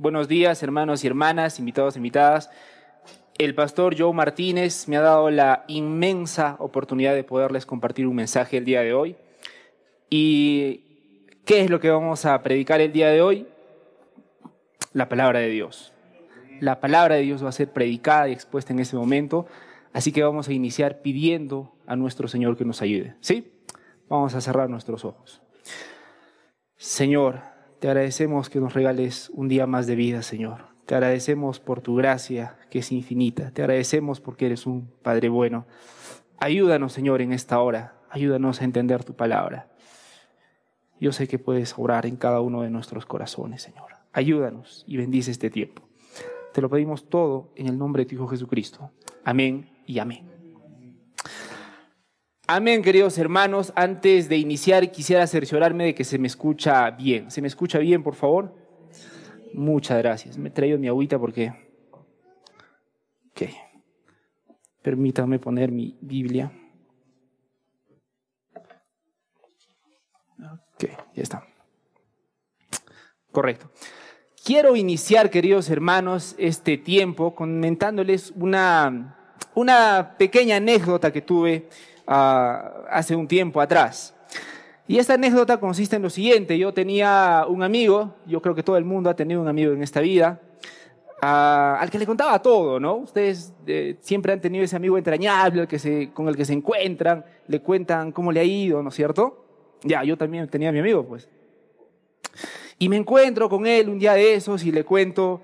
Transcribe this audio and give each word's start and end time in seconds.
Buenos 0.00 0.28
días, 0.28 0.62
hermanos 0.62 1.02
y 1.02 1.08
hermanas, 1.08 1.58
invitados 1.58 1.96
e 1.96 1.98
invitadas. 1.98 2.50
El 3.36 3.56
pastor 3.56 3.96
Joe 3.98 4.14
Martínez 4.14 4.86
me 4.86 4.96
ha 4.96 5.00
dado 5.00 5.28
la 5.28 5.64
inmensa 5.66 6.54
oportunidad 6.60 7.16
de 7.16 7.24
poderles 7.24 7.66
compartir 7.66 8.06
un 8.06 8.14
mensaje 8.14 8.58
el 8.58 8.64
día 8.64 8.82
de 8.82 8.94
hoy. 8.94 9.16
¿Y 10.08 10.84
qué 11.44 11.62
es 11.62 11.70
lo 11.70 11.80
que 11.80 11.90
vamos 11.90 12.26
a 12.26 12.40
predicar 12.44 12.80
el 12.80 12.92
día 12.92 13.08
de 13.08 13.22
hoy? 13.22 13.48
La 14.92 15.08
palabra 15.08 15.40
de 15.40 15.48
Dios. 15.48 15.92
La 16.60 16.78
palabra 16.78 17.16
de 17.16 17.22
Dios 17.22 17.42
va 17.42 17.48
a 17.48 17.52
ser 17.52 17.72
predicada 17.72 18.28
y 18.28 18.32
expuesta 18.32 18.72
en 18.72 18.78
ese 18.78 18.94
momento, 18.94 19.46
así 19.92 20.12
que 20.12 20.22
vamos 20.22 20.46
a 20.46 20.52
iniciar 20.52 21.02
pidiendo 21.02 21.74
a 21.88 21.96
nuestro 21.96 22.28
Señor 22.28 22.56
que 22.56 22.64
nos 22.64 22.82
ayude. 22.82 23.16
¿Sí? 23.18 23.52
Vamos 24.08 24.32
a 24.36 24.40
cerrar 24.40 24.70
nuestros 24.70 25.04
ojos. 25.04 25.42
Señor, 26.76 27.40
te 27.80 27.88
agradecemos 27.88 28.50
que 28.50 28.60
nos 28.60 28.74
regales 28.74 29.30
un 29.34 29.48
día 29.48 29.66
más 29.66 29.86
de 29.86 29.94
vida, 29.94 30.22
Señor. 30.22 30.66
Te 30.86 30.94
agradecemos 30.94 31.60
por 31.60 31.80
tu 31.80 31.96
gracia, 31.96 32.56
que 32.70 32.80
es 32.80 32.90
infinita. 32.92 33.50
Te 33.52 33.62
agradecemos 33.62 34.20
porque 34.20 34.46
eres 34.46 34.66
un 34.66 34.90
Padre 35.02 35.28
bueno. 35.28 35.66
Ayúdanos, 36.38 36.92
Señor, 36.92 37.22
en 37.22 37.32
esta 37.32 37.60
hora. 37.60 37.94
Ayúdanos 38.10 38.60
a 38.60 38.64
entender 38.64 39.04
tu 39.04 39.14
palabra. 39.14 39.68
Yo 41.00 41.12
sé 41.12 41.28
que 41.28 41.38
puedes 41.38 41.74
orar 41.78 42.06
en 42.06 42.16
cada 42.16 42.40
uno 42.40 42.62
de 42.62 42.70
nuestros 42.70 43.06
corazones, 43.06 43.62
Señor. 43.62 43.92
Ayúdanos 44.12 44.84
y 44.88 44.96
bendice 44.96 45.30
este 45.30 45.50
tiempo. 45.50 45.82
Te 46.52 46.60
lo 46.60 46.68
pedimos 46.68 47.08
todo 47.08 47.52
en 47.54 47.68
el 47.68 47.78
nombre 47.78 48.02
de 48.02 48.08
tu 48.08 48.14
Hijo 48.16 48.26
Jesucristo. 48.26 48.90
Amén 49.24 49.70
y 49.86 50.00
amén. 50.00 50.37
Amén, 52.50 52.80
queridos 52.80 53.18
hermanos. 53.18 53.74
Antes 53.76 54.30
de 54.30 54.38
iniciar, 54.38 54.90
quisiera 54.90 55.26
cerciorarme 55.26 55.84
de 55.84 55.94
que 55.94 56.02
se 56.02 56.18
me 56.18 56.28
escucha 56.28 56.90
bien. 56.92 57.30
¿Se 57.30 57.42
me 57.42 57.46
escucha 57.46 57.78
bien, 57.78 58.02
por 58.02 58.14
favor? 58.14 58.54
Muchas 59.52 59.98
gracias. 59.98 60.38
Me 60.38 60.48
he 60.48 60.52
traído 60.52 60.78
mi 60.78 60.88
agüita 60.88 61.18
porque... 61.18 61.52
Ok. 63.32 63.50
Permítame 64.80 65.38
poner 65.38 65.70
mi 65.70 65.98
Biblia. 66.00 66.50
Ok, 70.38 70.84
ya 71.14 71.22
está. 71.22 71.46
Correcto. 73.30 73.70
Quiero 74.42 74.74
iniciar, 74.74 75.28
queridos 75.28 75.68
hermanos, 75.68 76.34
este 76.38 76.78
tiempo 76.78 77.34
comentándoles 77.34 78.32
una, 78.34 79.36
una 79.54 80.14
pequeña 80.16 80.56
anécdota 80.56 81.12
que 81.12 81.20
tuve 81.20 81.68
hace 82.08 83.14
un 83.14 83.28
tiempo 83.28 83.60
atrás. 83.60 84.14
Y 84.86 84.98
esta 84.98 85.14
anécdota 85.14 85.60
consiste 85.60 85.96
en 85.96 86.02
lo 86.02 86.08
siguiente, 86.08 86.56
yo 86.56 86.72
tenía 86.72 87.44
un 87.46 87.62
amigo, 87.62 88.14
yo 88.26 88.40
creo 88.40 88.54
que 88.54 88.62
todo 88.62 88.78
el 88.78 88.86
mundo 88.86 89.10
ha 89.10 89.14
tenido 89.14 89.42
un 89.42 89.48
amigo 89.48 89.72
en 89.72 89.82
esta 89.82 90.00
vida, 90.00 90.40
al 91.20 91.90
que 91.90 91.98
le 91.98 92.06
contaba 92.06 92.40
todo, 92.40 92.80
¿no? 92.80 92.96
Ustedes 92.96 93.52
eh, 93.66 93.96
siempre 94.00 94.32
han 94.32 94.40
tenido 94.40 94.64
ese 94.64 94.76
amigo 94.76 94.96
entrañable 94.96 95.66
que 95.66 95.78
se, 95.78 96.10
con 96.12 96.28
el 96.28 96.36
que 96.36 96.46
se 96.46 96.54
encuentran, 96.54 97.24
le 97.48 97.60
cuentan 97.60 98.12
cómo 98.12 98.32
le 98.32 98.40
ha 98.40 98.44
ido, 98.44 98.82
¿no 98.82 98.88
es 98.88 98.94
cierto? 98.94 99.44
Ya, 99.82 100.04
yo 100.04 100.16
también 100.16 100.48
tenía 100.48 100.70
a 100.70 100.72
mi 100.72 100.78
amigo, 100.78 101.04
pues. 101.04 101.28
Y 102.78 102.88
me 102.88 102.96
encuentro 102.96 103.48
con 103.48 103.66
él 103.66 103.88
un 103.88 103.98
día 103.98 104.14
de 104.14 104.34
esos 104.34 104.64
y 104.64 104.72
le 104.72 104.84
cuento, 104.84 105.42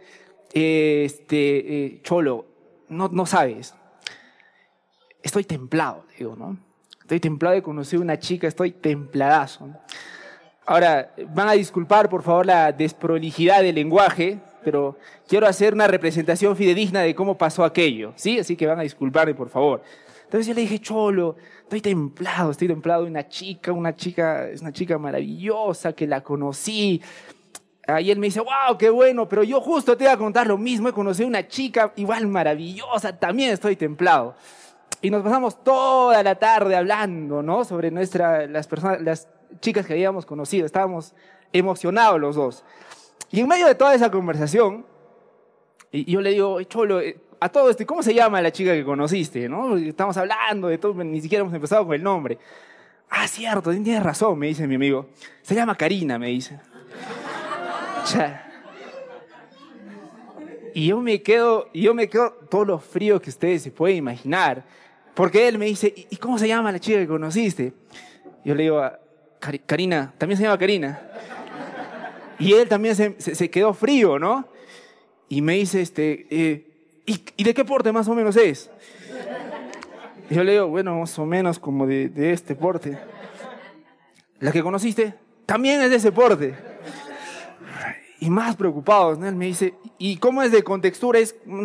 este, 0.55 1.85
eh, 1.85 2.01
Cholo, 2.03 2.47
no, 2.89 3.09
no 3.09 3.27
sabes, 3.27 3.75
estoy 5.25 5.45
templado, 5.45 6.05
digo, 6.17 6.37
¿no? 6.37 6.57
Estoy 7.01 7.19
templado 7.19 7.55
de 7.55 7.63
conocer 7.63 7.99
una 7.99 8.19
chica, 8.19 8.47
estoy 8.47 8.71
templadazo. 8.71 9.69
Ahora, 10.67 11.13
van 11.35 11.49
a 11.49 11.53
disculpar, 11.53 12.09
por 12.09 12.23
favor, 12.23 12.47
la 12.47 12.73
desprolijidad 12.73 13.63
del 13.63 13.75
lenguaje, 13.75 14.39
pero 14.63 14.97
quiero 15.27 15.47
hacer 15.47 15.75
una 15.75 15.87
representación 15.87 16.57
fidedigna 16.57 17.01
de 17.01 17.15
cómo 17.15 17.37
pasó 17.37 17.65
aquello, 17.65 18.13
¿sí? 18.17 18.39
Así 18.39 18.57
que 18.57 18.67
van 18.67 18.79
a 18.79 18.83
disculparme, 18.83 19.35
por 19.35 19.49
favor. 19.49 19.83
Entonces 20.25 20.47
yo 20.47 20.55
le 20.55 20.63
dije, 20.63 20.79
Cholo, 20.79 21.37
estoy 21.63 21.81
templado, 21.81 22.51
estoy 22.51 22.69
templado 22.69 23.05
de 23.05 23.11
una 23.11 23.29
chica, 23.29 23.73
una 23.73 23.95
chica, 23.95 24.49
es 24.49 24.63
una 24.63 24.73
chica 24.73 24.99
maravillosa 24.99 25.93
que 25.93 26.07
la 26.07 26.23
conocí. 26.23 27.03
Ahí 27.87 28.11
él 28.11 28.19
me 28.19 28.29
dice, 28.29 28.41
wow, 28.41 28.79
qué 28.79 28.89
bueno, 28.89 29.29
pero 29.29 29.43
yo 29.43 29.61
justo 29.61 29.97
te 29.97 30.05
iba 30.05 30.13
a 30.13 30.19
contar 30.19 30.47
lo 30.47 30.57
mismo, 30.57 30.89
he 30.89 30.93
conocido 30.93 31.29
una 31.29 31.47
chica 31.47 31.93
igual 31.97 32.27
maravillosa, 32.27 33.19
también 33.19 33.51
estoy 33.51 33.77
templado. 33.77 34.35
Y 35.05 35.11
nos 35.11 35.23
pasamos 35.23 35.63
toda 35.63 36.23
la 36.23 36.35
tarde 36.37 36.75
hablando, 36.75 37.43
¿no? 37.43 37.63
Sobre 37.67 37.91
nuestra, 37.91 38.47
las 38.47 38.67
personas, 38.67 39.03
las 39.03 39.29
chicas 39.61 39.85
que 39.85 39.93
habíamos 39.93 40.25
conocido. 40.25 40.65
Estábamos 40.65 41.15
emocionados 41.53 42.19
los 42.19 42.37
dos. 42.37 42.65
Y 43.31 43.41
en 43.41 43.49
medio 43.49 43.67
de 43.67 43.75
toda 43.75 43.95
esa 43.95 44.11
conversación, 44.11 44.87
y 45.93 46.11
yo 46.11 46.23
le 46.23 46.31
digo, 46.31 46.63
Cholo, 46.63 47.03
eh, 47.03 47.21
a 47.39 47.51
todo 47.51 47.69
esto, 47.69 47.85
¿cómo 47.85 48.03
se 48.03 48.15
llama 48.15 48.41
la 48.41 48.51
chica 48.51 48.73
que 48.73 48.83
conociste? 48.83 49.47
¿no? 49.47 49.77
Estamos 49.77 50.17
hablando 50.17 50.69
de 50.69 50.79
todo, 50.79 50.95
ni 51.05 51.21
siquiera 51.21 51.43
hemos 51.43 51.53
empezado 51.53 51.85
con 51.85 51.95
el 51.95 52.03
nombre. 52.03 52.39
Ah, 53.11 53.29
cierto, 53.29 53.73
tienes 53.73 54.03
razón, 54.03 54.39
me 54.39 54.47
dice 54.47 54.67
mi 54.67 54.77
amigo. 54.77 55.09
Se 55.43 55.55
llama 55.55 55.75
Karina, 55.75 56.19
me 56.19 56.29
dice. 56.29 56.59
Y 60.73 60.87
yo 60.87 60.99
me 61.03 61.21
quedo, 61.21 61.69
y 61.75 61.83
yo 61.83 61.93
me 61.93 62.09
quedo 62.09 62.33
todo 62.51 62.65
lo 62.65 62.79
frío 62.79 63.21
que 63.21 63.29
ustedes 63.29 63.65
se 63.65 63.71
pueden 63.71 63.99
imaginar. 63.99 64.65
Porque 65.15 65.47
él 65.47 65.59
me 65.59 65.67
dice, 65.67 65.95
¿y 66.11 66.17
cómo 66.17 66.39
se 66.39 66.49
llama 66.49 66.73
la 66.73 66.81
chica 66.81 66.99
que 66.99 67.07
conociste? 67.07 67.73
Yo 68.45 68.55
le 68.55 68.65
digo, 68.65 68.83
Karina, 69.67 70.13
también 70.19 70.37
se 70.37 70.43
llama 70.43 70.59
Karina. 70.59 71.01
Y 72.39 72.53
él 72.53 72.69
también 72.69 72.97
se, 72.97 73.51
quedó 73.51 73.73
frío, 73.75 74.19
¿no? 74.19 74.47
Y 75.29 75.41
me 75.41 75.55
dice, 75.55 75.81
este, 75.81 76.27
eh, 76.31 76.67
¿y, 77.07 77.45
de 77.45 77.55
qué 77.55 77.65
porte 77.65 77.93
más 77.93 78.09
o 78.09 78.15
menos 78.15 78.37
es? 78.37 78.71
Yo 80.31 80.43
le 80.43 80.53
digo, 80.53 80.69
bueno, 80.69 80.99
más 80.99 81.17
o 81.19 81.27
menos 81.27 81.59
como 81.59 81.87
de, 81.87 82.09
de 82.09 82.33
este 82.33 82.57
porte. 82.57 82.99
¿La 84.41 84.51
que 84.51 84.63
conociste? 84.63 85.15
También 85.47 85.81
es 85.83 85.91
de 85.91 85.97
ese 85.97 86.11
porte. 86.11 86.55
Y 88.19 88.31
más 88.31 88.57
preocupados, 88.57 89.19
¿no? 89.19 89.29
Él 89.29 89.37
me 89.37 89.47
dice, 89.47 89.75
¿y 89.99 90.17
cómo 90.17 90.43
es 90.43 90.51
de 90.51 90.65
contextura? 90.65 91.19
Es, 91.21 91.37
mm, 91.45 91.65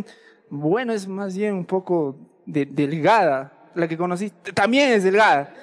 bueno, 0.49 0.93
es 0.93 1.07
más 1.07 1.35
bien 1.35 1.55
un 1.55 1.65
poco 1.65 2.15
delgada, 2.51 3.53
la 3.75 3.87
que 3.87 3.97
conocí 3.97 4.31
también 4.53 4.91
es 4.91 5.03
delgada. 5.03 5.53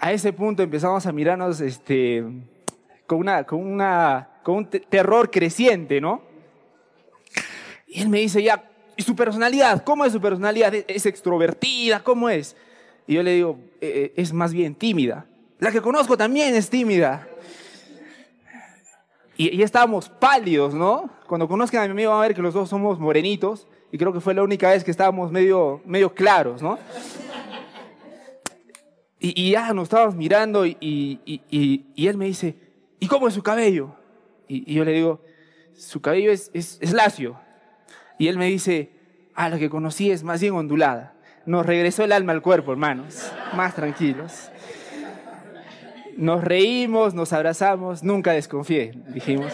A 0.00 0.12
ese 0.12 0.32
punto 0.32 0.62
empezamos 0.62 1.04
a 1.06 1.12
mirarnos 1.12 1.60
este, 1.60 2.24
con, 3.06 3.18
una, 3.18 3.44
con, 3.44 3.60
una, 3.60 4.28
con 4.42 4.56
un 4.56 4.66
terror 4.66 5.30
creciente, 5.30 6.00
¿no? 6.00 6.22
Y 7.88 8.02
él 8.02 8.08
me 8.08 8.20
dice, 8.20 8.42
ya, 8.42 8.70
¿y 8.96 9.02
su 9.02 9.16
personalidad? 9.16 9.82
¿Cómo 9.82 10.04
es 10.04 10.12
su 10.12 10.20
personalidad? 10.20 10.72
¿Es 10.86 11.06
extrovertida? 11.06 12.02
¿Cómo 12.04 12.28
es? 12.30 12.56
Y 13.06 13.14
yo 13.14 13.22
le 13.22 13.32
digo, 13.32 13.58
eh, 13.80 13.90
eh, 13.94 14.12
es 14.16 14.32
más 14.32 14.52
bien 14.52 14.76
tímida. 14.76 15.26
La 15.58 15.72
que 15.72 15.82
conozco 15.82 16.16
también 16.16 16.54
es 16.54 16.70
tímida. 16.70 17.26
Y, 19.36 19.56
y 19.56 19.62
estábamos 19.62 20.08
pálidos, 20.08 20.72
¿no? 20.72 21.10
Cuando 21.26 21.48
conozcan 21.48 21.82
a 21.82 21.86
mi 21.86 21.92
amigo 21.92 22.10
van 22.10 22.20
a 22.20 22.22
ver 22.28 22.34
que 22.34 22.42
los 22.42 22.54
dos 22.54 22.68
somos 22.68 23.00
morenitos 23.00 23.66
y 23.92 23.98
creo 23.98 24.12
que 24.12 24.20
fue 24.20 24.34
la 24.34 24.42
única 24.42 24.70
vez 24.70 24.84
que 24.84 24.90
estábamos 24.90 25.32
medio, 25.32 25.80
medio 25.84 26.14
claros, 26.14 26.62
¿no? 26.62 26.78
Y, 29.22 29.50
ya 29.50 29.74
nos 29.74 29.84
estábamos 29.84 30.14
mirando 30.14 30.64
y, 30.64 30.76
y, 30.80 32.06
él 32.06 32.16
me 32.16 32.24
dice, 32.24 32.56
¿y 32.98 33.06
cómo 33.06 33.28
es 33.28 33.34
su 33.34 33.42
cabello? 33.42 33.94
Y, 34.48 34.72
yo 34.72 34.84
le 34.84 34.92
digo, 34.92 35.20
su 35.76 36.00
cabello 36.00 36.32
es, 36.32 36.50
es, 36.54 36.78
es, 36.80 36.92
lacio. 36.92 37.38
Y 38.18 38.28
él 38.28 38.38
me 38.38 38.46
dice, 38.46 38.90
ah, 39.34 39.50
la 39.50 39.58
que 39.58 39.68
conocí 39.68 40.10
es 40.10 40.22
más 40.22 40.40
bien 40.40 40.54
ondulada. 40.54 41.14
Nos 41.44 41.66
regresó 41.66 42.04
el 42.04 42.12
alma 42.12 42.32
al 42.32 42.40
cuerpo, 42.40 42.72
hermanos, 42.72 43.30
más 43.54 43.74
tranquilos. 43.74 44.50
Nos 46.16 46.42
reímos, 46.42 47.12
nos 47.12 47.32
abrazamos, 47.34 48.02
nunca 48.02 48.32
desconfié, 48.32 48.92
dijimos. 49.08 49.52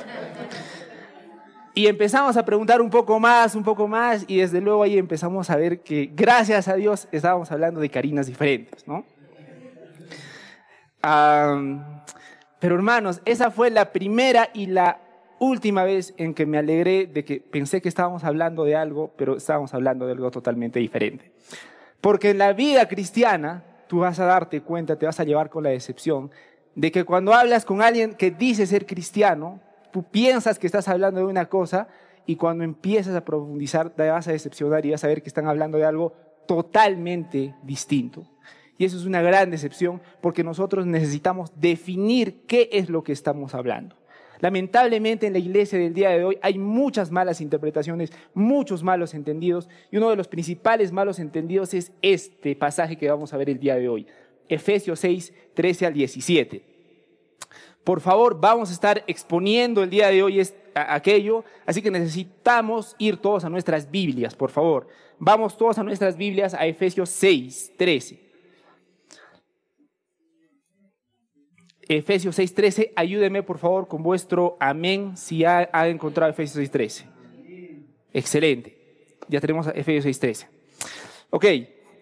Y 1.79 1.89
empezamos 1.89 2.39
a 2.39 2.45
preguntar 2.47 2.81
un 2.81 2.89
poco 2.89 3.21
más, 3.21 3.55
un 3.55 3.63
poco 3.63 3.87
más, 3.87 4.25
y 4.29 4.39
desde 4.39 4.63
luego 4.63 4.83
ahí 4.83 4.97
empezamos 4.97 5.51
a 5.51 5.57
ver 5.57 5.81
que, 5.81 6.11
gracias 6.11 6.69
a 6.69 6.75
Dios, 6.75 7.07
estábamos 7.13 7.53
hablando 7.53 7.81
de 7.81 7.91
carinas 7.91 8.27
diferentes, 8.27 8.89
¿no? 8.89 9.05
pero 12.59 12.75
hermanos, 12.75 13.21
esa 13.27 13.51
fue 13.51 13.71
la 13.71 13.93
primera 13.93 14.49
y 14.55 14.67
la 14.67 15.01
última 15.39 15.85
vez 15.85 16.15
en 16.17 16.33
que 16.33 16.47
me 16.47 16.57
alegré 16.57 17.07
de 17.07 17.27
que 17.27 17.41
pensé 17.41 17.83
que 17.83 17.91
estábamos 17.91 18.25
hablando 18.25 18.65
de 18.65 18.75
algo, 18.75 19.13
pero 19.19 19.37
estábamos 19.37 19.75
hablando 19.75 20.07
de 20.07 20.13
algo 20.13 20.31
totalmente 20.31 20.79
diferente. 20.79 21.31
Porque 22.01 22.31
en 22.31 22.39
la 22.39 22.55
vida 22.55 22.89
cristiana, 22.89 23.63
tú 23.87 23.99
vas 23.99 24.19
a 24.19 24.25
darte 24.25 24.63
cuenta, 24.63 24.99
te 24.99 25.05
vas 25.05 25.21
a 25.21 25.25
llevar 25.25 25.51
con 25.51 25.63
la 25.63 25.71
decepción 25.71 26.31
de 26.75 26.91
que 26.91 27.05
cuando 27.05 27.35
hablas 27.35 27.67
con 27.67 27.83
alguien 27.83 28.15
que 28.15 28.31
dice 28.31 28.67
ser 28.67 28.87
cristiano, 28.87 29.61
tú 29.93 30.03
piensas 30.05 30.59
que 30.59 30.67
estás 30.67 30.89
hablando 30.89 31.21
de 31.21 31.27
una 31.27 31.47
cosa 31.47 31.89
y 32.27 32.37
cuando 32.37 32.65
empiezas 32.65 33.15
a 33.15 33.25
profundizar 33.25 33.91
te 33.91 34.09
vas 34.09 34.29
a 34.29 34.33
decepcionar 34.33 34.85
y 34.85 34.91
vas 34.91 35.05
a 35.05 35.09
ver 35.09 35.23
que 35.23 35.29
están 35.29 35.47
hablando 35.47 35.79
de 35.79 35.85
algo 35.85 36.13
totalmente 36.47 37.55
distinto. 37.63 38.27
Y 38.79 38.85
eso 38.85 38.97
es 38.97 39.05
una 39.07 39.23
gran 39.23 39.51
decepción 39.51 40.03
porque 40.21 40.45
nosotros 40.45 40.87
necesitamos 40.87 41.53
definir 41.57 42.43
qué 42.47 42.69
es 42.73 42.91
lo 42.91 43.03
que 43.03 43.13
estamos 43.13 43.55
hablando. 43.55 43.97
Lamentablemente 44.41 45.27
en 45.27 45.33
la 45.33 45.39
iglesia 45.39 45.79
del 45.79 45.95
día 45.95 46.11
de 46.11 46.25
hoy 46.25 46.39
hay 46.43 46.59
muchas 46.59 47.11
malas 47.11 47.41
interpretaciones, 47.41 48.13
muchos 48.35 48.83
malos 48.83 49.15
entendidos, 49.15 49.69
y 49.91 49.97
uno 49.97 50.11
de 50.11 50.17
los 50.17 50.29
principales 50.29 50.93
malos 50.93 51.19
entendidos 51.19 51.73
es 51.73 51.93
este 52.03 52.55
pasaje 52.55 52.99
que 52.99 53.11
vamos 53.11 53.33
a 53.33 53.39
ver 53.39 53.49
el 53.49 53.59
día 53.59 53.77
de 53.77 53.89
hoy, 53.89 54.07
Efesios 54.49 55.01
6, 55.01 55.33
13 55.55 55.87
al 55.87 55.95
17. 55.95 56.76
Por 57.87 58.01
favor, 58.01 58.41
vamos 58.41 58.71
a 58.71 58.73
estar 58.73 59.05
exponiendo 59.07 59.85
el 59.85 59.91
día 59.91 60.09
de 60.09 60.21
hoy 60.21 60.43
aquello, 60.75 61.45
así 61.65 61.81
que 61.81 61.89
necesitamos 61.93 62.97
ir 62.99 63.19
todos 63.19 63.45
a 63.45 63.49
nuestras 63.49 63.89
Biblias, 63.89 64.35
por 64.35 64.51
favor. 64.51 64.89
Vamos 65.21 65.57
todos 65.57 65.79
a 65.79 65.85
nuestras 65.85 66.17
Biblias 66.17 66.53
a 66.53 66.67
Efesios 66.67 67.11
6, 67.11 67.75
13. 67.77 68.19
Efesios 71.89 72.37
6:13, 72.37 72.91
ayúdeme 72.97 73.45
por 73.45 73.59
favor 73.59 73.87
con 73.87 74.03
vuestro 74.03 74.57
amén 74.59 75.17
si 75.17 75.45
ha, 75.45 75.71
encontrado 75.89 76.33
Efesios 76.33 76.69
6:13. 76.69 77.05
Excelente. 78.13 79.17
Ya 79.29 79.41
tenemos 79.41 79.69
Efesios 79.69 80.07
6:13. 80.07 80.49
Ok, 81.31 81.45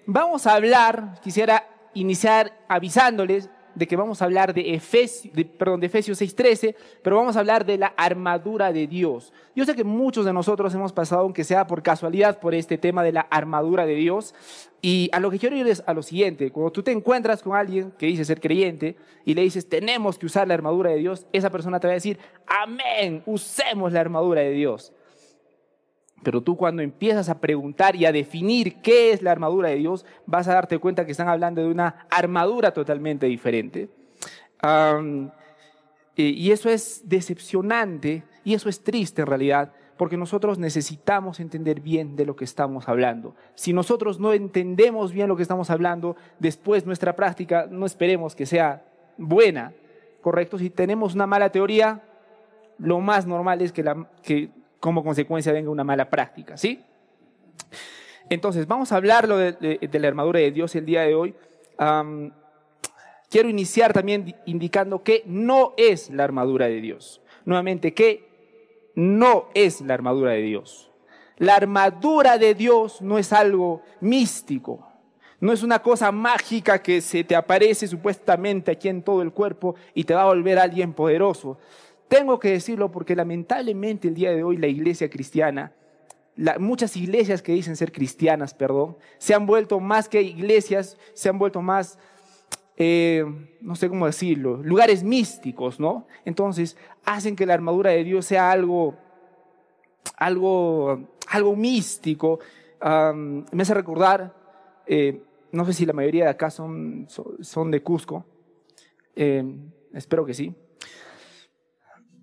vamos 0.07 0.47
a 0.47 0.55
hablar, 0.55 1.21
quisiera 1.23 1.69
iniciar 1.93 2.65
avisándoles 2.69 3.51
de 3.75 3.87
que 3.87 3.97
vamos 3.97 4.23
a 4.23 4.25
hablar 4.25 4.55
de, 4.55 4.75
Efesios, 4.75 5.35
perdón, 5.59 5.81
de 5.81 5.87
Efesios 5.87 6.21
6:13, 6.21 6.75
pero 7.03 7.17
vamos 7.17 7.37
a 7.37 7.41
hablar 7.41 7.65
de 7.65 7.79
la 7.79 7.89
armadura 7.97 8.73
de 8.73 8.87
Dios. 8.87 9.33
Yo 9.55 9.65
sé 9.65 9.75
que 9.75 9.85
muchos 9.85 10.25
de 10.25 10.33
nosotros 10.33 10.75
hemos 10.75 10.93
pasado, 10.93 11.23
aunque 11.23 11.45
sea 11.45 11.67
por 11.67 11.83
casualidad, 11.83 12.41
por 12.41 12.55
este 12.55 12.79
tema 12.79 13.03
de 13.03 13.13
la 13.13 13.23
armadura 13.23 13.87
de 13.87 13.95
Dios. 13.95 14.35
Y 14.83 15.09
a 15.13 15.21
lo 15.21 15.31
que 15.31 15.39
quiero 15.39 15.57
ir 15.57 15.67
es 15.67 15.83
a 15.87 15.95
lo 15.95 16.03
siguiente. 16.03 16.51
Cuando 16.51 16.73
tú 16.73 16.83
te 16.83 16.93
encuentras 16.93 17.43
con 17.43 17.57
alguien 17.57 17.93
que 17.93 18.07
dice 18.07 18.25
ser 18.25 18.41
creyente 18.41 18.97
y 19.25 19.35
le 19.35 19.43
dices, 19.43 19.69
tenemos 19.69 20.19
que 20.19 20.27
usar 20.27 20.47
la 20.47 20.55
armadura 20.55 20.91
de 20.91 20.97
Dios, 20.97 21.27
esa 21.33 21.51
persona 21.51 21.81
te 21.81 21.87
va 21.87 21.93
a 21.93 21.95
decir, 21.95 22.19
amén, 22.47 23.23
usemos 23.25 23.93
la 23.93 24.01
armadura 24.01 24.43
de 24.43 24.51
Dios. 24.51 24.93
Pero 26.25 26.43
tú 26.43 26.57
cuando 26.57 26.83
empiezas 26.83 27.29
a 27.29 27.39
preguntar 27.39 27.95
y 27.95 28.07
a 28.07 28.13
definir 28.13 28.77
qué 28.83 29.13
es 29.13 29.23
la 29.23 29.31
armadura 29.31 29.69
de 29.69 29.77
Dios, 29.77 30.05
vas 30.27 30.49
a 30.49 30.55
darte 30.55 30.79
cuenta 30.79 31.05
que 31.05 31.13
están 31.13 31.29
hablando 31.29 31.61
de 31.63 31.69
una 31.69 32.07
armadura 32.11 32.73
totalmente 32.73 33.27
diferente. 33.27 33.89
y 36.17 36.51
eso 36.51 36.71
es 36.71 37.03
decepcionante 37.05 38.25
y 38.45 38.55
eso 38.55 38.69
es 38.69 38.83
triste 38.83 39.23
en 39.23 39.27
realidad, 39.27 39.73
porque 39.97 40.17
nosotros 40.17 40.59
necesitamos 40.59 41.41
entender 41.41 41.81
bien 41.81 42.17
de 42.17 42.27
lo 42.27 42.35
que 42.37 42.45
estamos 42.45 42.89
hablando. 42.89 43.35
Si 43.55 43.73
nosotros 43.73 44.19
no 44.19 44.33
entendemos 44.33 45.13
bien 45.13 45.29
lo 45.29 45.37
que 45.37 45.43
estamos 45.43 45.71
hablando, 45.71 46.17
después 46.39 46.87
nuestra 46.87 47.15
práctica 47.15 47.67
no 47.71 47.87
esperemos 47.87 48.35
que 48.35 48.47
sea 48.47 48.85
buena, 49.17 49.73
¿correcto? 50.21 50.59
Si 50.59 50.71
tenemos 50.71 51.15
una 51.15 51.27
mala 51.27 51.51
teoría, 51.51 52.03
lo 52.79 53.01
más 53.01 53.27
normal 53.27 53.63
es 53.63 53.73
que, 53.73 53.83
la, 53.83 54.09
que 54.23 54.51
como 54.85 55.03
consecuencia 55.03 55.51
venga 55.51 55.71
una 55.71 55.83
mala 55.83 56.11
práctica, 56.11 56.59
¿sí? 56.59 56.85
Entonces, 58.29 58.67
vamos 58.67 58.93
a 58.93 58.97
hablar 58.97 59.27
de, 59.27 59.89
la 59.91 60.09
armadura 60.09 60.41
de 60.41 60.51
Dios 60.51 60.75
el 60.75 60.85
día 60.85 61.01
de 61.01 61.15
hoy. 61.15 61.35
quiero 63.31 63.49
iniciar 63.49 63.95
también 63.95 64.37
indicando 64.45 65.03
que 65.03 65.23
no 65.25 65.73
es 65.79 66.11
la 66.11 66.25
armadura 66.25 66.67
de 66.67 66.83
Dios. 66.83 67.23
Nuevamente, 67.47 67.95
que 67.95 68.91
no 68.95 69.49
es 69.55 69.81
la 69.81 69.95
armadura 69.95 70.33
de 70.33 70.43
Dios. 70.43 70.91
La 71.39 71.55
armadura 71.55 72.37
de 72.37 72.55
Dios 72.55 73.01
no 73.01 73.17
es 73.17 73.33
algo 73.33 73.81
místico, 74.03 74.87
no 75.41 75.51
es 75.51 75.63
una 75.63 75.79
cosa 75.79 76.13
mágica 76.13 76.83
que 76.83 77.01
se 77.01 77.25
te 77.25 77.35
aparece 77.35 77.89
supuestamente 77.89 78.73
aquí 78.73 78.91
en 78.91 79.03
todo 79.03 79.23
el 79.23 79.33
cuerpo 79.33 79.77
y 79.95 80.05
te 80.05 80.13
va 80.13 80.25
a 80.25 80.27
volver 80.27 80.59
alguien 80.59 80.93
poderoso. 80.93 81.57
Tengo 82.15 82.39
que 82.39 82.51
decirlo 82.51 82.93
porque 82.93 83.17
lamentablemente 83.17 84.07
el 84.07 84.15
día 84.15 84.31
de 84.31 84.45
hoy 84.45 84.57
la 84.57 84.69
iglesia 84.69 85.11
cristiana, 85.11 85.73
muchas 86.61 86.97
iglesias 86.97 87.43
que 87.43 87.51
dicen 87.51 87.75
ser 87.75 87.91
cristianas, 87.91 88.55
perdón, 88.55 88.97
se 89.19 89.35
han 89.35 89.47
vuelto 89.47 89.81
más 89.81 90.09
que 90.09 90.23
iglesias, 90.23 90.97
se 91.13 91.29
han 91.29 91.41
vuelto 91.41 91.61
más, 91.61 91.99
eh, 92.77 93.25
no 93.61 93.75
sé 93.75 93.89
cómo 93.89 94.07
decirlo, 94.07 94.59
lugares 94.59 95.03
místicos, 95.03 95.81
¿no? 95.81 96.07
Entonces 96.25 96.77
hacen 97.05 97.35
que 97.35 97.47
la 97.47 97.55
armadura 97.55 97.91
de 97.91 98.05
Dios 98.05 98.27
sea 98.27 98.53
algo, 98.53 98.95
algo, 100.17 101.17
algo 101.27 101.57
místico. 101.57 102.39
me 102.81 103.63
hace 103.63 103.75
recordar, 103.75 104.33
eh, 104.87 105.21
no 105.51 105.65
sé 105.65 105.73
si 105.73 105.85
la 105.85 105.93
mayoría 105.93 106.27
de 106.27 106.31
acá 106.31 106.49
son, 106.49 107.09
son 107.41 107.73
de 107.73 107.83
Cusco, 107.83 108.25
eh, 109.17 109.45
espero 109.93 110.25
que 110.25 110.35
sí 110.35 110.55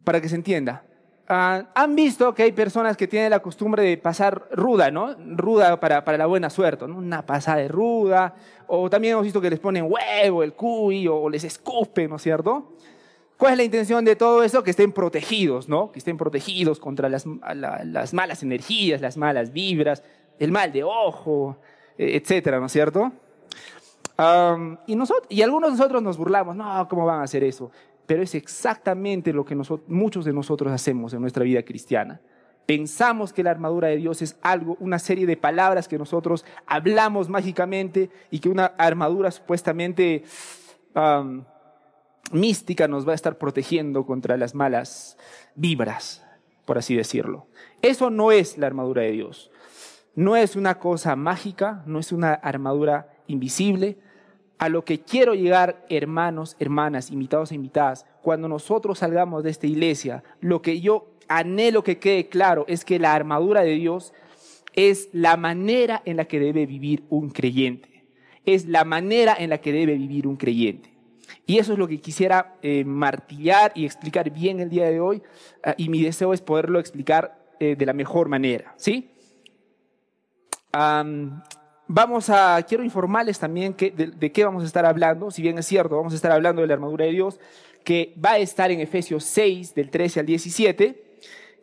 para 0.04 0.22
que 0.22 0.30
se 0.30 0.36
entienda. 0.36 0.84
Ah, 1.28 1.64
han 1.76 1.96
visto 1.96 2.34
que 2.34 2.44
hay 2.44 2.52
personas 2.52 2.98
que 2.98 3.08
tienen 3.08 3.30
la 3.30 3.40
costumbre 3.40 3.84
de 3.84 3.98
pasar 3.98 4.48
ruda, 4.52 4.92
¿no? 4.92 5.16
Ruda 5.16 5.80
para, 5.80 6.04
para 6.04 6.18
la 6.18 6.26
buena 6.26 6.50
suerte, 6.50 6.88
¿no? 6.88 6.98
Una 6.98 7.26
pasada 7.26 7.58
de 7.58 7.70
ruda. 7.70 8.36
O 8.68 8.90
también 8.90 9.14
hemos 9.14 9.24
visto 9.24 9.40
que 9.40 9.50
les 9.50 9.60
ponen 9.60 9.88
huevo, 9.88 10.44
el 10.44 10.54
cuy, 10.54 11.08
o 11.08 11.30
les 11.30 11.44
escupen, 11.44 12.10
¿no 12.10 12.18
es 12.18 12.22
cierto? 12.22 12.74
¿Cuál 13.38 13.54
es 13.54 13.58
la 13.58 13.64
intención 13.64 14.06
de 14.06 14.16
todo 14.16 14.44
eso? 14.44 14.62
Que 14.62 14.72
estén 14.72 14.92
protegidos, 14.92 15.70
¿no? 15.70 15.92
Que 15.92 16.00
estén 16.00 16.18
protegidos 16.18 16.80
contra 16.80 17.10
las, 17.10 17.26
las 17.56 18.14
malas 18.14 18.44
energías, 18.44 19.02
las 19.02 19.18
malas 19.18 19.52
vibras, 19.54 20.04
el 20.38 20.52
mal 20.52 20.72
de 20.72 20.84
ojo, 20.84 21.58
e, 21.98 22.18
etcétera, 22.18 22.60
¿no 22.60 22.66
es 22.66 22.72
cierto? 22.72 23.12
y, 24.86 24.96
nosotros, 24.96 25.26
y 25.30 25.42
algunos 25.42 25.72
de 25.72 25.78
nosotros 25.78 26.04
nos 26.04 26.18
burlamos, 26.18 26.56
no, 26.56 26.88
¿cómo 26.88 27.06
van 27.06 27.22
a 27.22 27.24
hacer 27.24 27.44
eso? 27.44 27.72
Pero 28.12 28.24
es 28.24 28.36
exactamente 28.36 29.32
lo 29.32 29.46
que 29.46 29.56
muchos 29.88 30.26
de 30.26 30.34
nosotros 30.34 30.70
hacemos 30.74 31.14
en 31.14 31.22
nuestra 31.22 31.46
vida 31.46 31.64
cristiana. 31.64 32.20
Pensamos 32.66 33.32
que 33.32 33.42
la 33.42 33.52
armadura 33.52 33.88
de 33.88 33.96
Dios 33.96 34.22
es 34.22 34.38
algo, 34.42 34.76
una 34.82 35.00
serie 35.00 35.26
de 35.26 35.38
palabras 35.38 35.88
que 35.88 35.98
nosotros 35.98 36.44
hablamos 36.66 37.30
mágicamente 37.30 38.10
y 38.30 38.40
que 38.40 38.50
una 38.50 38.66
armadura 38.66 39.32
supuestamente 39.32 40.26
mística 42.34 42.90
nos 42.90 43.08
va 43.08 43.14
a 43.14 43.16
estar 43.16 43.38
protegiendo 43.38 44.06
contra 44.06 44.36
las 44.36 44.56
malas 44.56 45.18
vibras, 45.56 46.22
por 46.66 46.78
así 46.78 46.98
decirlo. 46.98 47.48
Eso 47.82 48.10
no 48.10 48.34
es 48.34 48.58
la 48.58 48.68
armadura 48.68 49.04
de 49.04 49.12
Dios. 49.12 49.52
No 50.16 50.36
es 50.36 50.58
una 50.58 50.80
cosa 50.80 51.16
mágica, 51.16 51.82
no 51.86 51.98
es 51.98 52.12
una 52.12 52.34
armadura 52.34 53.14
invisible, 53.28 54.00
a 54.62 54.70
lo 54.70 54.86
que 54.86 55.00
quiero 55.00 55.34
llegar, 55.34 55.84
hermanos, 55.90 56.56
hermanas, 56.60 57.10
invitados 57.10 57.52
e 57.52 57.56
invitadas, 57.56 58.06
cuando 58.22 58.48
nosotros 58.48 59.00
salgamos 59.00 59.44
de 59.44 59.50
esta 59.50 59.66
iglesia, 59.66 60.24
lo 60.40 60.62
que 60.62 60.80
yo 60.82 61.08
anhelo 61.28 61.84
que 61.84 61.98
quede 61.98 62.28
claro 62.28 62.66
es 62.68 62.86
que 62.86 63.00
la 63.00 63.16
armadura 63.16 63.62
de 63.62 63.72
Dios 63.72 64.14
es 64.76 65.10
la 65.14 65.36
manera 65.36 66.04
en 66.06 66.16
la 66.16 66.26
que 66.26 66.40
debe 66.40 66.68
vivir 66.68 67.04
un 67.10 67.32
creyente. 67.32 68.04
Es 68.46 68.68
la 68.68 68.86
manera 68.86 69.36
en 69.36 69.50
la 69.50 69.58
que 69.62 69.74
debe 69.74 69.96
vivir 69.96 70.28
un 70.28 70.36
creyente. 70.36 70.94
Y 71.48 71.58
eso 71.58 71.74
es 71.74 71.80
lo 71.80 71.88
que 71.88 72.00
quisiera 72.00 72.58
eh, 72.62 72.86
martillar 72.86 73.72
y 73.74 73.86
explicar 73.86 74.30
bien 74.30 74.60
el 74.60 74.70
día 74.70 74.88
de 74.92 75.00
hoy. 75.00 75.24
Ah, 75.64 75.74
y 75.76 75.90
mi 75.90 76.04
deseo 76.04 76.34
es 76.34 76.42
poderlo 76.42 76.80
explicar 76.80 77.36
eh, 77.60 77.76
de 77.76 77.86
la 77.88 77.94
mejor 77.94 78.30
manera. 78.30 78.76
¿Sí? 78.78 79.10
Vamos 81.94 82.30
a, 82.30 82.64
quiero 82.64 82.86
informarles 82.86 83.38
también 83.38 83.74
que, 83.74 83.92
de, 83.92 84.32
qué 84.32 84.46
vamos 84.46 84.64
a 84.64 84.66
estar 84.66 84.86
hablando, 84.86 85.30
si 85.30 85.42
bien 85.42 85.58
es 85.58 85.66
cierto, 85.66 85.98
vamos 85.98 86.14
a 86.14 86.16
estar 86.16 86.32
hablando 86.32 86.62
de 86.62 86.68
la 86.70 86.76
armadura 86.76 87.04
de 87.04 87.12
Dios, 87.12 87.38
que 87.84 88.14
va 88.24 88.32
a 88.32 88.38
estar 88.38 88.72
en 88.72 88.80
Efesios 88.80 89.26
6, 89.26 89.76
del 89.76 89.90
13 89.90 90.22
al 90.22 90.26
17. 90.26 91.04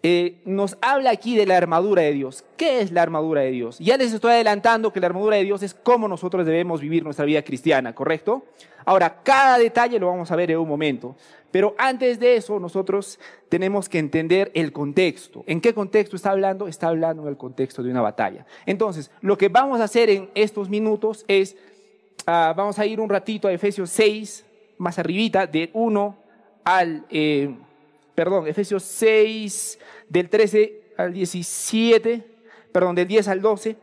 Eh, 0.04 0.40
nos 0.44 0.78
habla 0.80 1.10
aquí 1.10 1.36
de 1.36 1.44
la 1.44 1.56
armadura 1.56 2.02
de 2.02 2.12
Dios. 2.12 2.44
¿Qué 2.56 2.80
es 2.80 2.92
la 2.92 3.02
armadura 3.02 3.40
de 3.40 3.50
Dios? 3.50 3.78
Ya 3.80 3.96
les 3.96 4.12
estoy 4.12 4.32
adelantando 4.32 4.92
que 4.92 5.00
la 5.00 5.08
armadura 5.08 5.36
de 5.36 5.44
Dios 5.44 5.62
es 5.62 5.74
cómo 5.74 6.06
nosotros 6.06 6.46
debemos 6.46 6.80
vivir 6.80 7.02
nuestra 7.02 7.24
vida 7.24 7.42
cristiana, 7.42 7.94
¿correcto? 7.94 8.44
Ahora, 8.84 9.22
cada 9.24 9.58
detalle 9.58 9.98
lo 9.98 10.06
vamos 10.06 10.30
a 10.30 10.36
ver 10.36 10.52
en 10.52 10.58
un 10.58 10.68
momento. 10.68 11.16
Pero 11.50 11.74
antes 11.78 12.20
de 12.20 12.36
eso, 12.36 12.60
nosotros 12.60 13.18
tenemos 13.48 13.88
que 13.88 13.98
entender 13.98 14.52
el 14.54 14.72
contexto. 14.72 15.42
¿En 15.46 15.60
qué 15.60 15.74
contexto 15.74 16.14
está 16.14 16.30
hablando? 16.30 16.68
Está 16.68 16.88
hablando 16.88 17.22
en 17.22 17.28
el 17.28 17.36
contexto 17.36 17.82
de 17.82 17.90
una 17.90 18.02
batalla. 18.02 18.46
Entonces, 18.66 19.10
lo 19.20 19.36
que 19.36 19.48
vamos 19.48 19.80
a 19.80 19.84
hacer 19.84 20.10
en 20.10 20.30
estos 20.34 20.68
minutos 20.68 21.24
es, 21.26 21.56
ah, 22.26 22.54
vamos 22.56 22.78
a 22.78 22.86
ir 22.86 23.00
un 23.00 23.08
ratito 23.08 23.48
a 23.48 23.52
Efesios 23.52 23.90
6, 23.90 24.46
más 24.78 24.98
arribita, 24.98 25.46
de 25.46 25.70
1 25.72 26.16
al... 26.64 27.04
Eh, 27.10 27.52
perdón, 28.18 28.48
Efesios 28.48 28.82
6, 28.82 29.78
del 30.08 30.28
13 30.28 30.94
al 30.96 31.12
17, 31.12 32.26
perdón, 32.72 32.96
del 32.96 33.06
10 33.06 33.28
al 33.28 33.40
12. 33.40 33.76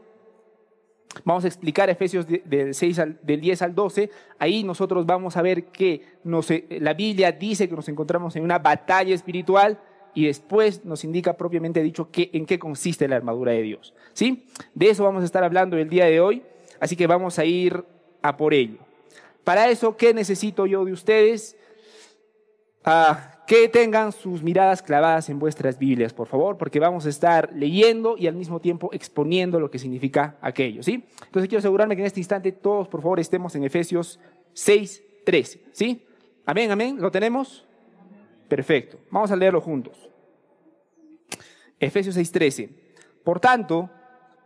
Vamos 1.23 1.45
a 1.45 1.47
explicar 1.47 1.89
Efesios 1.89 2.27
del, 2.27 2.73
6 2.73 2.99
al, 2.99 3.17
del 3.23 3.39
10 3.39 3.61
al 3.61 3.73
12. 3.73 4.09
Ahí 4.37 4.65
nosotros 4.65 5.05
vamos 5.05 5.37
a 5.37 5.41
ver 5.41 5.67
que 5.67 5.93
eh, 6.25 6.79
la 6.81 6.93
Biblia 6.93 7.31
dice 7.31 7.69
que 7.69 7.75
nos 7.77 7.87
encontramos 7.87 8.35
en 8.35 8.43
una 8.43 8.59
batalla 8.59 9.15
espiritual 9.15 9.79
y 10.13 10.25
después 10.25 10.83
nos 10.83 11.05
indica 11.05 11.37
propiamente 11.37 11.81
dicho 11.81 12.09
en 12.13 12.45
qué 12.45 12.59
consiste 12.59 13.07
la 13.07 13.15
armadura 13.15 13.53
de 13.53 13.61
Dios. 13.61 13.93
¿sí? 14.11 14.47
De 14.73 14.89
eso 14.89 15.05
vamos 15.05 15.21
a 15.21 15.25
estar 15.25 15.45
hablando 15.45 15.77
el 15.77 15.87
día 15.87 16.07
de 16.07 16.19
hoy, 16.19 16.43
así 16.81 16.97
que 16.97 17.07
vamos 17.07 17.39
a 17.39 17.45
ir 17.45 17.85
a 18.21 18.35
por 18.35 18.53
ello. 18.53 18.79
Para 19.45 19.69
eso, 19.69 19.95
¿qué 19.95 20.13
necesito 20.13 20.65
yo 20.65 20.83
de 20.83 20.91
ustedes? 20.91 21.55
Ah, 22.83 23.34
que 23.45 23.69
tengan 23.69 24.11
sus 24.11 24.41
miradas 24.41 24.81
clavadas 24.81 25.29
en 25.29 25.39
vuestras 25.39 25.77
Biblias, 25.77 26.13
por 26.13 26.27
favor, 26.27 26.57
porque 26.57 26.79
vamos 26.79 27.05
a 27.05 27.09
estar 27.09 27.51
leyendo 27.53 28.17
y 28.17 28.27
al 28.27 28.35
mismo 28.35 28.59
tiempo 28.59 28.89
exponiendo 28.91 29.59
lo 29.59 29.69
que 29.69 29.79
significa 29.79 30.37
aquello, 30.41 30.81
¿sí? 30.81 31.05
Entonces 31.25 31.47
quiero 31.47 31.59
asegurarme 31.59 31.95
que 31.95 32.01
en 32.01 32.07
este 32.07 32.19
instante 32.19 32.51
todos, 32.51 32.87
por 32.87 33.01
favor, 33.01 33.19
estemos 33.19 33.55
en 33.55 33.63
Efesios 33.63 34.19
6, 34.53 35.03
13, 35.25 35.63
¿sí? 35.71 36.05
Amén, 36.45 36.71
amén, 36.71 36.97
¿lo 36.99 37.11
tenemos? 37.11 37.65
Perfecto, 38.47 38.97
vamos 39.11 39.31
a 39.31 39.35
leerlo 39.35 39.61
juntos. 39.61 40.09
Efesios 41.79 42.15
6, 42.15 42.31
13. 42.31 42.69
Por 43.23 43.39
tanto, 43.39 43.89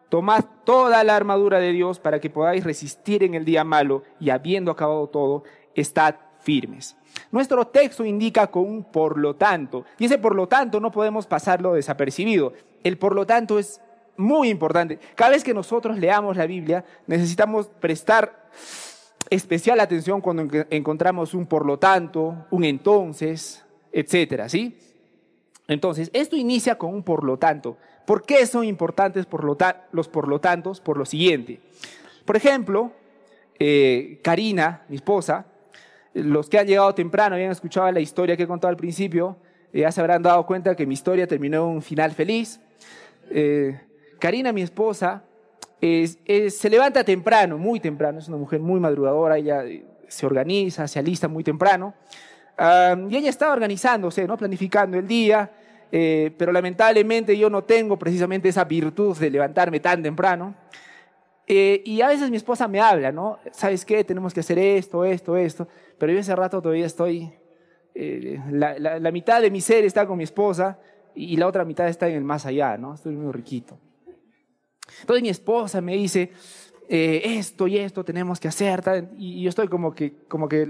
tomad 0.10 0.44
toda 0.66 1.04
la 1.04 1.16
armadura 1.16 1.60
de 1.60 1.72
Dios 1.72 2.00
para 2.00 2.20
que 2.20 2.30
podáis 2.30 2.64
resistir 2.64 3.24
en 3.24 3.34
el 3.34 3.46
día 3.46 3.64
malo 3.64 4.04
y 4.20 4.30
habiendo 4.32 4.72
acabado 4.72 5.08
todo, 5.08 5.44
estad 5.76 6.16
firmes. 6.50 6.96
Nuestro 7.32 7.68
texto 7.68 8.04
indica 8.04 8.48
con 8.48 8.64
un 8.64 8.84
por 8.84 9.20
lo 9.20 9.36
tanto, 9.36 9.86
y 10.00 10.06
ese 10.06 10.18
por 10.18 10.34
lo 10.34 10.48
tanto 10.48 10.80
no 10.80 10.90
podemos 10.92 11.28
pasarlo 11.28 11.76
desapercibido. 11.76 12.54
El 12.84 12.98
por 12.98 13.14
lo 13.14 13.28
tanto 13.28 13.60
es 13.60 13.80
muy 14.18 14.50
importante. 14.50 14.98
Cada 15.14 15.30
vez 15.30 15.44
que 15.44 15.54
nosotros 15.54 16.00
leamos 16.00 16.38
la 16.38 16.48
Biblia, 16.48 16.84
necesitamos 17.06 17.68
prestar 17.80 18.50
especial 19.30 19.80
atención 19.80 20.22
cuando 20.22 20.48
encontramos 20.72 21.36
un 21.36 21.46
por 21.46 21.68
lo 21.68 21.78
tanto, 21.78 22.48
un 22.50 22.64
entonces, 22.64 23.64
etcétera, 23.92 24.50
¿sí? 24.50 24.76
Entonces, 25.68 26.10
esto 26.14 26.36
inicia 26.36 26.80
con 26.80 26.96
un 26.96 27.04
por 27.04 27.24
lo 27.24 27.38
tanto. 27.38 27.78
¿Por 28.08 28.24
qué 28.24 28.44
son 28.48 28.66
importantes 28.66 29.28
por 29.28 29.44
lo 29.44 29.56
los 29.92 30.08
por 30.08 30.28
lo 30.28 30.40
tantos? 30.42 30.82
Por 30.82 30.98
lo 30.98 31.06
siguiente. 31.06 31.60
Por 32.26 32.36
ejemplo, 32.36 32.92
eh, 33.60 34.20
Karina, 34.24 34.82
mi 34.90 34.96
esposa, 34.96 35.46
los 36.14 36.50
que 36.50 36.60
han 36.60 36.68
llegado 36.68 36.94
temprano 36.94 37.38
y 37.38 37.44
han 37.44 37.52
escuchado 37.52 37.92
la 37.92 38.00
historia 38.00 38.36
que 38.36 38.44
he 38.44 38.48
contado 38.48 38.70
al 38.70 38.78
principio, 38.78 39.38
eh, 39.74 39.82
ya 39.82 39.92
se 39.92 40.02
habrán 40.02 40.22
dado 40.22 40.46
cuenta 40.46 40.76
que 40.76 40.86
mi 40.86 40.94
historia 40.94 41.28
terminó 41.28 41.70
en 41.70 41.76
un 41.76 41.82
final 41.82 42.12
feliz. 42.12 42.60
Eh, 43.30 43.80
Karina, 44.20 44.52
mi 44.52 44.62
esposa, 44.62 45.24
se 45.82 46.70
levanta 46.70 47.04
temprano, 47.04 47.58
muy 47.58 47.80
temprano, 47.80 48.20
es 48.20 48.28
una 48.28 48.38
mujer 48.38 48.60
muy 48.60 48.80
madrugadora, 48.80 49.38
ella 49.38 49.64
eh, 49.64 49.86
se 50.08 50.26
organiza, 50.26 50.88
se 50.88 51.00
alista 51.00 51.28
muy 51.28 51.44
temprano. 51.44 51.94
y 53.10 53.16
ella 53.16 53.30
estaba 53.30 53.54
organizándose, 53.54 54.28
¿no? 54.28 54.36
planificando 54.36 54.98
el 54.98 55.08
día, 55.08 55.50
pero 55.90 56.52
lamentablemente 56.52 57.38
yo 57.38 57.50
no 57.50 57.64
tengo 57.64 57.98
precisamente 57.98 58.50
esa 58.50 58.66
virtud 58.66 59.18
de 59.18 59.30
levantarme 59.30 59.80
tan 59.80 60.04
temprano. 60.04 60.56
Y 61.52 62.02
a 62.02 62.08
veces 62.08 62.30
mi 62.30 62.38
esposa 62.38 62.68
me 62.68 62.80
habla, 62.80 63.12
¿no? 63.12 63.40
¿Sabes 63.52 63.84
qué? 63.84 64.04
Tenemos 64.04 64.34
que 64.34 64.42
hacer 64.42 64.60
esto, 64.60 65.04
esto, 65.04 65.36
esto 65.36 65.68
pero 66.00 66.14
yo 66.14 66.20
ese 66.20 66.36
rato 66.36 66.62
todavía 66.62 66.86
estoy, 66.86 67.32
eh, 67.94 68.40
la, 68.52 69.12
mitad 69.12 69.42
de 69.42 69.52
mi 69.52 69.62
ser 69.62 69.84
está 69.84 70.08
con 70.08 70.18
mi 70.18 70.24
esposa 70.24 70.80
y, 71.14 71.36
la 71.38 71.48
otra 71.48 71.66
mitad 71.66 71.88
está 71.88 72.08
en 72.08 72.16
el 72.16 72.24
más 72.24 72.46
allá, 72.46 72.78
¿no? 72.78 72.94
Estoy 72.94 73.16
muy 73.16 73.32
riquito. 73.34 73.78
Entonces 75.02 75.22
mi 75.22 75.30
esposa 75.30 75.82
me 75.82 75.96
dice, 75.96 76.32
eh, 76.88 77.22
esto 77.26 77.68
y 77.68 77.78
esto 77.78 78.04
tenemos 78.04 78.40
que 78.40 78.48
hacer, 78.48 78.82
y 79.18 79.44
yo 79.44 79.50
estoy 79.50 79.68
como 79.68 79.94
que, 79.94 80.14
como 80.28 80.48
que, 80.48 80.68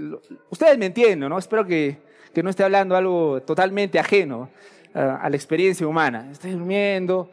ustedes 0.50 0.76
me 0.76 0.86
entienden, 0.86 1.28
¿no? 1.28 1.38
Espero 1.38 1.64
que, 1.64 1.98
que 2.34 2.42
no 2.42 2.50
esté 2.50 2.64
hablando 2.64 2.96
algo 2.96 3.40
totalmente 3.42 3.98
ajeno 3.98 4.50
a 4.92 5.30
la 5.30 5.36
experiencia 5.36 5.86
humana. 5.86 6.28
Estoy 6.32 6.50
durmiendo, 6.50 7.30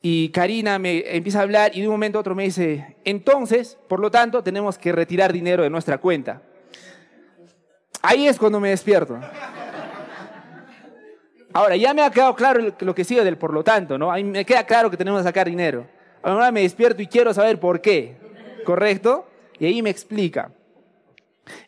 y 0.00 0.28
Karina 0.28 0.78
me 0.78 1.16
empieza 1.16 1.40
a 1.40 1.42
hablar 1.42 1.72
y 1.74 1.80
de 1.80 1.88
un 1.88 1.94
momento 1.94 2.18
a 2.18 2.20
otro 2.20 2.34
me 2.34 2.44
dice, 2.44 2.96
entonces, 3.04 3.78
por 3.88 4.00
lo 4.00 4.10
tanto, 4.10 4.42
tenemos 4.42 4.78
que 4.78 4.92
retirar 4.92 5.32
dinero 5.32 5.62
de 5.62 5.70
nuestra 5.70 5.98
cuenta. 5.98 6.42
Ahí 8.02 8.28
es 8.28 8.38
cuando 8.38 8.60
me 8.60 8.70
despierto. 8.70 9.18
Ahora, 11.52 11.76
ya 11.76 11.92
me 11.94 12.02
ha 12.02 12.10
quedado 12.10 12.34
claro 12.34 12.60
lo 12.78 12.94
que 12.94 13.04
sigue 13.04 13.24
del 13.24 13.38
por 13.38 13.52
lo 13.52 13.64
tanto, 13.64 13.98
¿no? 13.98 14.12
A 14.12 14.16
mí 14.16 14.24
me 14.24 14.44
queda 14.44 14.64
claro 14.64 14.90
que 14.90 14.96
tenemos 14.96 15.20
que 15.20 15.24
sacar 15.24 15.48
dinero. 15.48 15.86
Ahora 16.22 16.52
me 16.52 16.60
despierto 16.62 17.02
y 17.02 17.06
quiero 17.06 17.34
saber 17.34 17.58
por 17.58 17.80
qué, 17.80 18.16
¿correcto? 18.64 19.26
Y 19.58 19.66
ahí 19.66 19.82
me 19.82 19.90
explica. 19.90 20.52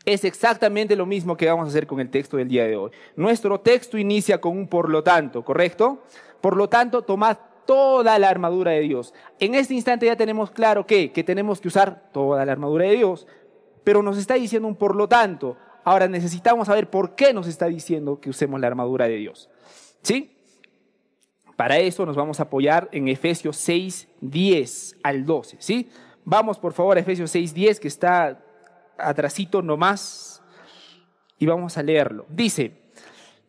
Es 0.04 0.24
exactamente 0.24 0.94
lo 0.94 1.06
mismo 1.06 1.36
que 1.36 1.46
vamos 1.46 1.66
a 1.66 1.68
hacer 1.70 1.86
con 1.86 1.98
el 1.98 2.10
texto 2.10 2.36
del 2.36 2.48
día 2.48 2.64
de 2.66 2.76
hoy. 2.76 2.90
Nuestro 3.16 3.58
texto 3.60 3.98
inicia 3.98 4.40
con 4.40 4.56
un 4.56 4.68
por 4.68 4.88
lo 4.88 5.02
tanto, 5.02 5.42
¿correcto? 5.42 6.04
Por 6.40 6.56
lo 6.56 6.68
tanto, 6.68 7.02
tomad 7.02 7.36
toda 7.70 8.18
la 8.18 8.28
armadura 8.28 8.72
de 8.72 8.80
Dios. 8.80 9.14
En 9.38 9.54
este 9.54 9.74
instante 9.74 10.06
ya 10.06 10.16
tenemos 10.16 10.50
claro 10.50 10.86
que, 10.86 11.12
que 11.12 11.22
tenemos 11.22 11.60
que 11.60 11.68
usar 11.68 12.10
toda 12.12 12.44
la 12.44 12.50
armadura 12.50 12.86
de 12.86 12.96
Dios, 12.96 13.28
pero 13.84 14.02
nos 14.02 14.18
está 14.18 14.34
diciendo 14.34 14.66
un 14.66 14.74
por 14.74 14.96
lo 14.96 15.06
tanto. 15.06 15.56
Ahora 15.84 16.08
necesitamos 16.08 16.66
saber 16.66 16.90
por 16.90 17.14
qué 17.14 17.32
nos 17.32 17.46
está 17.46 17.66
diciendo 17.66 18.18
que 18.20 18.28
usemos 18.28 18.60
la 18.60 18.66
armadura 18.66 19.06
de 19.06 19.14
Dios. 19.14 19.48
¿Sí? 20.02 20.36
Para 21.54 21.78
eso 21.78 22.04
nos 22.04 22.16
vamos 22.16 22.40
a 22.40 22.42
apoyar 22.42 22.88
en 22.90 23.06
Efesios 23.06 23.56
6, 23.58 24.08
10 24.20 24.96
al 25.04 25.24
12. 25.24 25.58
¿Sí? 25.60 25.90
Vamos 26.24 26.58
por 26.58 26.72
favor 26.72 26.96
a 26.96 27.00
Efesios 27.00 27.30
6, 27.30 27.54
10 27.54 27.78
que 27.78 27.86
está 27.86 28.42
atrasito 28.98 29.62
nomás 29.62 30.42
y 31.38 31.46
vamos 31.46 31.78
a 31.78 31.84
leerlo. 31.84 32.26
Dice, 32.30 32.80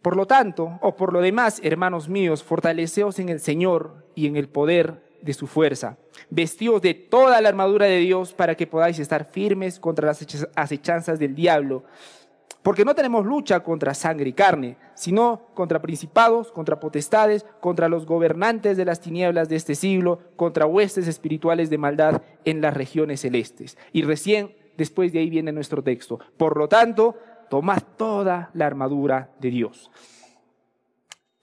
por 0.02 0.16
lo 0.16 0.26
tanto, 0.26 0.80
o 0.82 0.96
por 0.96 1.14
lo 1.14 1.22
demás, 1.22 1.60
hermanos 1.64 2.10
míos, 2.10 2.44
fortaleceos 2.44 3.20
en 3.20 3.30
el 3.30 3.40
Señor 3.40 4.08
y 4.16 4.28
en 4.28 4.36
el 4.36 4.48
poder 4.50 5.02
de 5.22 5.34
su 5.34 5.48
fuerza. 5.48 5.98
Vestidos 6.30 6.82
de 6.82 6.94
toda 6.94 7.42
la 7.42 7.50
armadura 7.50 7.86
de 7.86 7.98
Dios 7.98 8.34
para 8.34 8.56
que 8.56 8.68
podáis 8.68 9.00
estar 9.00 9.26
firmes 9.26 9.80
contra 9.80 10.08
las 10.08 10.48
acechanzas 10.56 11.20
del 11.20 11.36
diablo 11.36 11.84
porque 12.64 12.86
no 12.86 12.94
tenemos 12.94 13.26
lucha 13.26 13.62
contra 13.62 13.94
sangre 13.94 14.30
y 14.30 14.34
carne, 14.34 14.78
sino 14.94 15.48
contra 15.56 15.82
principados, 15.82 16.52
contra 16.52 16.80
potestades, 16.80 17.46
contra 17.60 17.90
los 17.90 18.06
gobernantes 18.06 18.78
de 18.78 18.86
las 18.86 19.00
tinieblas 19.00 19.50
de 19.50 19.56
este 19.56 19.74
siglo, 19.74 20.20
contra 20.36 20.68
huestes 20.68 21.08
espirituales 21.08 21.70
de 21.70 21.80
maldad 21.80 22.22
en 22.46 22.62
las 22.62 22.76
regiones 22.76 23.22
celestes. 23.22 23.78
Y 23.94 24.04
recién 24.04 24.56
después 24.78 25.12
de 25.12 25.20
ahí 25.20 25.30
viene 25.30 25.52
nuestro 25.52 25.84
texto. 25.84 26.20
Por 26.38 26.58
lo 26.58 26.68
tanto, 26.68 27.18
tomad 27.50 27.82
toda 27.98 28.52
la 28.54 28.68
armadura 28.68 29.32
de 29.40 29.50
Dios. 29.50 29.90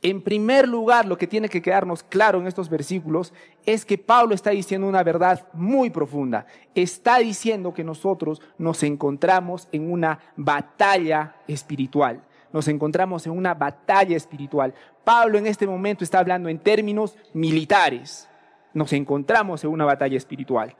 En 0.01 0.23
primer 0.23 0.69
lugar, 0.69 1.07
lo 1.07 1.19
que 1.19 1.27
tiene 1.27 1.49
que 1.49 1.61
quedarnos 1.61 2.05
claro 2.05 2.39
en 2.41 2.47
estos 2.47 2.69
versículos 2.69 3.33
es 3.67 3.85
que 3.85 3.99
Pablo 3.99 4.33
está 4.33 4.51
diciendo 4.51 4.87
una 4.87 5.03
verdad 5.03 5.49
muy 5.55 5.91
profunda. 5.91 6.47
Está 6.77 7.19
diciendo 7.19 7.75
que 7.75 7.83
nosotros 7.83 8.41
nos 8.59 8.85
encontramos 8.85 9.67
en 9.73 9.91
una 9.91 10.21
batalla 10.37 11.35
espiritual. 11.49 12.23
Nos 12.53 12.69
encontramos 12.69 13.27
en 13.27 13.33
una 13.33 13.55
batalla 13.55 14.17
espiritual. 14.17 14.73
Pablo 15.03 15.37
en 15.37 15.49
este 15.49 15.67
momento 15.67 16.05
está 16.05 16.21
hablando 16.21 16.49
en 16.49 16.61
términos 16.61 17.17
militares. 17.35 18.29
Nos 18.75 18.93
encontramos 18.93 19.65
en 19.65 19.71
una 19.71 19.85
batalla 19.85 20.17
espiritual. 20.17 20.77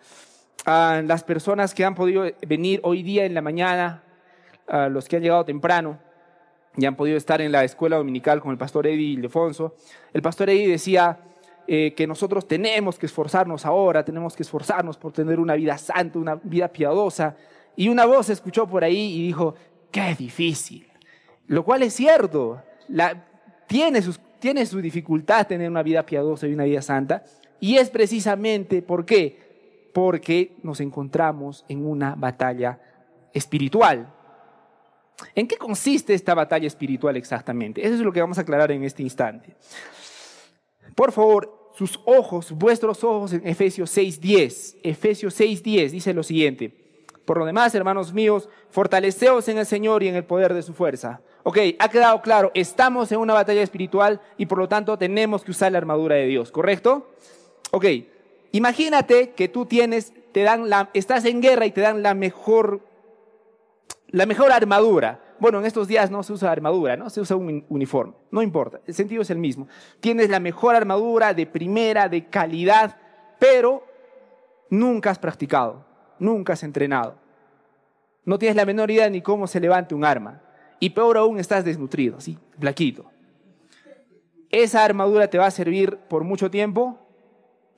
Ah, 0.65 1.03
las 1.05 1.25
personas 1.25 1.75
que 1.75 1.85
han 1.85 1.97
podido 1.97 2.25
venir 2.47 2.81
hoy 2.85 3.03
día 3.03 3.25
en 3.25 3.35
la 3.35 3.43
mañana, 3.43 4.05
ah, 4.69 4.89
los 4.89 5.09
que 5.09 5.17
han 5.17 5.23
llegado 5.23 5.45
temprano, 5.45 5.99
y 6.79 6.87
han 6.87 6.95
podido 6.95 7.17
estar 7.17 7.41
en 7.41 7.51
la 7.51 7.65
escuela 7.65 7.97
dominical 7.97 8.41
con 8.41 8.53
el 8.53 8.57
pastor 8.57 8.87
Eddie 8.87 9.15
Ildefonso, 9.15 9.75
el 10.13 10.23
pastor 10.23 10.49
Eddie 10.49 10.69
decía 10.69 11.19
eh, 11.67 11.93
que 11.95 12.07
nosotros 12.07 12.47
tenemos 12.47 12.99
que 12.99 13.07
esforzarnos 13.07 13.67
ahora, 13.67 14.05
tenemos 14.05 14.37
que 14.37 14.45
esforzarnos 14.45 14.97
por 14.97 15.13
tener 15.13 15.41
una 15.41 15.55
vida 15.55 15.77
santa, 15.77 16.19
una 16.19 16.37
vida 16.37 16.69
piadosa. 16.69 17.37
Y 17.77 17.89
una 17.89 18.07
voz 18.07 18.31
escuchó 18.31 18.67
por 18.67 18.85
ahí 18.85 19.17
y 19.17 19.27
dijo, 19.27 19.55
qué 19.91 20.15
difícil. 20.17 20.89
Lo 21.47 21.65
cual 21.65 21.83
es 21.83 21.95
cierto, 21.95 22.63
la, 22.89 23.27
tiene, 23.67 24.01
sus, 24.01 24.21
tiene 24.39 24.65
su 24.65 24.81
dificultad 24.81 25.47
tener 25.47 25.69
una 25.69 25.83
vida 25.83 26.07
piadosa 26.07 26.47
y 26.47 26.55
una 26.55 26.65
vida 26.65 26.81
santa. 26.81 27.25
Y 27.61 27.77
es 27.77 27.91
precisamente, 27.91 28.83
¿por 28.83 29.05
qué? 29.05 29.91
Porque 29.93 30.53
nos 30.63 30.81
encontramos 30.81 31.65
en 31.69 31.85
una 31.85 32.15
batalla 32.15 32.79
espiritual. 33.35 34.15
¿En 35.35 35.49
qué 35.49 35.57
consiste 35.57 36.15
esta 36.15 36.35
batalla 36.35 36.67
espiritual 36.67 37.17
exactamente? 37.17 37.85
Eso 37.85 37.95
es 37.95 38.01
lo 38.01 38.13
que 38.13 38.21
vamos 38.21 38.39
a 38.39 38.43
aclarar 38.43 38.71
en 38.73 38.85
este 38.85 39.03
instante. 39.03 39.55
Por 40.95 41.13
favor, 41.13 41.71
sus 41.75 42.01
ojos, 42.07 42.53
vuestros 42.53 43.05
ojos 43.05 43.33
en 43.33 43.47
Efesios 43.47 43.97
6.10. 43.97 44.79
Efesios 44.83 45.39
6.10 45.39 45.91
dice 45.91 46.13
lo 46.13 46.23
siguiente. 46.23 46.73
Por 47.25 47.39
lo 47.39 47.45
demás, 47.45 47.75
hermanos 47.75 48.13
míos, 48.13 48.49
fortaleceos 48.71 49.49
en 49.49 49.59
el 49.59 49.67
Señor 49.67 50.03
y 50.03 50.09
en 50.09 50.17
el 50.17 50.25
poder 50.25 50.55
de 50.55 50.63
su 50.63 50.73
fuerza. 50.73 51.21
Ok, 51.43 51.59
ha 51.79 51.89
quedado 51.89 52.21
claro, 52.23 52.51
estamos 52.55 53.13
en 53.13 53.19
una 53.19 53.35
batalla 53.35 53.63
espiritual 53.63 54.21
y 54.39 54.47
por 54.47 54.59
lo 54.59 54.69
tanto 54.69 54.99
tenemos 54.99 55.45
que 55.45 55.51
usar 55.51 55.73
la 55.73 55.79
armadura 55.79 56.17
de 56.17 56.27
Dios, 56.27 56.51
¿correcto? 56.51 57.11
Ok, 57.71 57.85
imagínate 58.53 59.31
que 59.31 59.49
tú 59.49 59.67
tienes, 59.67 60.13
te 60.33 60.43
dan 60.43 60.69
la, 60.69 60.91
estás 60.95 61.25
en 61.27 61.41
guerra 61.41 61.67
y 61.67 61.71
te 61.71 61.81
dan 61.81 62.03
la 62.03 62.15
mejor 62.15 62.88
la 64.09 64.27
mejor 64.27 64.53
armadura. 64.53 65.21
Bueno, 65.39 65.61
en 65.61 65.67
estos 65.67 65.87
días 65.87 66.11
no 66.11 66.23
se 66.23 66.33
usa 66.33 66.51
armadura, 66.51 66.97
¿no? 66.97 67.11
Se 67.11 67.21
usa 67.21 67.37
un 67.37 67.65
uniforme. 67.69 68.15
No 68.31 68.43
importa, 68.43 68.81
el 68.87 68.95
sentido 68.95 69.23
es 69.23 69.31
el 69.31 69.39
mismo. 69.39 69.69
Tienes 70.01 70.31
la 70.31 70.41
mejor 70.41 70.75
armadura 70.75 71.35
de 71.35 71.47
primera, 71.47 72.09
de 72.09 72.27
calidad, 72.27 72.97
pero 73.39 73.85
nunca 74.71 75.11
has 75.11 75.19
practicado, 75.19 75.85
nunca 76.19 76.55
has 76.55 76.63
entrenado. 76.63 77.17
No 78.25 78.39
tienes 78.39 78.57
la 78.57 78.67
menor 78.67 78.91
idea 78.91 79.09
ni 79.09 79.23
cómo 79.23 79.47
se 79.47 79.61
levanta 79.61 79.95
un 79.95 80.05
arma. 80.05 80.43
y 80.81 80.91
peor 80.91 81.17
aún 81.17 81.41
estás 81.41 81.65
desnutrido, 81.65 82.21
¿sí? 82.21 82.39
Blaquito. 82.57 83.11
¿Esa 84.51 84.85
armadura 84.85 85.29
te 85.29 85.37
va 85.37 85.47
a 85.47 85.51
servir 85.51 85.97
por 86.09 86.23
mucho 86.23 86.51
tiempo? 86.51 86.99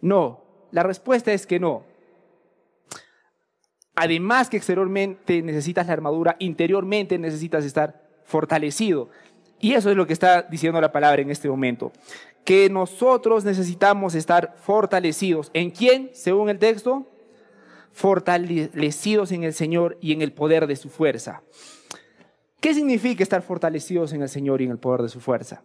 No. 0.02 0.44
La 0.70 0.82
respuesta 0.82 1.32
es 1.32 1.46
que 1.46 1.58
no. 1.58 1.84
Además 4.00 4.48
que 4.48 4.56
exteriormente 4.56 5.42
necesitas 5.42 5.86
la 5.86 5.92
armadura, 5.92 6.34
interiormente 6.38 7.18
necesitas 7.18 7.66
estar 7.66 8.00
fortalecido. 8.24 9.10
Y 9.60 9.74
eso 9.74 9.90
es 9.90 9.96
lo 9.98 10.06
que 10.06 10.14
está 10.14 10.40
diciendo 10.40 10.80
la 10.80 10.90
palabra 10.90 11.20
en 11.20 11.30
este 11.30 11.50
momento. 11.50 11.92
Que 12.42 12.70
nosotros 12.70 13.44
necesitamos 13.44 14.14
estar 14.14 14.54
fortalecidos. 14.56 15.50
¿En 15.52 15.70
quién? 15.70 16.08
Según 16.14 16.48
el 16.48 16.58
texto. 16.58 17.10
Fortalecidos 17.92 19.32
en 19.32 19.44
el 19.44 19.52
Señor 19.52 19.98
y 20.00 20.14
en 20.14 20.22
el 20.22 20.32
poder 20.32 20.66
de 20.66 20.76
su 20.76 20.88
fuerza. 20.88 21.42
¿Qué 22.58 22.72
significa 22.72 23.22
estar 23.22 23.42
fortalecidos 23.42 24.14
en 24.14 24.22
el 24.22 24.30
Señor 24.30 24.62
y 24.62 24.64
en 24.64 24.70
el 24.70 24.78
poder 24.78 25.02
de 25.02 25.10
su 25.10 25.20
fuerza? 25.20 25.62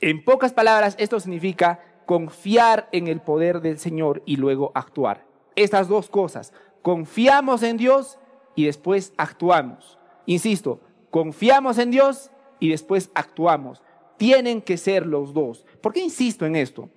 En 0.00 0.24
pocas 0.24 0.52
palabras, 0.52 0.96
esto 0.98 1.20
significa 1.20 1.78
confiar 2.04 2.88
en 2.90 3.06
el 3.06 3.20
poder 3.20 3.60
del 3.60 3.78
Señor 3.78 4.24
y 4.26 4.38
luego 4.38 4.72
actuar. 4.74 5.28
Estas 5.54 5.88
dos 5.88 6.08
cosas, 6.08 6.52
confiamos 6.88 7.62
en 7.64 7.76
Dios 7.76 8.18
y 8.54 8.64
después 8.64 9.12
actuamos. 9.18 9.98
Insisto, 10.24 10.80
confiamos 11.10 11.76
en 11.76 11.90
Dios 11.90 12.30
y 12.60 12.70
después 12.70 13.10
actuamos. 13.12 13.82
Tienen 14.16 14.62
que 14.62 14.78
ser 14.78 15.04
los 15.04 15.34
dos. 15.34 15.66
¿Por 15.82 15.92
qué 15.92 16.00
insisto 16.00 16.46
en 16.46 16.56
esto? 16.56 16.88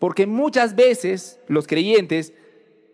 Porque 0.00 0.26
muchas 0.26 0.74
veces 0.74 1.38
los 1.46 1.68
creyentes 1.68 2.34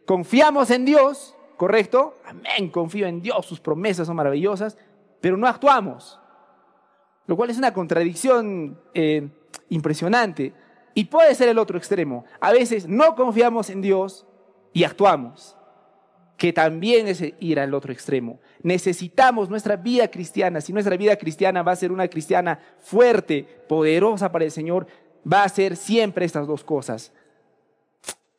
confiamos 0.04 0.70
en 0.70 0.84
Dios, 0.84 1.34
¿correcto? 1.56 2.18
Amén, 2.26 2.68
confío 2.70 3.06
en 3.06 3.22
Dios, 3.22 3.46
sus 3.46 3.58
promesas 3.58 4.08
son 4.08 4.16
maravillosas, 4.16 4.76
pero 5.22 5.38
no 5.38 5.46
actuamos. 5.46 6.20
Lo 7.26 7.34
cual 7.34 7.48
es 7.48 7.56
una 7.56 7.72
contradicción 7.72 8.78
eh, 8.92 9.26
impresionante. 9.70 10.52
Y 10.92 11.06
puede 11.06 11.34
ser 11.34 11.48
el 11.48 11.58
otro 11.58 11.78
extremo. 11.78 12.26
A 12.40 12.52
veces 12.52 12.86
no 12.86 13.14
confiamos 13.14 13.70
en 13.70 13.80
Dios 13.80 14.26
y 14.74 14.84
actuamos 14.84 15.54
que 16.38 16.52
también 16.52 17.08
es 17.08 17.22
ir 17.40 17.58
al 17.58 17.74
otro 17.74 17.92
extremo. 17.92 18.38
Necesitamos 18.62 19.50
nuestra 19.50 19.74
vida 19.74 20.08
cristiana. 20.08 20.60
Si 20.60 20.72
nuestra 20.72 20.96
vida 20.96 21.16
cristiana 21.16 21.64
va 21.64 21.72
a 21.72 21.76
ser 21.76 21.90
una 21.90 22.06
cristiana 22.06 22.60
fuerte, 22.78 23.42
poderosa 23.68 24.30
para 24.30 24.44
el 24.44 24.52
Señor, 24.52 24.86
va 25.30 25.42
a 25.42 25.48
ser 25.48 25.76
siempre 25.76 26.24
estas 26.24 26.46
dos 26.46 26.62
cosas. 26.62 27.12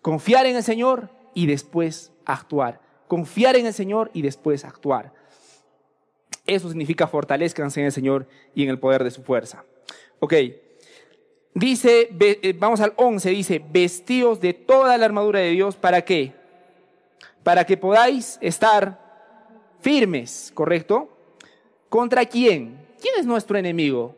Confiar 0.01 0.46
en 0.46 0.56
el 0.56 0.63
Señor 0.63 1.10
y 1.34 1.46
después 1.46 2.13
actuar. 2.25 2.79
Confiar 3.10 3.58
en 3.58 3.65
el 3.65 3.74
Señor 3.74 4.12
y 4.13 4.22
después 4.22 4.63
actuar. 4.63 5.13
Eso 6.46 6.70
significa 6.70 7.06
fortalezcanse 7.06 7.82
en 7.82 7.88
el 7.88 7.91
Señor 7.91 8.27
y 8.56 8.63
en 8.63 8.70
el 8.70 8.79
poder 8.79 9.03
de 9.03 9.12
su 9.12 9.24
fuerza. 9.24 9.65
Ok. 10.20 10.34
Dice, 11.53 12.10
eh, 12.18 12.56
vamos 12.58 12.79
al 12.79 12.94
11, 12.96 13.29
dice, 13.32 13.62
vestidos 13.72 14.39
de 14.39 14.53
toda 14.53 14.98
la 14.98 15.03
armadura 15.03 15.39
de 15.39 15.50
Dios, 15.50 15.75
¿para 15.75 16.06
qué? 16.06 16.38
Para 17.43 17.65
que 17.65 17.77
podáis 17.77 18.38
estar 18.41 19.00
firmes, 19.79 20.51
¿correcto? 20.53 21.17
¿Contra 21.89 22.25
quién? 22.25 22.86
¿Quién 23.01 23.15
es 23.17 23.25
nuestro 23.25 23.58
enemigo? 23.58 24.15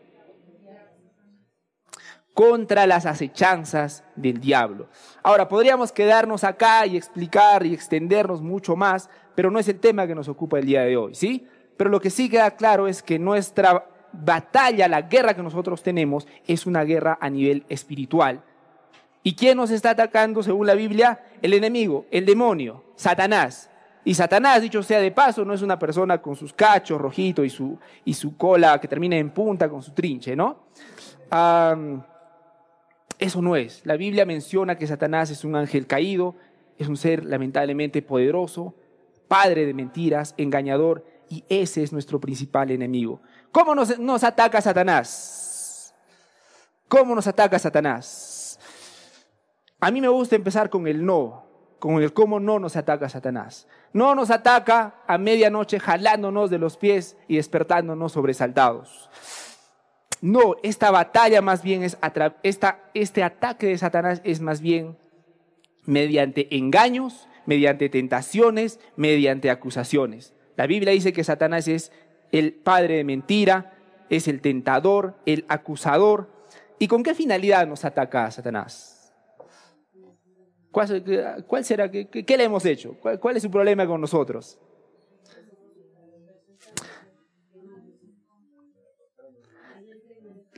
Contra 2.34 2.88
las 2.88 3.06
acechanzas 3.06 4.04
del 4.16 4.40
diablo. 4.40 4.88
Ahora, 5.22 5.48
podríamos 5.48 5.92
quedarnos 5.92 6.44
acá 6.44 6.86
y 6.86 6.98
explicar 6.98 7.66
y 7.66 7.74
extendernos 7.74 8.42
mucho 8.42 8.76
más, 8.76 9.10
pero 9.36 9.52
no 9.52 9.60
es 9.60 9.68
el 9.68 9.80
tema 9.80 10.08
que 10.08 10.16
nos 10.16 10.28
ocupa 10.28 10.60
el 10.60 10.66
día 10.66 10.82
de 10.82 10.98
hoy, 10.98 11.16
¿sí? 11.16 11.48
Pero 11.78 11.90
lo 11.90 12.02
que 12.02 12.10
sí 12.10 12.30
queda 12.30 12.52
claro 12.52 12.88
es 12.88 13.04
que 13.04 13.20
nuestra 13.20 13.86
batalla, 14.14 14.88
la 14.88 15.04
guerra 15.04 15.34
que 15.36 15.44
nosotros 15.44 15.84
tenemos, 15.84 16.28
es 16.48 16.66
una 16.66 16.84
guerra 16.84 17.18
a 17.22 17.30
nivel 17.30 17.66
espiritual 17.70 18.44
¿Y 19.24 19.36
quién 19.36 19.58
nos 19.58 19.70
está 19.72 19.92
atacando 19.92 20.42
según 20.42 20.68
la 20.68 20.74
Biblia? 20.74 21.24
El 21.42 21.54
enemigo, 21.54 22.06
el 22.12 22.26
demonio, 22.26 22.84
Satanás. 22.96 23.70
Y 24.04 24.16
Satanás, 24.16 24.62
dicho 24.62 24.82
sea 24.82 25.00
de 25.00 25.12
paso, 25.12 25.46
no 25.46 25.54
es 25.54 25.62
una 25.62 25.78
persona 25.78 26.22
con 26.22 26.36
sus 26.36 26.54
cachos 26.54 27.00
rojitos 27.00 27.46
y 27.46 27.50
su, 27.50 27.78
y 28.04 28.16
su 28.16 28.36
cola 28.36 28.80
que 28.82 28.88
termina 28.88 29.16
en 29.16 29.30
punta 29.30 29.70
con 29.70 29.84
su 29.84 29.92
trinche, 29.92 30.36
¿no? 30.36 30.72
eso 33.20 33.42
no 33.42 33.56
es. 33.56 33.86
La 33.86 33.96
Biblia 33.96 34.26
menciona 34.26 34.78
que 34.78 34.88
Satanás 34.88 35.30
es 35.30 35.46
un 35.46 35.56
ángel 35.56 35.88
caído, 35.88 36.36
es 36.78 36.90
un 36.90 36.98
ser 36.98 37.24
lamentablemente 37.24 38.02
poderoso, 38.02 38.74
padre 39.30 39.66
de 39.66 39.74
mentiras, 39.74 40.34
engañador, 40.38 41.06
y 41.30 41.46
ese 41.48 41.84
es 41.84 41.94
nuestro 41.94 42.20
principal 42.20 42.72
enemigo. 42.72 43.22
¿Cómo 43.54 43.76
nos, 43.76 43.98
nos 43.98 44.26
ataca 44.26 44.60
Satanás? 44.60 45.94
¿Cómo 46.90 47.16
nos 47.16 47.28
ataca 47.28 47.58
Satanás? 47.58 48.41
A 49.84 49.90
mí 49.90 50.00
me 50.00 50.08
gusta 50.10 50.36
empezar 50.36 50.70
con 50.70 50.88
el 50.88 51.04
no, 51.04 51.44
con 51.80 52.04
el 52.04 52.14
cómo 52.14 52.40
no 52.40 52.60
nos 52.60 52.76
ataca 52.76 53.10
Satanás. 53.10 53.68
No 53.94 54.14
nos 54.14 54.30
ataca 54.30 55.02
a 55.08 55.18
medianoche 55.18 55.80
jalándonos 55.80 56.52
de 56.52 56.60
los 56.60 56.78
pies 56.78 57.18
y 57.28 57.38
despertándonos 57.38 58.12
sobresaltados. 58.12 59.10
No, 60.22 60.56
esta 60.62 60.92
batalla 60.92 61.42
más 61.42 61.64
bien 61.64 61.82
es, 61.82 61.98
esta, 62.44 62.80
este 62.94 63.24
ataque 63.24 63.66
de 63.66 63.78
Satanás 63.80 64.22
es 64.24 64.40
más 64.40 64.62
bien 64.62 64.98
mediante 65.88 66.56
engaños, 66.56 67.28
mediante 67.48 67.90
tentaciones, 67.90 68.80
mediante 68.96 69.50
acusaciones. 69.50 70.36
La 70.58 70.68
Biblia 70.68 70.94
dice 70.94 71.12
que 71.12 71.24
Satanás 71.24 71.68
es 71.68 71.92
el 72.32 72.54
padre 72.54 72.98
de 72.98 73.04
mentira, 73.04 73.74
es 74.12 74.28
el 74.28 74.42
tentador, 74.42 75.16
el 75.26 75.44
acusador. 75.50 76.30
¿Y 76.78 76.88
con 76.88 77.02
qué 77.02 77.16
finalidad 77.16 77.66
nos 77.66 77.84
ataca 77.84 78.30
Satanás? 78.30 79.01
¿Cuál, 80.72 81.66
será? 81.66 81.92
¿Qué, 81.92 82.38
le 82.38 82.44
hemos 82.44 82.66
hecho? 82.66 82.96
¿Cuál, 83.20 83.36
es 83.36 83.44
su 83.44 83.52
problema 83.52 83.86
con 83.86 84.00
nosotros? 84.00 84.58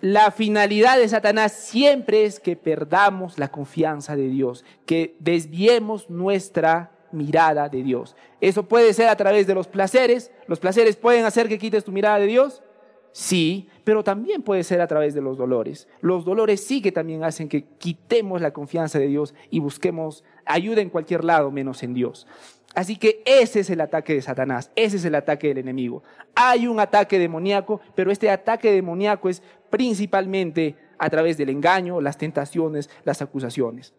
La 0.01 0.31
finalidad 0.31 0.97
de 0.97 1.07
Satanás 1.07 1.53
siempre 1.53 2.25
es 2.25 2.39
que 2.39 2.55
perdamos 2.55 3.39
la 3.39 3.47
confianza 3.47 4.15
de 4.15 4.27
Dios, 4.27 4.65
que 4.85 5.15
desviemos 5.19 6.09
nuestra 6.09 6.91
mirada 7.11 7.69
de 7.69 7.83
Dios. 7.83 8.15
Eso 8.41 8.63
puede 8.63 8.93
ser 8.93 9.07
a 9.07 9.15
través 9.15 9.47
de 9.47 9.55
los 9.55 9.67
placeres. 9.67 10.29
¿Los 10.45 10.59
placeres 10.59 10.95
pueden 10.97 11.25
hacer 11.25 11.47
que 11.47 11.57
quites 11.57 11.85
tu 11.85 11.91
mirada 11.91 12.19
de 12.19 12.27
Dios? 12.27 12.61
Sí, 13.13 13.69
pero 13.83 14.03
también 14.03 14.41
puede 14.41 14.63
ser 14.63 14.81
a 14.81 14.87
través 14.87 15.13
de 15.13 15.21
los 15.21 15.37
dolores. 15.37 15.87
Los 16.01 16.25
dolores 16.25 16.65
sí 16.65 16.81
que 16.81 16.91
también 16.91 17.23
hacen 17.23 17.47
que 17.47 17.63
quitemos 17.77 18.41
la 18.41 18.51
confianza 18.51 18.97
de 18.97 19.05
Dios 19.05 19.35
y 19.51 19.59
busquemos 19.59 20.23
ayuda 20.45 20.81
en 20.81 20.89
cualquier 20.89 21.23
lado 21.23 21.51
menos 21.51 21.83
en 21.83 21.93
Dios. 21.93 22.25
Así 22.73 22.95
que 22.95 23.21
ese 23.27 23.59
es 23.59 23.69
el 23.69 23.81
ataque 23.81 24.15
de 24.15 24.23
Satanás, 24.23 24.71
ese 24.75 24.97
es 24.97 25.05
el 25.05 25.13
ataque 25.13 25.47
del 25.47 25.59
enemigo. 25.59 26.01
Hay 26.33 26.65
un 26.65 26.79
ataque 26.79 27.19
demoníaco, 27.19 27.81
pero 27.93 28.11
este 28.11 28.31
ataque 28.31 28.71
demoníaco 28.71 29.29
es 29.29 29.43
principalmente 29.69 30.75
a 30.97 31.07
través 31.11 31.37
del 31.37 31.49
engaño, 31.49 32.01
las 32.01 32.17
tentaciones, 32.17 32.89
las 33.03 33.21
acusaciones. 33.21 33.93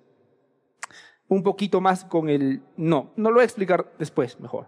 Un 1.29 1.44
poquito 1.44 1.81
más 1.81 2.05
con 2.05 2.29
el 2.29 2.62
no, 2.77 3.12
no 3.14 3.31
lo 3.31 3.37
voy 3.37 3.42
a 3.42 3.44
explicar 3.44 3.92
después 3.96 4.40
mejor. 4.40 4.66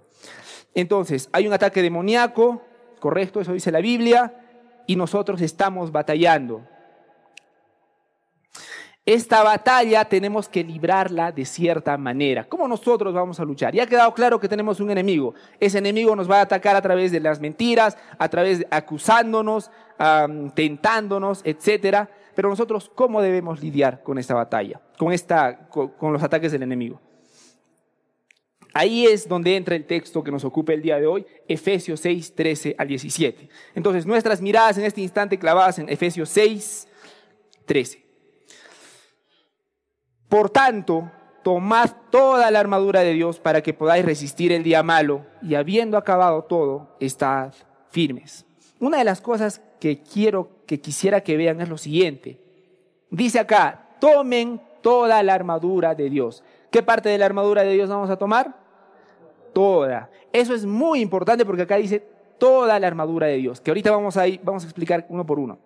Entonces, 0.72 1.28
hay 1.32 1.48
un 1.48 1.52
ataque 1.52 1.82
demoníaco, 1.82 2.62
correcto, 3.00 3.40
eso 3.40 3.52
dice 3.52 3.70
la 3.70 3.80
Biblia, 3.80 4.34
y 4.86 4.96
nosotros 4.96 5.40
estamos 5.40 5.92
batallando. 5.92 6.62
Esta 9.04 9.44
batalla 9.44 10.04
tenemos 10.04 10.48
que 10.48 10.64
librarla 10.64 11.30
de 11.30 11.44
cierta 11.44 11.96
manera. 11.96 12.42
¿Cómo 12.42 12.66
nosotros 12.66 13.14
vamos 13.14 13.38
a 13.38 13.44
luchar? 13.44 13.72
Ya 13.72 13.84
ha 13.84 13.86
quedado 13.86 14.12
claro 14.12 14.40
que 14.40 14.48
tenemos 14.48 14.80
un 14.80 14.90
enemigo. 14.90 15.32
Ese 15.60 15.78
enemigo 15.78 16.16
nos 16.16 16.28
va 16.28 16.38
a 16.38 16.42
atacar 16.42 16.74
a 16.74 16.82
través 16.82 17.12
de 17.12 17.20
las 17.20 17.38
mentiras, 17.38 17.96
a 18.18 18.28
través 18.28 18.58
de 18.58 18.68
acusándonos, 18.68 19.70
tentándonos, 20.54 21.40
etcétera. 21.44 22.10
Pero 22.34 22.48
nosotros, 22.48 22.90
¿cómo 22.92 23.22
debemos 23.22 23.62
lidiar 23.62 24.02
con 24.02 24.18
esta 24.18 24.34
batalla? 24.34 24.80
Con, 24.98 25.12
esta, 25.12 25.68
con 25.68 26.12
los 26.12 26.24
ataques 26.24 26.50
del 26.50 26.64
enemigo. 26.64 27.00
Ahí 28.76 29.06
es 29.06 29.26
donde 29.26 29.56
entra 29.56 29.74
el 29.74 29.86
texto 29.86 30.22
que 30.22 30.30
nos 30.30 30.44
ocupa 30.44 30.74
el 30.74 30.82
día 30.82 31.00
de 31.00 31.06
hoy, 31.06 31.24
Efesios 31.48 31.98
6, 32.00 32.34
13 32.34 32.74
al 32.76 32.86
17. 32.86 33.48
Entonces, 33.74 34.04
nuestras 34.04 34.42
miradas 34.42 34.76
en 34.76 34.84
este 34.84 35.00
instante 35.00 35.38
clavadas 35.38 35.78
en 35.78 35.88
Efesios 35.88 36.28
6, 36.28 36.86
13. 37.64 38.04
Por 40.28 40.50
tanto, 40.50 41.10
tomad 41.42 41.88
toda 42.10 42.50
la 42.50 42.60
armadura 42.60 43.00
de 43.00 43.14
Dios 43.14 43.40
para 43.40 43.62
que 43.62 43.72
podáis 43.72 44.04
resistir 44.04 44.52
el 44.52 44.62
día 44.62 44.82
malo 44.82 45.24
y 45.40 45.54
habiendo 45.54 45.96
acabado 45.96 46.44
todo, 46.44 46.98
estad 47.00 47.54
firmes. 47.88 48.44
Una 48.78 48.98
de 48.98 49.04
las 49.04 49.22
cosas 49.22 49.62
que 49.80 50.02
quiero, 50.02 50.50
que 50.66 50.82
quisiera 50.82 51.22
que 51.22 51.38
vean 51.38 51.62
es 51.62 51.70
lo 51.70 51.78
siguiente. 51.78 52.42
Dice 53.08 53.38
acá, 53.38 53.96
tomen 54.00 54.60
toda 54.82 55.22
la 55.22 55.32
armadura 55.32 55.94
de 55.94 56.10
Dios. 56.10 56.44
¿Qué 56.70 56.82
parte 56.82 57.08
de 57.08 57.16
la 57.16 57.24
armadura 57.24 57.62
de 57.62 57.72
Dios 57.72 57.88
vamos 57.88 58.10
a 58.10 58.18
tomar? 58.18 58.65
Toda. 59.56 60.10
Eso 60.34 60.54
es 60.54 60.66
muy 60.66 61.00
importante 61.00 61.46
porque 61.46 61.62
acá 61.62 61.76
dice 61.76 62.06
toda 62.36 62.78
la 62.78 62.86
armadura 62.86 63.26
de 63.26 63.38
Dios, 63.38 63.58
que 63.58 63.70
ahorita 63.70 63.90
vamos 63.90 64.18
a, 64.18 64.28
ir, 64.28 64.38
vamos 64.42 64.64
a 64.64 64.66
explicar 64.66 65.06
uno 65.08 65.24
por 65.24 65.38
uno. 65.38 65.58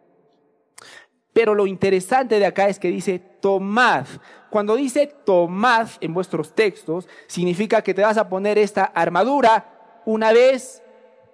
Pero 1.33 1.57
lo 1.57 1.67
interesante 1.67 2.39
de 2.39 2.47
acá 2.47 2.69
es 2.69 2.79
que 2.79 2.87
dice 2.87 3.19
tomad. 3.19 4.07
Cuando 4.49 4.77
dice 4.77 5.13
tomad 5.25 5.89
en 6.01 6.15
vuestros 6.15 6.55
textos, 6.55 7.09
significa 7.27 7.83
que 7.83 7.93
te 7.93 8.03
vas 8.03 8.17
a 8.17 8.29
poner 8.29 8.59
esta 8.59 8.85
armadura 8.85 10.01
una 10.07 10.33
vez 10.33 10.85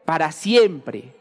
para 0.07 0.33
siempre. 0.33 1.14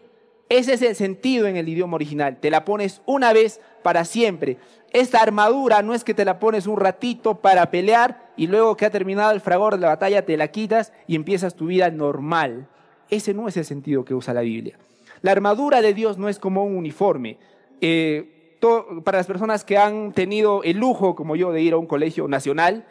Ese 0.47 0.75
es 0.75 0.81
el 0.83 0.95
sentido 0.95 1.47
en 1.47 1.57
el 1.57 1.67
idioma 1.67 1.95
original. 1.95 2.37
Te 2.39 2.49
la 2.49 2.63
pones 2.63 3.01
una 3.05 3.33
vez 3.33 3.59
para 3.83 4.05
siempre. 4.05 4.57
Esta 4.95 5.21
armadura 5.21 5.81
no 5.81 5.93
es 5.93 6.05
que 6.05 6.13
te 6.13 6.23
la 6.23 6.39
pones 6.39 6.67
un 6.67 6.77
ratito 6.77 7.41
para 7.41 7.69
pelear 7.69 8.31
y 8.37 8.47
luego 8.47 8.77
que 8.77 8.85
ha 8.85 8.89
terminado 8.89 9.31
el 9.31 9.41
fragor 9.41 9.75
de 9.75 9.81
la 9.81 9.89
batalla 9.89 10.25
te 10.25 10.37
la 10.37 10.47
quitas 10.47 10.93
y 11.05 11.15
empiezas 11.15 11.53
tu 11.53 11.65
vida 11.65 11.91
normal. 11.91 12.69
Ese 13.09 13.33
no 13.33 13.49
es 13.49 13.57
el 13.57 13.65
sentido 13.65 14.05
que 14.05 14.13
usa 14.13 14.33
la 14.33 14.39
Biblia. 14.39 14.79
La 15.21 15.33
armadura 15.33 15.81
de 15.81 15.93
Dios 15.93 16.17
no 16.17 16.29
es 16.29 16.39
como 16.39 16.63
un 16.63 16.77
uniforme. 16.77 17.37
Eh, 17.81 18.57
para 19.03 19.17
las 19.17 19.27
personas 19.27 19.65
que 19.65 19.77
han 19.77 20.13
tenido 20.13 20.63
el 20.63 20.77
lujo, 20.77 21.13
como 21.13 21.35
yo, 21.35 21.51
de 21.51 21.61
ir 21.61 21.73
a 21.73 21.77
un 21.77 21.87
colegio 21.87 22.29
nacional, 22.29 22.85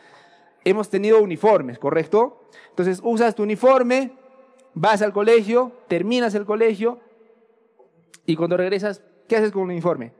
hemos 0.62 0.90
tenido 0.90 1.22
uniformes, 1.22 1.78
¿correcto? 1.78 2.42
Entonces 2.68 3.00
usas 3.02 3.34
tu 3.34 3.44
uniforme, 3.44 4.12
vas 4.74 5.00
al 5.00 5.14
colegio, 5.14 5.72
terminas 5.88 6.34
el 6.34 6.44
colegio 6.44 7.00
y 8.26 8.36
cuando 8.36 8.58
regresas, 8.58 9.00
¿qué 9.26 9.36
haces 9.36 9.52
con 9.52 9.62
el 9.62 9.70
uniforme? 9.70 10.12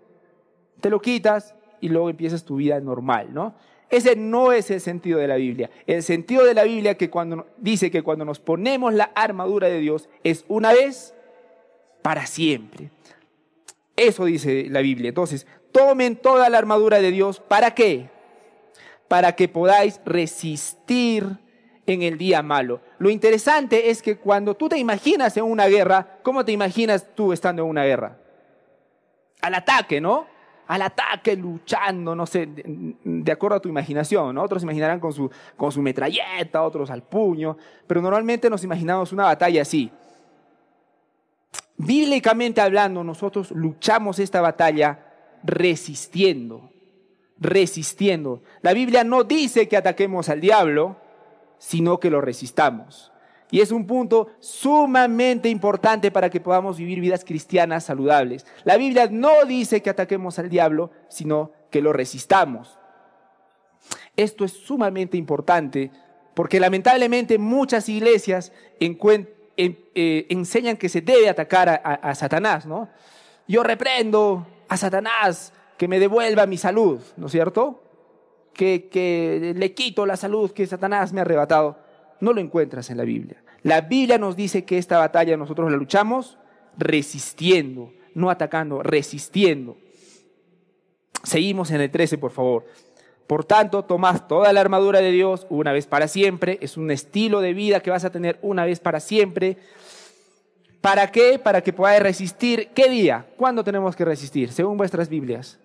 Te 0.81 0.89
lo 0.89 0.99
quitas 1.03 1.55
y 1.85 1.91
luego 1.91 2.09
empiezas 2.09 2.47
tu 2.47 2.57
vida 2.57 2.81
normal, 2.81 3.35
¿no? 3.35 3.55
Ese 3.91 4.17
no 4.17 4.53
es 4.53 4.71
el 4.71 4.81
sentido 4.81 5.19
de 5.19 5.29
la 5.29 5.37
Biblia. 5.37 5.69
El 5.87 6.03
sentido 6.03 6.43
de 6.43 6.55
la 6.55 6.65
Biblia 6.65 6.97
que 6.97 7.11
cuando 7.11 7.47
dice 7.59 7.91
que 7.91 8.03
cuando 8.03 8.25
nos 8.25 8.41
ponemos 8.41 8.95
la 8.95 9.11
armadura 9.15 9.69
de 9.69 9.81
Dios 9.81 10.09
es 10.23 10.47
una 10.49 10.73
vez 10.73 11.15
para 12.01 12.25
siempre. 12.25 12.91
Eso 13.97 14.25
dice 14.25 14.69
la 14.71 14.81
Biblia. 14.81 15.11
Entonces, 15.11 15.47
tomen 15.73 16.17
toda 16.17 16.49
la 16.49 16.57
armadura 16.57 17.03
de 17.03 17.11
Dios. 17.11 17.41
¿Para 17.41 17.75
qué? 17.75 18.09
Para 19.07 19.33
que 19.37 19.47
podáis 19.47 20.01
resistir 20.07 21.37
en 21.85 22.01
el 22.01 22.17
día 22.17 22.43
malo. 22.43 22.81
Lo 22.99 23.11
interesante 23.11 23.91
es 23.91 24.01
que 24.01 24.17
cuando 24.17 24.55
tú 24.55 24.71
te 24.71 24.79
imaginas 24.79 25.37
en 25.37 25.45
una 25.45 25.67
guerra, 25.67 26.19
¿cómo 26.23 26.47
te 26.47 26.53
imaginas 26.53 27.15
tú 27.15 27.35
estando 27.35 27.63
en 27.63 27.69
una 27.69 27.85
guerra? 27.85 28.17
Al 29.43 29.55
ataque, 29.55 30.01
¿no? 30.01 30.33
Al 30.67 30.83
ataque, 30.83 31.37
luchando, 31.37 32.15
no 32.15 32.27
sé, 32.27 32.49
de, 32.49 33.33
acuerdo 33.33 33.57
a 33.57 33.61
tu 33.61 33.69
imaginación, 33.69 34.35
¿no? 34.35 34.43
Otros 34.43 34.63
imaginarán 34.63 34.99
con 34.99 35.13
su, 35.13 35.31
con 35.57 35.71
su 35.71 35.83
metralleta, 35.83 36.63
otros 36.63 36.91
al 36.91 37.03
puño, 37.03 37.57
pero 37.87 38.01
normalmente 38.01 38.49
nos 38.49 38.65
imaginamos 38.65 39.13
una 39.13 39.25
batalla 39.25 39.63
así. 39.63 39.91
Bíblicamente 41.77 42.61
hablando, 42.61 43.05
nosotros 43.05 43.51
luchamos 43.51 44.19
esta 44.19 44.41
batalla 44.41 45.05
resistiendo, 45.43 46.71
resistiendo. 47.39 48.43
La 48.63 48.73
Biblia 48.73 49.05
no 49.05 49.25
dice 49.25 49.69
que 49.69 49.77
ataquemos 49.77 50.29
al 50.29 50.41
diablo, 50.41 50.97
sino 51.59 52.01
que 52.01 52.11
lo 52.11 52.21
resistamos. 52.21 53.13
Y 53.55 53.61
es 53.61 53.71
un 53.71 53.87
punto 53.87 54.33
sumamente 54.41 55.49
importante 55.49 56.11
para 56.11 56.29
que 56.29 56.41
podamos 56.41 56.77
vivir 56.77 56.99
vidas 56.99 57.25
cristianas 57.25 57.85
saludables. 57.85 58.45
La 58.65 58.77
Biblia 58.77 59.07
no 59.09 59.45
dice 59.45 59.81
que 59.81 59.91
ataquemos 59.91 60.41
al 60.41 60.51
diablo, 60.51 60.91
sino 61.09 61.53
que 61.71 61.81
lo 61.81 61.93
resistamos. 61.93 62.77
Esto 64.17 64.45
es 64.45 64.51
sumamente 64.55 65.17
importante 65.17 65.93
porque 66.35 66.59
lamentablemente 66.59 67.39
muchas 67.39 67.89
iglesias 67.89 68.51
eh, 68.81 70.27
enseñan 70.31 70.77
que 70.77 70.89
se 70.89 71.01
debe 71.01 71.29
atacar 71.29 71.81
a, 71.85 72.15
Satanás, 72.17 72.67
¿no? 72.67 72.89
Yo 73.47 73.63
reprendo 73.63 74.49
a 74.69 74.77
Satanás 74.77 75.53
que 75.79 75.87
me 75.87 76.01
devuelva 76.01 76.47
mi 76.47 76.57
salud, 76.57 77.01
¿no 77.17 77.27
es 77.27 77.33
cierto? 77.33 77.85
Que, 78.53 78.89
que 78.91 79.55
le 79.57 79.75
quito 79.75 80.07
la 80.07 80.17
salud 80.17 80.51
que 80.51 80.67
Satanás 80.67 81.13
me 81.13 81.21
ha 81.21 81.23
arrebatado. 81.23 81.79
No 82.19 82.33
lo 82.33 82.41
encuentras 82.41 82.91
en 82.91 82.97
la 82.97 83.05
Biblia. 83.05 83.44
La 83.65 83.81
Biblia 83.81 84.19
nos 84.19 84.37
dice 84.37 84.65
que 84.65 84.77
esta 84.77 84.99
batalla 84.99 85.39
nosotros 85.39 85.71
la 85.71 85.79
luchamos 85.79 86.39
resistiendo, 86.77 87.93
no 88.15 88.29
atacando, 88.29 88.83
resistiendo. 88.83 89.79
Seguimos 91.23 91.71
en 91.71 91.81
el 91.81 91.91
13, 91.91 92.19
por 92.19 92.31
favor. 92.31 92.67
Por 93.27 93.47
tanto, 93.47 93.83
tomad 93.83 94.27
toda 94.27 94.53
la 94.53 94.61
armadura 94.61 95.01
de 95.01 95.11
Dios 95.11 95.47
una 95.49 95.73
vez 95.73 95.87
para 95.87 96.09
siempre. 96.09 96.59
Es 96.61 96.77
un 96.77 96.91
estilo 96.91 97.41
de 97.41 97.55
vida 97.55 97.81
que 97.81 97.91
vas 97.91 98.05
a 98.05 98.11
tener 98.11 98.39
una 98.43 98.67
vez 98.67 98.81
para 98.81 99.01
siempre. 99.01 99.57
¿Para 100.83 101.11
qué? 101.11 101.39
Para 101.39 101.63
que 101.63 101.73
podáis 101.73 102.03
resistir. 102.03 102.69
¿Qué 102.75 102.91
día? 102.91 103.27
¿Cuándo 103.39 103.65
tenemos 103.65 103.97
que 103.97 104.05
resistir? 104.05 104.53
Según 104.53 104.77
vuestras 104.77 105.09
Biblias. 105.09 105.59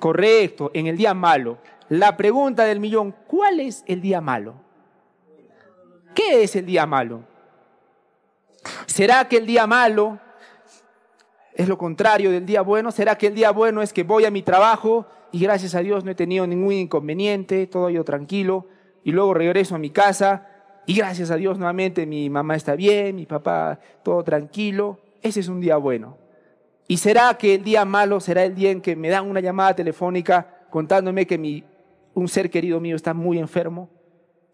Correcto, 0.00 0.72
en 0.74 0.88
el 0.88 0.96
día 0.96 1.14
malo. 1.14 1.58
La 1.88 2.16
pregunta 2.16 2.64
del 2.64 2.80
millón, 2.80 3.14
¿cuál 3.28 3.60
es 3.60 3.84
el 3.86 4.00
día 4.00 4.20
malo? 4.20 4.64
¿Qué 6.14 6.44
es 6.44 6.56
el 6.56 6.66
día 6.66 6.86
malo? 6.86 7.22
¿Será 8.86 9.28
que 9.28 9.38
el 9.38 9.46
día 9.46 9.66
malo 9.66 10.18
es 11.54 11.68
lo 11.68 11.76
contrario 11.76 12.30
del 12.30 12.46
día 12.46 12.62
bueno? 12.62 12.92
¿Será 12.92 13.16
que 13.16 13.26
el 13.26 13.34
día 13.34 13.50
bueno 13.50 13.82
es 13.82 13.92
que 13.92 14.04
voy 14.04 14.24
a 14.24 14.30
mi 14.30 14.42
trabajo 14.42 15.06
y 15.32 15.40
gracias 15.40 15.74
a 15.74 15.80
Dios 15.80 16.04
no 16.04 16.12
he 16.12 16.14
tenido 16.14 16.46
ningún 16.46 16.72
inconveniente, 16.72 17.66
todo 17.66 17.90
yo 17.90 18.04
tranquilo, 18.04 18.66
y 19.02 19.10
luego 19.10 19.34
regreso 19.34 19.74
a 19.74 19.78
mi 19.78 19.90
casa 19.90 20.48
y 20.86 20.94
gracias 20.94 21.30
a 21.30 21.36
Dios 21.36 21.58
nuevamente 21.58 22.06
mi 22.06 22.30
mamá 22.30 22.56
está 22.56 22.76
bien, 22.76 23.16
mi 23.16 23.26
papá 23.26 23.80
todo 24.02 24.22
tranquilo? 24.22 25.00
Ese 25.22 25.40
es 25.40 25.48
un 25.48 25.60
día 25.60 25.76
bueno. 25.76 26.18
¿Y 26.86 26.98
será 26.98 27.34
que 27.38 27.54
el 27.54 27.64
día 27.64 27.84
malo 27.84 28.20
será 28.20 28.44
el 28.44 28.54
día 28.54 28.70
en 28.70 28.80
que 28.80 28.94
me 28.94 29.08
dan 29.08 29.28
una 29.28 29.40
llamada 29.40 29.74
telefónica 29.74 30.66
contándome 30.70 31.26
que 31.26 31.38
mi, 31.38 31.64
un 32.12 32.28
ser 32.28 32.50
querido 32.50 32.78
mío 32.78 32.94
está 32.94 33.14
muy 33.14 33.38
enfermo? 33.38 33.88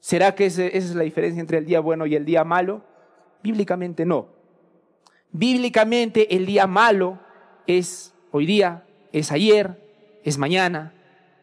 ¿Será 0.01 0.35
que 0.35 0.47
esa 0.47 0.65
es 0.65 0.95
la 0.95 1.05
diferencia 1.05 1.41
entre 1.41 1.59
el 1.59 1.67
día 1.67 1.81
bueno 1.81 2.07
y 2.07 2.17
el 2.17 2.25
día 2.25 2.43
malo? 2.43 2.83
Bíblicamente 3.43 4.07
no. 4.07 4.29
Bíblicamente 5.31 6.35
el 6.35 6.47
día 6.47 6.67
malo 6.67 7.19
es 7.67 8.15
hoy 8.33 8.47
día, 8.47 8.85
es 9.13 9.31
ayer, 9.31 9.79
es 10.25 10.39
mañana. 10.39 10.95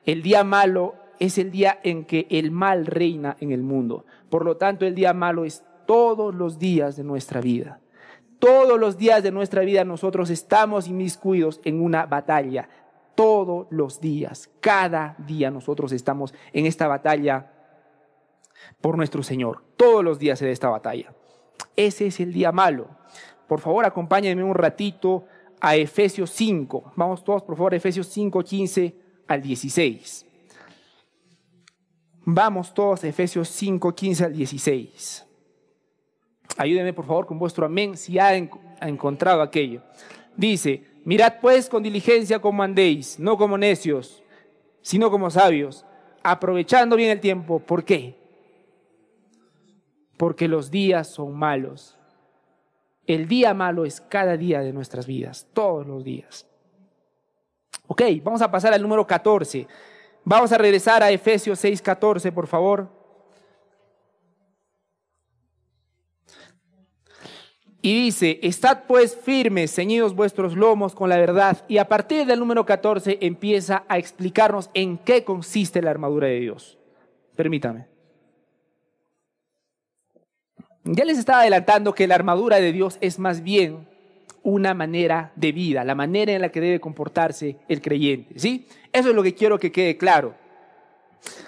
El 0.05 0.23
día 0.23 0.43
malo 0.43 0.95
es 1.19 1.37
el 1.37 1.51
día 1.51 1.79
en 1.83 2.05
que 2.05 2.27
el 2.29 2.51
mal 2.51 2.85
reina 2.85 3.37
en 3.39 3.51
el 3.51 3.61
mundo. 3.61 4.05
Por 4.29 4.43
lo 4.43 4.57
tanto, 4.57 4.85
el 4.85 4.95
día 4.95 5.13
malo 5.13 5.45
es 5.45 5.63
todos 5.85 6.33
los 6.33 6.57
días 6.59 6.95
de 6.97 7.03
nuestra 7.03 7.41
vida. 7.41 7.79
Todos 8.39 8.79
los 8.79 8.97
días 8.97 9.23
de 9.23 9.31
nuestra 9.31 9.61
vida 9.61 9.83
nosotros 9.83 10.29
estamos 10.29 10.87
inmiscuidos 10.87 11.61
en 11.63 11.81
una 11.81 12.05
batalla. 12.05 12.69
Todos 13.15 13.67
los 13.71 13.99
días, 13.99 14.49
cada 14.59 15.15
día 15.25 15.49
nosotros 15.49 15.91
estamos 15.91 16.33
en 16.53 16.67
esta 16.67 16.87
batalla 16.87 17.51
por 18.81 18.97
nuestro 18.97 19.23
Señor. 19.23 19.63
Todos 19.75 20.03
los 20.03 20.19
días 20.19 20.39
de 20.39 20.51
esta 20.51 20.69
batalla. 20.69 21.13
Ese 21.75 22.07
es 22.07 22.19
el 22.19 22.33
día 22.33 22.51
malo. 22.51 22.89
Por 23.47 23.59
favor, 23.59 23.85
acompáñenme 23.85 24.43
un 24.43 24.55
ratito 24.55 25.25
a 25.59 25.75
Efesios 25.75 26.31
5. 26.31 26.93
Vamos 26.95 27.23
todos, 27.23 27.43
por 27.43 27.55
favor, 27.55 27.73
Efesios 27.73 28.07
5, 28.07 28.43
15 28.43 28.95
al 29.27 29.41
16. 29.41 30.25
Vamos 32.25 32.73
todos 32.73 33.03
a 33.03 33.07
Efesios 33.07 33.47
5, 33.49 33.95
15 33.95 34.25
al 34.25 34.33
16. 34.33 35.25
Ayúdenme, 36.57 36.93
por 36.93 37.05
favor, 37.05 37.25
con 37.25 37.39
vuestro 37.39 37.65
amén 37.65 37.95
si 37.95 38.19
ha, 38.19 38.27
ha 38.29 38.89
encontrado 38.89 39.41
aquello. 39.41 39.81
Dice, 40.35 40.83
mirad 41.05 41.35
pues 41.41 41.69
con 41.69 41.83
diligencia 41.83 42.39
como 42.39 42.63
andéis, 42.63 43.19
no 43.19 43.37
como 43.37 43.57
necios, 43.57 44.23
sino 44.81 45.09
como 45.09 45.29
sabios, 45.29 45.85
aprovechando 46.23 46.95
bien 46.95 47.11
el 47.11 47.19
tiempo. 47.19 47.59
¿Por 47.59 47.85
qué? 47.85 48.15
Porque 50.17 50.47
los 50.47 50.71
días 50.71 51.07
son 51.07 51.37
malos. 51.37 51.97
El 53.05 53.27
día 53.27 53.53
malo 53.53 53.85
es 53.85 54.01
cada 54.01 54.35
día 54.35 54.59
de 54.59 54.73
nuestras 54.73 55.07
vidas, 55.07 55.47
todos 55.53 55.87
los 55.87 56.03
días. 56.03 56.45
Ok, 57.87 58.01
vamos 58.23 58.41
a 58.41 58.51
pasar 58.51 58.73
al 58.73 58.81
número 58.81 59.07
14. 59.07 59.67
Vamos 60.25 60.51
a 60.51 60.57
regresar 60.57 61.01
a 61.01 61.09
Efesios 61.09 61.57
6, 61.59 61.81
14, 61.81 62.31
por 62.33 62.47
favor. 62.47 62.89
Y 67.81 68.03
dice, 68.03 68.39
estad 68.43 68.83
pues 68.85 69.15
firmes, 69.15 69.73
ceñidos 69.73 70.13
vuestros 70.13 70.57
lomos 70.57 70.93
con 70.93 71.09
la 71.09 71.15
verdad. 71.15 71.63
Y 71.69 71.77
a 71.77 71.87
partir 71.87 72.25
del 72.25 72.39
número 72.39 72.65
14 72.65 73.19
empieza 73.21 73.85
a 73.87 73.97
explicarnos 73.97 74.69
en 74.73 74.97
qué 74.97 75.23
consiste 75.23 75.81
la 75.81 75.91
armadura 75.91 76.27
de 76.27 76.41
Dios. 76.41 76.77
Permítame. 77.37 77.96
Ya 80.89 81.03
les 81.03 81.17
estaba 81.17 81.41
adelantando 81.41 81.93
que 81.93 82.07
la 82.07 82.15
armadura 82.15 82.57
de 82.57 82.71
Dios 82.71 82.97
es 83.01 83.19
más 83.19 83.43
bien 83.43 83.85
una 84.41 84.73
manera 84.73 85.33
de 85.35 85.51
vida, 85.51 85.83
la 85.83 85.95
manera 85.95 86.31
en 86.31 86.41
la 86.41 86.49
que 86.49 86.61
debe 86.61 86.79
comportarse 86.79 87.57
el 87.67 87.81
creyente, 87.81 88.39
¿sí? 88.39 88.65
Eso 88.93 89.09
es 89.09 89.15
lo 89.15 89.21
que 89.21 89.35
quiero 89.35 89.59
que 89.59 89.73
quede 89.73 89.97
claro. 89.97 90.33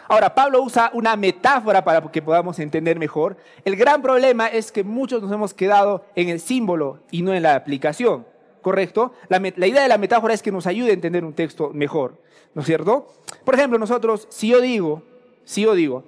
Ahora, 0.10 0.36
Pablo 0.36 0.62
usa 0.62 0.92
una 0.94 1.16
metáfora 1.16 1.86
para 1.86 2.02
que 2.12 2.22
podamos 2.22 2.60
entender 2.60 3.00
mejor. 3.00 3.38
El 3.64 3.78
gran 3.78 4.02
problema 4.02 4.48
es 4.48 4.74
que 4.74 4.84
muchos 4.84 5.22
nos 5.22 5.32
hemos 5.32 5.54
quedado 5.54 6.04
en 6.16 6.28
el 6.28 6.42
símbolo 6.42 7.00
y 7.10 7.22
no 7.22 7.34
en 7.34 7.44
la 7.44 7.56
aplicación, 7.56 8.26
¿correcto? 8.62 9.14
La, 9.30 9.40
la 9.40 9.68
idea 9.68 9.84
de 9.84 9.88
la 9.88 9.98
metáfora 9.98 10.34
es 10.34 10.42
que 10.42 10.52
nos 10.52 10.68
ayude 10.68 10.90
a 10.90 10.94
entender 10.94 11.24
un 11.24 11.34
texto 11.34 11.72
mejor, 11.74 12.22
¿no 12.54 12.62
es 12.62 12.68
cierto? 12.68 13.08
Por 13.46 13.56
ejemplo, 13.56 13.80
nosotros, 13.80 14.28
si 14.30 14.50
yo 14.50 14.60
digo, 14.60 15.04
si 15.46 15.62
yo 15.62 15.76
digo, 15.76 16.04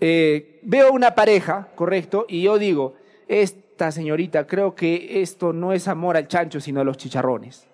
eh, 0.00 0.60
veo 0.62 0.92
una 0.92 1.14
pareja, 1.14 1.68
¿correcto? 1.74 2.24
Y 2.28 2.42
yo 2.42 2.58
digo, 2.58 2.94
esta 3.28 3.92
señorita, 3.92 4.46
creo 4.46 4.74
que 4.74 5.20
esto 5.20 5.52
no 5.52 5.72
es 5.72 5.88
amor 5.88 6.16
al 6.16 6.26
chancho, 6.26 6.60
sino 6.60 6.80
a 6.80 6.84
los 6.84 6.96
chicharrones. 6.96 7.66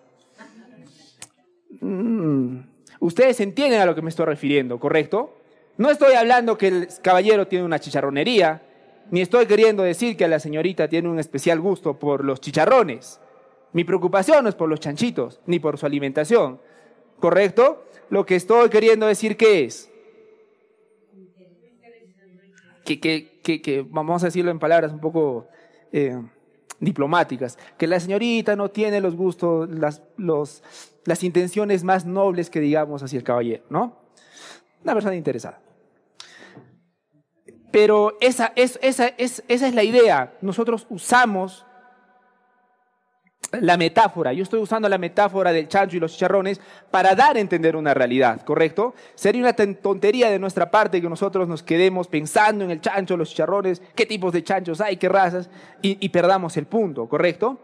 Mm, 1.80 2.58
ustedes 3.00 3.40
entienden 3.40 3.80
a 3.80 3.86
lo 3.86 3.94
que 3.94 4.02
me 4.02 4.10
estoy 4.10 4.26
refiriendo, 4.26 4.80
¿correcto? 4.80 5.36
No 5.78 5.90
estoy 5.90 6.14
hablando 6.14 6.58
que 6.58 6.68
el 6.68 6.88
caballero 7.02 7.46
tiene 7.46 7.64
una 7.64 7.78
chicharronería, 7.78 8.62
ni 9.10 9.20
estoy 9.20 9.46
queriendo 9.46 9.82
decir 9.82 10.16
que 10.16 10.26
la 10.26 10.40
señorita 10.40 10.88
tiene 10.88 11.08
un 11.08 11.20
especial 11.20 11.60
gusto 11.60 11.98
por 11.98 12.24
los 12.24 12.40
chicharrones. 12.40 13.20
Mi 13.72 13.84
preocupación 13.84 14.42
no 14.42 14.48
es 14.48 14.54
por 14.56 14.68
los 14.68 14.80
chanchitos, 14.80 15.40
ni 15.46 15.60
por 15.60 15.78
su 15.78 15.86
alimentación, 15.86 16.60
¿correcto? 17.20 17.84
Lo 18.10 18.26
que 18.26 18.36
estoy 18.36 18.68
queriendo 18.68 19.06
decir 19.06 19.36
que 19.36 19.64
es 19.64 19.90
que, 22.86 23.00
que, 23.42 23.60
que, 23.60 23.86
vamos 23.88 24.22
a 24.22 24.26
decirlo 24.26 24.50
en 24.50 24.58
palabras 24.58 24.92
un 24.92 25.00
poco 25.00 25.48
eh, 25.92 26.16
diplomáticas, 26.80 27.58
que 27.76 27.86
la 27.86 28.00
señorita 28.00 28.56
no 28.56 28.70
tiene 28.70 29.00
los 29.00 29.16
gustos, 29.16 29.68
las, 29.68 30.02
los, 30.16 30.62
las 31.04 31.22
intenciones 31.24 31.84
más 31.84 32.06
nobles 32.06 32.48
que 32.48 32.60
digamos 32.60 33.02
hacia 33.02 33.18
el 33.18 33.24
caballero, 33.24 33.64
¿no? 33.68 33.98
Una 34.82 34.94
persona 34.94 35.16
interesada. 35.16 35.60
Pero 37.72 38.16
esa, 38.20 38.52
es, 38.56 38.78
esa, 38.82 39.08
es, 39.08 39.42
esa 39.48 39.68
es 39.68 39.74
la 39.74 39.82
idea. 39.82 40.34
Nosotros 40.40 40.86
usamos 40.88 41.66
la 43.60 43.76
metáfora, 43.76 44.32
yo 44.32 44.42
estoy 44.42 44.60
usando 44.60 44.88
la 44.88 44.98
metáfora 44.98 45.52
del 45.52 45.68
chancho 45.68 45.96
y 45.96 46.00
los 46.00 46.12
chicharrones 46.12 46.60
para 46.90 47.14
dar 47.14 47.36
a 47.36 47.40
entender 47.40 47.76
una 47.76 47.94
realidad, 47.94 48.42
¿correcto? 48.42 48.94
Sería 49.14 49.42
una 49.42 49.52
tontería 49.52 50.30
de 50.30 50.38
nuestra 50.38 50.70
parte 50.70 51.00
que 51.00 51.08
nosotros 51.08 51.48
nos 51.48 51.62
quedemos 51.62 52.08
pensando 52.08 52.64
en 52.64 52.70
el 52.70 52.80
chancho, 52.80 53.16
los 53.16 53.30
chicharrones, 53.30 53.82
qué 53.94 54.06
tipos 54.06 54.32
de 54.32 54.44
chanchos 54.44 54.80
hay, 54.80 54.96
qué 54.96 55.08
razas, 55.08 55.50
y, 55.82 55.98
y 56.04 56.08
perdamos 56.08 56.56
el 56.56 56.66
punto, 56.66 57.08
¿correcto? 57.08 57.58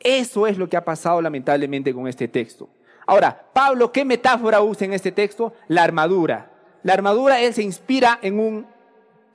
Eso 0.00 0.46
es 0.46 0.58
lo 0.58 0.68
que 0.68 0.76
ha 0.76 0.84
pasado 0.84 1.22
lamentablemente 1.22 1.94
con 1.94 2.06
este 2.08 2.28
texto. 2.28 2.68
Ahora, 3.06 3.46
Pablo, 3.52 3.92
¿qué 3.92 4.04
metáfora 4.04 4.60
usa 4.62 4.86
en 4.86 4.92
este 4.92 5.12
texto? 5.12 5.52
La 5.68 5.82
armadura. 5.82 6.50
La 6.82 6.92
armadura, 6.92 7.40
él 7.40 7.54
se 7.54 7.62
inspira 7.62 8.18
en 8.22 8.38
un, 8.38 8.66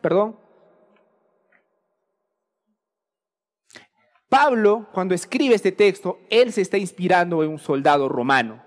perdón, 0.01 0.35
Pablo, 4.29 4.85
cuando 4.91 5.15
escribe 5.15 5.55
este 5.55 5.71
texto, 5.71 6.19
él 6.29 6.53
se 6.53 6.61
está 6.61 6.77
inspirando 6.77 7.43
en 7.43 7.49
un 7.49 7.57
soldado 7.57 8.07
romano. 8.07 8.61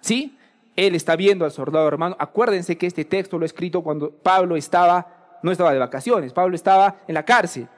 ¿Sí? 0.00 0.36
Él 0.74 0.96
está 0.96 1.14
viendo 1.14 1.44
al 1.44 1.52
soldado 1.52 1.88
romano. 1.88 2.16
Acuérdense 2.18 2.76
que 2.76 2.88
este 2.88 3.04
texto 3.04 3.38
lo 3.38 3.44
he 3.44 3.46
escrito 3.46 3.82
cuando 3.82 4.10
Pablo 4.10 4.56
estaba, 4.56 5.38
no 5.42 5.52
estaba 5.52 5.72
de 5.72 5.78
vacaciones, 5.78 6.32
Pablo 6.32 6.56
estaba 6.56 6.96
en 7.06 7.14
la 7.14 7.24
cárcel. 7.24 7.68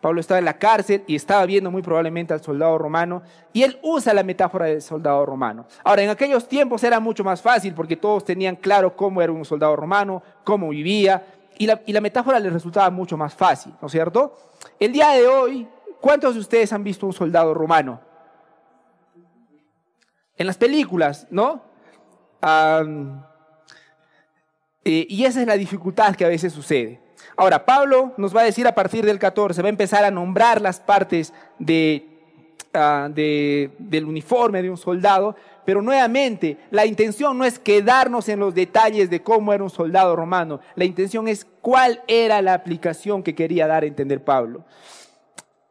Pablo 0.00 0.20
estaba 0.20 0.38
en 0.38 0.44
la 0.44 0.58
cárcel 0.58 1.02
y 1.08 1.16
estaba 1.16 1.44
viendo 1.44 1.72
muy 1.72 1.82
probablemente 1.82 2.32
al 2.32 2.40
soldado 2.40 2.78
romano 2.78 3.22
y 3.52 3.64
él 3.64 3.80
usa 3.82 4.14
la 4.14 4.22
metáfora 4.22 4.66
del 4.66 4.80
soldado 4.80 5.26
romano. 5.26 5.66
Ahora, 5.82 6.02
en 6.02 6.10
aquellos 6.10 6.46
tiempos 6.46 6.84
era 6.84 7.00
mucho 7.00 7.24
más 7.24 7.42
fácil 7.42 7.74
porque 7.74 7.96
todos 7.96 8.24
tenían 8.24 8.54
claro 8.54 8.94
cómo 8.94 9.20
era 9.20 9.32
un 9.32 9.44
soldado 9.44 9.74
romano, 9.74 10.22
cómo 10.44 10.68
vivía 10.68 11.26
y 11.58 11.66
la, 11.66 11.82
y 11.84 11.92
la 11.92 12.00
metáfora 12.00 12.38
les 12.38 12.52
resultaba 12.52 12.88
mucho 12.90 13.16
más 13.16 13.34
fácil, 13.34 13.74
¿no 13.82 13.86
es 13.86 13.92
cierto? 13.92 14.36
El 14.78 14.92
día 14.92 15.08
de 15.08 15.26
hoy 15.26 15.68
¿Cuántos 16.00 16.34
de 16.34 16.40
ustedes 16.40 16.72
han 16.72 16.84
visto 16.84 17.06
un 17.06 17.12
soldado 17.12 17.54
romano? 17.54 18.00
En 20.36 20.46
las 20.46 20.56
películas, 20.56 21.26
¿no? 21.30 21.62
Eh, 24.84 25.06
y 25.08 25.24
esa 25.24 25.40
es 25.40 25.46
la 25.46 25.56
dificultad 25.56 26.14
que 26.14 26.24
a 26.24 26.28
veces 26.28 26.52
sucede. 26.52 27.00
Ahora, 27.36 27.64
Pablo 27.64 28.14
nos 28.16 28.34
va 28.34 28.42
a 28.42 28.44
decir 28.44 28.66
a 28.66 28.74
partir 28.74 29.04
del 29.04 29.18
14, 29.18 29.62
va 29.62 29.68
a 29.68 29.70
empezar 29.70 30.04
a 30.04 30.10
nombrar 30.10 30.60
las 30.60 30.80
partes 30.80 31.32
ah, 32.74 33.08
de, 33.10 33.70
del 33.78 34.04
uniforme 34.04 34.62
de 34.62 34.70
un 34.70 34.76
soldado, 34.76 35.36
pero 35.64 35.82
nuevamente, 35.82 36.58
la 36.70 36.86
intención 36.86 37.36
no 37.36 37.44
es 37.44 37.58
quedarnos 37.58 38.28
en 38.28 38.40
los 38.40 38.54
detalles 38.54 39.10
de 39.10 39.22
cómo 39.22 39.52
era 39.52 39.62
un 39.62 39.70
soldado 39.70 40.16
romano, 40.16 40.60
la 40.74 40.84
intención 40.84 41.28
es 41.28 41.46
cuál 41.60 42.02
era 42.06 42.40
la 42.40 42.54
aplicación 42.54 43.22
que 43.22 43.34
quería 43.34 43.66
dar 43.66 43.82
a 43.82 43.86
entender 43.86 44.24
Pablo. 44.24 44.64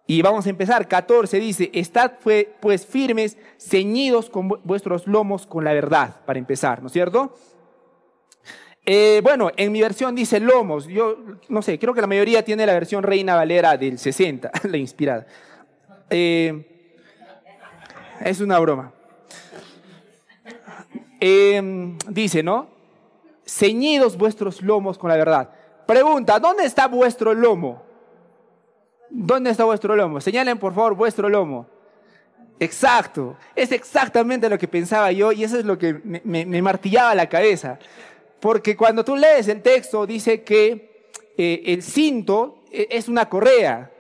Y 0.07 0.21
vamos 0.21 0.47
a 0.47 0.49
empezar. 0.49 0.87
14 0.87 1.37
dice, 1.39 1.69
estad 1.73 2.13
pues 2.61 2.85
firmes, 2.85 3.37
ceñidos 3.57 4.29
con 4.29 4.47
vuestros 4.47 5.05
lomos 5.05 5.45
con 5.45 5.65
la 5.65 5.73
verdad, 5.73 6.21
para 6.25 6.39
empezar, 6.39 6.81
¿no 6.81 6.87
es 6.87 6.93
cierto? 6.93 7.35
Eh, 8.85 9.19
bueno, 9.21 9.51
en 9.57 9.73
mi 9.73 9.81
versión 9.81 10.15
dice 10.15 10.39
lomos. 10.39 10.87
Yo 10.87 11.17
no 11.49 11.61
sé, 11.61 11.77
creo 11.77 11.93
que 11.93 11.99
la 11.99 12.07
mayoría 12.07 12.45
tiene 12.45 12.65
la 12.65 12.73
versión 12.73 13.03
Reina 13.03 13.35
Valera 13.35 13.75
del 13.75 13.99
60, 13.99 14.49
la 14.63 14.77
inspirada. 14.77 15.27
Eh, 16.09 16.95
es 18.21 18.39
una 18.39 18.57
broma. 18.59 18.93
Eh, 21.19 21.97
dice, 22.07 22.43
¿no? 22.43 22.69
Ceñidos 23.45 24.17
vuestros 24.17 24.61
lomos 24.61 24.97
con 24.97 25.09
la 25.09 25.17
verdad. 25.17 25.49
Pregunta, 25.85 26.39
¿dónde 26.39 26.63
está 26.63 26.87
vuestro 26.87 27.33
lomo? 27.33 27.86
¿Dónde 29.09 29.51
está 29.51 29.63
vuestro 29.63 29.95
lomo? 29.95 30.19
Señalen 30.21 30.57
por 30.57 30.73
favor 30.73 30.95
vuestro 30.95 31.29
lomo. 31.29 31.67
Exacto, 32.59 33.37
es 33.55 33.71
exactamente 33.71 34.49
lo 34.49 34.57
que 34.57 34.67
pensaba 34.67 35.11
yo 35.11 35.31
y 35.31 35.43
eso 35.43 35.59
es 35.59 35.65
lo 35.65 35.77
que 35.77 35.93
me, 35.93 36.61
martillaba 36.61 37.13
la 37.13 37.29
cabeza. 37.29 37.77
Porque 38.39 38.75
cuando 38.75 39.05
tú 39.05 39.15
lees 39.15 39.47
el 39.47 39.61
texto 39.61 40.07
dice 40.07 40.43
que 40.43 41.11
eh, 41.37 41.63
el 41.67 41.83
cinto 41.83 42.63
eh, 42.71 42.87
es 42.89 43.07
una 43.07 43.29
correa 43.29 43.91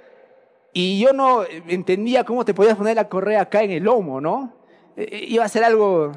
y 0.73 0.99
yo 0.99 1.13
no 1.13 1.43
entendía 1.67 2.23
cómo 2.23 2.45
te 2.45 2.53
podías 2.53 2.75
poner 2.75 2.95
la 2.95 3.07
correa 3.07 3.41
acá 3.41 3.61
en 3.61 3.71
el 3.71 3.83
lomo, 3.83 4.19
¿no? 4.19 4.53
Eh, 4.95 5.25
iba 5.27 5.45
a 5.45 5.49
ser 5.49 5.63
algo 5.63 6.11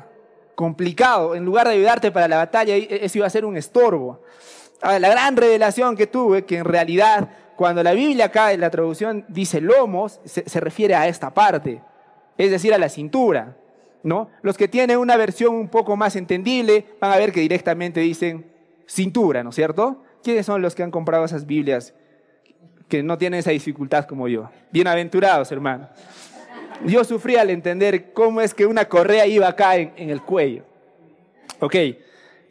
complicado. 0.54 1.34
En 1.34 1.44
lugar 1.44 1.68
de 1.68 1.74
ayudarte 1.74 2.10
para 2.10 2.26
la 2.26 2.38
batalla, 2.38 2.74
eso 2.74 3.18
iba 3.18 3.26
a 3.26 3.30
ser 3.30 3.44
un 3.44 3.56
estorbo. 3.56 4.22
la 4.82 4.98
gran 4.98 5.36
revelación 5.36 5.94
que 5.94 6.06
tuve, 6.06 6.46
que 6.46 6.56
en 6.56 6.64
realidad 6.64 7.28
cuando 7.60 7.82
la 7.82 7.92
Biblia 7.92 8.24
acá 8.24 8.54
en 8.54 8.60
la 8.60 8.70
traducción 8.70 9.26
dice 9.28 9.60
lomos, 9.60 10.18
se, 10.24 10.60
refiere 10.60 10.94
a 10.94 11.08
esta 11.08 11.34
parte, 11.34 11.82
es 12.38 12.50
decir, 12.50 12.72
a 12.72 12.78
la 12.78 12.88
cintura. 12.88 13.54
¿no? 14.02 14.30
Los 14.40 14.56
que 14.56 14.66
tienen 14.66 14.96
una 14.96 15.18
versión 15.18 15.54
un 15.54 15.68
poco 15.68 15.94
más 15.94 16.16
entendible 16.16 16.86
van 16.98 17.12
a 17.12 17.18
ver 17.18 17.32
que 17.32 17.40
directamente 17.40 18.00
dicen 18.00 18.50
cintura, 18.86 19.44
¿no 19.44 19.50
es 19.50 19.56
cierto? 19.56 20.02
¿Quiénes 20.22 20.46
son 20.46 20.62
los 20.62 20.74
que 20.74 20.84
han 20.84 20.90
comprado 20.90 21.22
esas 21.26 21.44
Biblias 21.44 21.92
que 22.88 23.02
no 23.02 23.18
tienen 23.18 23.40
esa 23.40 23.50
dificultad 23.50 24.06
como 24.06 24.26
yo? 24.26 24.48
Bienaventurados, 24.72 25.52
hermano. 25.52 25.90
Yo 26.86 27.04
sufrí 27.04 27.36
al 27.36 27.50
entender 27.50 28.14
cómo 28.14 28.40
es 28.40 28.54
que 28.54 28.64
una 28.64 28.86
correa 28.86 29.26
iba 29.26 29.46
acá 29.48 29.76
en, 29.76 30.08
el 30.08 30.22
cuello. 30.22 30.64
Ok, 31.60 31.76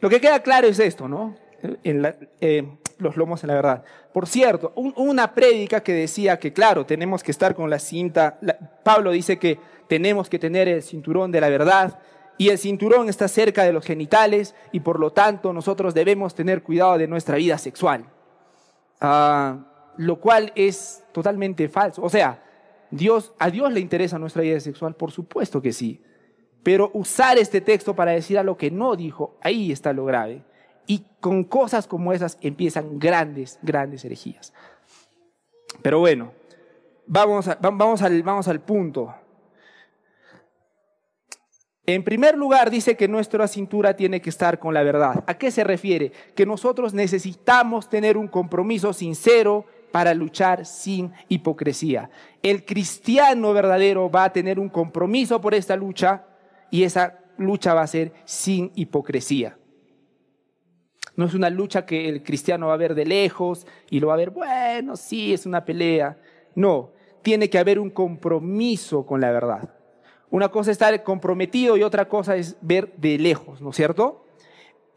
lo 0.00 0.08
que 0.08 0.20
queda 0.20 0.40
claro 0.40 0.68
es 0.68 0.78
esto, 0.78 1.08
¿no? 1.08 1.34
En 1.82 2.00
la, 2.00 2.14
eh, 2.40 2.64
los 3.00 3.16
lomos 3.16 3.42
en 3.42 3.48
la 3.48 3.54
verdad. 3.54 3.84
Por 4.12 4.26
cierto, 4.26 4.72
una 4.74 5.34
prédica 5.34 5.82
que 5.82 5.92
decía 5.92 6.38
que, 6.38 6.52
claro, 6.52 6.86
tenemos 6.86 7.22
que 7.22 7.30
estar 7.30 7.54
con 7.54 7.70
la 7.70 7.78
cinta. 7.78 8.38
Pablo 8.82 9.10
dice 9.10 9.38
que 9.38 9.58
tenemos 9.88 10.28
que 10.28 10.38
tener 10.38 10.68
el 10.68 10.82
cinturón 10.82 11.32
de 11.32 11.40
la 11.40 11.48
verdad 11.48 11.98
y 12.38 12.48
el 12.48 12.58
cinturón 12.58 13.08
está 13.08 13.28
cerca 13.28 13.64
de 13.64 13.72
los 13.72 13.84
genitales 13.84 14.54
y 14.72 14.80
por 14.80 14.98
lo 14.98 15.12
tanto 15.12 15.52
nosotros 15.52 15.92
debemos 15.92 16.34
tener 16.34 16.62
cuidado 16.62 16.96
de 16.96 17.06
nuestra 17.06 17.36
vida 17.36 17.58
sexual. 17.58 18.06
Ah, 19.00 19.58
lo 19.96 20.20
cual 20.20 20.52
es 20.54 21.04
totalmente 21.12 21.68
falso. 21.68 22.02
O 22.02 22.08
sea, 22.08 22.42
Dios, 22.90 23.32
a 23.38 23.50
Dios 23.50 23.72
le 23.72 23.80
interesa 23.80 24.18
nuestra 24.18 24.42
vida 24.42 24.58
sexual, 24.60 24.94
por 24.94 25.10
supuesto 25.10 25.60
que 25.60 25.72
sí. 25.72 26.02
Pero 26.62 26.90
usar 26.94 27.38
este 27.38 27.60
texto 27.60 27.94
para 27.94 28.12
decir 28.12 28.38
a 28.38 28.42
lo 28.42 28.56
que 28.56 28.70
no 28.70 28.96
dijo, 28.96 29.36
ahí 29.42 29.72
está 29.72 29.92
lo 29.92 30.04
grave. 30.04 30.42
Y 30.90 31.04
con 31.20 31.44
cosas 31.44 31.86
como 31.86 32.12
esas 32.12 32.36
empiezan 32.40 32.98
grandes, 32.98 33.60
grandes 33.62 34.04
herejías. 34.04 34.52
Pero 35.82 36.00
bueno, 36.00 36.32
vamos, 37.06 37.48
vamos, 37.60 38.02
al, 38.02 38.24
vamos 38.24 38.48
al 38.48 38.60
punto. 38.60 39.14
En 41.86 42.02
primer 42.02 42.36
lugar, 42.36 42.70
dice 42.70 42.96
que 42.96 43.06
nuestra 43.06 43.46
cintura 43.46 43.94
tiene 43.94 44.20
que 44.20 44.30
estar 44.30 44.58
con 44.58 44.74
la 44.74 44.82
verdad. 44.82 45.22
¿A 45.28 45.34
qué 45.34 45.52
se 45.52 45.62
refiere? 45.62 46.10
Que 46.34 46.44
nosotros 46.44 46.92
necesitamos 46.92 47.88
tener 47.88 48.16
un 48.16 48.26
compromiso 48.26 48.92
sincero 48.92 49.66
para 49.92 50.12
luchar 50.12 50.66
sin 50.66 51.12
hipocresía. 51.28 52.10
El 52.42 52.64
cristiano 52.64 53.52
verdadero 53.52 54.10
va 54.10 54.24
a 54.24 54.32
tener 54.32 54.58
un 54.58 54.68
compromiso 54.68 55.40
por 55.40 55.54
esta 55.54 55.76
lucha 55.76 56.24
y 56.68 56.82
esa 56.82 57.20
lucha 57.38 57.74
va 57.74 57.82
a 57.82 57.86
ser 57.86 58.12
sin 58.24 58.72
hipocresía. 58.74 59.56
No 61.20 61.26
es 61.26 61.34
una 61.34 61.50
lucha 61.50 61.84
que 61.84 62.08
el 62.08 62.22
cristiano 62.22 62.68
va 62.68 62.72
a 62.72 62.78
ver 62.78 62.94
de 62.94 63.04
lejos 63.04 63.66
y 63.90 64.00
lo 64.00 64.06
va 64.06 64.14
a 64.14 64.16
ver, 64.16 64.30
bueno, 64.30 64.96
sí, 64.96 65.34
es 65.34 65.44
una 65.44 65.66
pelea. 65.66 66.16
No, 66.54 66.92
tiene 67.20 67.50
que 67.50 67.58
haber 67.58 67.78
un 67.78 67.90
compromiso 67.90 69.04
con 69.04 69.20
la 69.20 69.30
verdad. 69.30 69.68
Una 70.30 70.48
cosa 70.48 70.70
es 70.70 70.76
estar 70.76 71.02
comprometido 71.02 71.76
y 71.76 71.82
otra 71.82 72.08
cosa 72.08 72.36
es 72.36 72.56
ver 72.62 72.94
de 72.96 73.18
lejos, 73.18 73.60
¿no 73.60 73.68
es 73.68 73.76
cierto? 73.76 74.24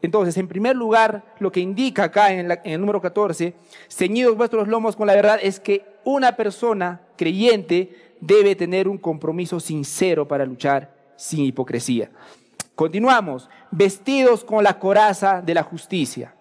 Entonces, 0.00 0.38
en 0.38 0.48
primer 0.48 0.74
lugar, 0.74 1.34
lo 1.40 1.52
que 1.52 1.60
indica 1.60 2.04
acá 2.04 2.32
en, 2.32 2.50
el 2.64 2.80
número 2.80 3.02
14, 3.02 3.52
ceñidos 3.90 4.34
vuestros 4.34 4.66
lomos 4.66 4.96
con 4.96 5.06
la 5.06 5.14
verdad, 5.14 5.38
es 5.42 5.60
que 5.60 5.84
una 6.04 6.36
persona 6.36 7.02
creyente 7.18 8.14
debe 8.22 8.56
tener 8.56 8.88
un 8.88 8.96
compromiso 8.96 9.60
sincero 9.60 10.26
para 10.26 10.46
luchar 10.46 10.96
sin 11.16 11.44
hipocresía. 11.44 12.10
Continuamos, 12.74 13.48
vestidos 13.76 14.44
con 14.44 14.62
la 14.62 14.78
coraza 14.78 15.42
de 15.42 15.54
la 15.54 15.62
justicia. 15.62 16.34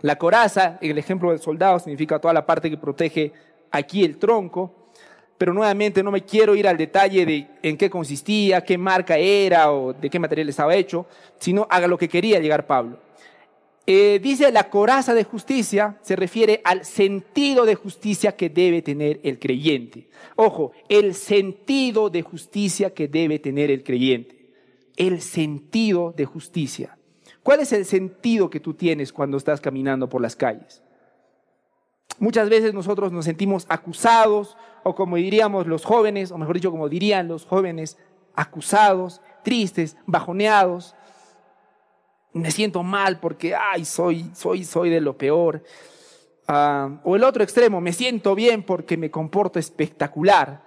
La 0.00 0.16
coraza, 0.16 0.78
en 0.80 0.90
el 0.90 0.98
ejemplo 0.98 1.30
del 1.30 1.38
soldado, 1.38 1.78
significa 1.78 2.18
toda 2.18 2.34
la 2.34 2.44
parte 2.44 2.68
que 2.68 2.76
protege 2.76 3.32
aquí 3.70 4.04
el 4.04 4.18
tronco 4.18 4.82
pero 5.42 5.52
nuevamente 5.52 6.04
no 6.04 6.12
me 6.12 6.22
quiero 6.22 6.54
ir 6.54 6.68
al 6.68 6.76
detalle 6.76 7.26
de 7.26 7.48
en 7.64 7.76
qué 7.76 7.90
consistía, 7.90 8.60
qué 8.62 8.78
marca 8.78 9.18
era 9.18 9.72
o 9.72 9.92
de 9.92 10.08
qué 10.08 10.20
material 10.20 10.48
estaba 10.48 10.76
hecho, 10.76 11.06
sino 11.40 11.66
haga 11.68 11.88
lo 11.88 11.98
que 11.98 12.08
quería 12.08 12.38
llegar 12.38 12.64
Pablo. 12.64 13.00
Eh, 13.84 14.20
dice 14.22 14.52
la 14.52 14.70
coraza 14.70 15.14
de 15.14 15.24
justicia, 15.24 15.98
se 16.02 16.14
refiere 16.14 16.60
al 16.62 16.84
sentido 16.84 17.66
de 17.66 17.74
justicia 17.74 18.36
que 18.36 18.50
debe 18.50 18.82
tener 18.82 19.18
el 19.24 19.40
creyente. 19.40 20.08
Ojo, 20.36 20.70
el 20.88 21.12
sentido 21.12 22.08
de 22.08 22.22
justicia 22.22 22.94
que 22.94 23.08
debe 23.08 23.40
tener 23.40 23.72
el 23.72 23.82
creyente. 23.82 24.41
El 25.02 25.20
sentido 25.20 26.14
de 26.16 26.26
justicia. 26.26 26.96
¿Cuál 27.42 27.58
es 27.58 27.72
el 27.72 27.86
sentido 27.86 28.50
que 28.50 28.60
tú 28.60 28.74
tienes 28.74 29.12
cuando 29.12 29.36
estás 29.36 29.60
caminando 29.60 30.08
por 30.08 30.22
las 30.22 30.36
calles? 30.36 30.80
Muchas 32.20 32.48
veces 32.48 32.72
nosotros 32.72 33.10
nos 33.10 33.24
sentimos 33.24 33.66
acusados, 33.68 34.56
o 34.84 34.94
como 34.94 35.16
diríamos 35.16 35.66
los 35.66 35.84
jóvenes, 35.84 36.30
o 36.30 36.38
mejor 36.38 36.54
dicho, 36.54 36.70
como 36.70 36.88
dirían 36.88 37.26
los 37.26 37.46
jóvenes, 37.46 37.98
acusados, 38.36 39.20
tristes, 39.42 39.96
bajoneados. 40.06 40.94
Me 42.32 42.52
siento 42.52 42.84
mal 42.84 43.18
porque, 43.18 43.56
ay, 43.56 43.84
soy, 43.84 44.30
soy, 44.34 44.62
soy 44.62 44.88
de 44.88 45.00
lo 45.00 45.18
peor. 45.18 45.64
Ah, 46.46 47.00
o 47.02 47.16
el 47.16 47.24
otro 47.24 47.42
extremo, 47.42 47.80
me 47.80 47.92
siento 47.92 48.36
bien 48.36 48.62
porque 48.62 48.96
me 48.96 49.10
comporto 49.10 49.58
espectacular. 49.58 50.62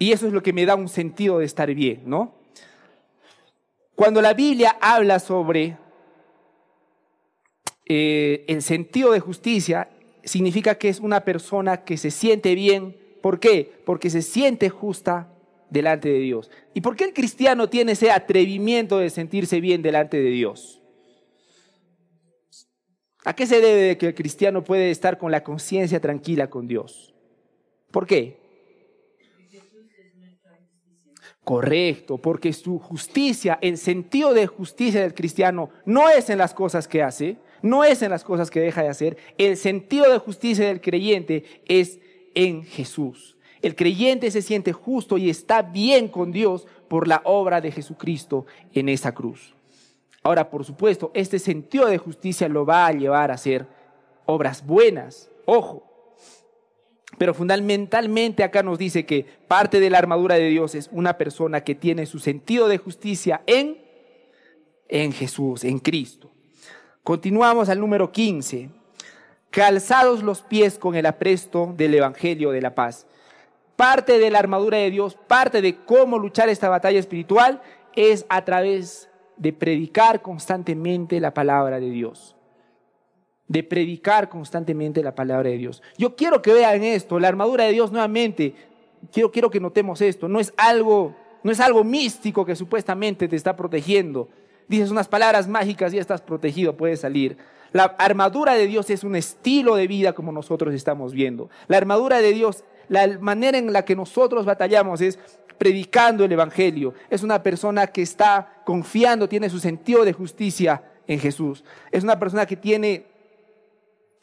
Y 0.00 0.12
eso 0.12 0.26
es 0.26 0.32
lo 0.32 0.42
que 0.42 0.54
me 0.54 0.64
da 0.64 0.74
un 0.76 0.88
sentido 0.88 1.38
de 1.38 1.44
estar 1.44 1.72
bien, 1.74 2.00
¿no? 2.06 2.34
Cuando 3.94 4.22
la 4.22 4.32
Biblia 4.32 4.78
habla 4.80 5.18
sobre 5.18 5.76
eh, 7.84 8.46
el 8.48 8.62
sentido 8.62 9.12
de 9.12 9.20
justicia 9.20 9.90
significa 10.24 10.76
que 10.76 10.88
es 10.88 11.00
una 11.00 11.20
persona 11.20 11.84
que 11.84 11.98
se 11.98 12.10
siente 12.10 12.54
bien. 12.54 12.96
¿Por 13.20 13.40
qué? 13.40 13.82
Porque 13.84 14.08
se 14.08 14.22
siente 14.22 14.70
justa 14.70 15.28
delante 15.68 16.08
de 16.08 16.20
Dios. 16.20 16.50
¿Y 16.72 16.80
por 16.80 16.96
qué 16.96 17.04
el 17.04 17.12
cristiano 17.12 17.68
tiene 17.68 17.92
ese 17.92 18.10
atrevimiento 18.10 18.96
de 18.96 19.10
sentirse 19.10 19.60
bien 19.60 19.82
delante 19.82 20.16
de 20.16 20.30
Dios? 20.30 20.80
¿A 23.26 23.34
qué 23.34 23.46
se 23.46 23.60
debe 23.60 23.98
que 23.98 24.06
el 24.06 24.14
cristiano 24.14 24.64
puede 24.64 24.90
estar 24.90 25.18
con 25.18 25.30
la 25.30 25.44
conciencia 25.44 26.00
tranquila 26.00 26.48
con 26.48 26.66
Dios? 26.66 27.14
¿Por 27.90 28.06
qué? 28.06 28.39
Correcto, 31.44 32.18
porque 32.18 32.52
su 32.52 32.78
justicia, 32.78 33.58
el 33.62 33.78
sentido 33.78 34.34
de 34.34 34.46
justicia 34.46 35.00
del 35.00 35.14
cristiano 35.14 35.70
no 35.84 36.08
es 36.08 36.30
en 36.30 36.38
las 36.38 36.54
cosas 36.54 36.86
que 36.86 37.02
hace, 37.02 37.38
no 37.62 37.84
es 37.84 38.02
en 38.02 38.10
las 38.10 38.24
cosas 38.24 38.50
que 38.50 38.60
deja 38.60 38.82
de 38.82 38.88
hacer. 38.88 39.16
El 39.38 39.56
sentido 39.56 40.10
de 40.10 40.18
justicia 40.18 40.66
del 40.66 40.80
creyente 40.80 41.44
es 41.66 41.98
en 42.34 42.64
Jesús. 42.64 43.36
El 43.62 43.74
creyente 43.74 44.30
se 44.30 44.42
siente 44.42 44.72
justo 44.72 45.18
y 45.18 45.28
está 45.28 45.62
bien 45.62 46.08
con 46.08 46.32
Dios 46.32 46.66
por 46.88 47.08
la 47.08 47.20
obra 47.24 47.60
de 47.60 47.72
Jesucristo 47.72 48.46
en 48.72 48.88
esa 48.88 49.12
cruz. 49.12 49.54
Ahora, 50.22 50.50
por 50.50 50.64
supuesto, 50.64 51.10
este 51.14 51.38
sentido 51.38 51.86
de 51.86 51.98
justicia 51.98 52.48
lo 52.48 52.66
va 52.66 52.86
a 52.86 52.92
llevar 52.92 53.30
a 53.30 53.34
hacer 53.34 53.66
obras 54.26 54.64
buenas. 54.64 55.30
Ojo. 55.46 55.89
Pero 57.20 57.34
fundamentalmente 57.34 58.42
acá 58.42 58.62
nos 58.62 58.78
dice 58.78 59.04
que 59.04 59.26
parte 59.46 59.78
de 59.78 59.90
la 59.90 59.98
armadura 59.98 60.36
de 60.36 60.48
Dios 60.48 60.74
es 60.74 60.88
una 60.90 61.18
persona 61.18 61.62
que 61.62 61.74
tiene 61.74 62.06
su 62.06 62.18
sentido 62.18 62.66
de 62.66 62.78
justicia 62.78 63.42
en, 63.46 63.76
en 64.88 65.12
Jesús, 65.12 65.64
en 65.64 65.80
Cristo. 65.80 66.30
Continuamos 67.04 67.68
al 67.68 67.78
número 67.78 68.10
15. 68.10 68.70
Calzados 69.50 70.22
los 70.22 70.40
pies 70.40 70.78
con 70.78 70.94
el 70.94 71.04
apresto 71.04 71.74
del 71.76 71.94
Evangelio 71.94 72.52
de 72.52 72.62
la 72.62 72.74
paz. 72.74 73.06
Parte 73.76 74.18
de 74.18 74.30
la 74.30 74.38
armadura 74.38 74.78
de 74.78 74.90
Dios, 74.90 75.18
parte 75.28 75.60
de 75.60 75.76
cómo 75.76 76.18
luchar 76.18 76.48
esta 76.48 76.70
batalla 76.70 76.98
espiritual 76.98 77.60
es 77.96 78.24
a 78.30 78.46
través 78.46 79.10
de 79.36 79.52
predicar 79.52 80.22
constantemente 80.22 81.20
la 81.20 81.34
palabra 81.34 81.80
de 81.80 81.90
Dios. 81.90 82.34
De 83.50 83.64
predicar 83.64 84.28
constantemente 84.28 85.02
la 85.02 85.14
palabra 85.14 85.50
de 85.50 85.58
Dios. 85.58 85.82
Yo 85.98 86.14
quiero 86.14 86.40
que 86.40 86.52
vean 86.52 86.84
esto, 86.84 87.18
la 87.18 87.26
armadura 87.26 87.64
de 87.64 87.72
Dios 87.72 87.90
nuevamente, 87.90 88.54
quiero, 89.12 89.32
quiero 89.32 89.50
que 89.50 89.58
notemos 89.58 90.00
esto, 90.00 90.28
no 90.28 90.38
es 90.38 90.54
algo, 90.56 91.16
no 91.42 91.50
es 91.50 91.58
algo 91.58 91.82
místico 91.82 92.46
que 92.46 92.54
supuestamente 92.54 93.26
te 93.26 93.34
está 93.34 93.56
protegiendo, 93.56 94.28
dices 94.68 94.92
unas 94.92 95.08
palabras 95.08 95.48
mágicas 95.48 95.92
y 95.92 95.98
estás 95.98 96.20
protegido, 96.20 96.76
puedes 96.76 97.00
salir. 97.00 97.38
La 97.72 97.84
armadura 97.98 98.54
de 98.54 98.68
Dios 98.68 98.88
es 98.88 99.02
un 99.02 99.16
estilo 99.16 99.74
de 99.74 99.88
vida 99.88 100.12
como 100.12 100.30
nosotros 100.30 100.72
estamos 100.72 101.12
viendo. 101.12 101.50
La 101.66 101.76
armadura 101.76 102.20
de 102.20 102.32
Dios, 102.32 102.62
la 102.88 103.18
manera 103.18 103.58
en 103.58 103.72
la 103.72 103.84
que 103.84 103.96
nosotros 103.96 104.44
batallamos 104.44 105.00
es 105.00 105.18
predicando 105.60 106.24
el 106.24 106.32
Evangelio. 106.32 106.94
Es 107.10 107.22
una 107.22 107.42
persona 107.42 107.86
que 107.88 108.02
está 108.02 108.62
confiando, 108.64 109.28
tiene 109.28 109.50
su 109.50 109.60
sentido 109.60 110.04
de 110.04 110.12
justicia 110.12 110.82
en 111.06 111.20
Jesús. 111.20 111.64
Es 111.92 112.02
una 112.02 112.18
persona 112.18 112.46
que 112.46 112.56
tiene 112.56 113.09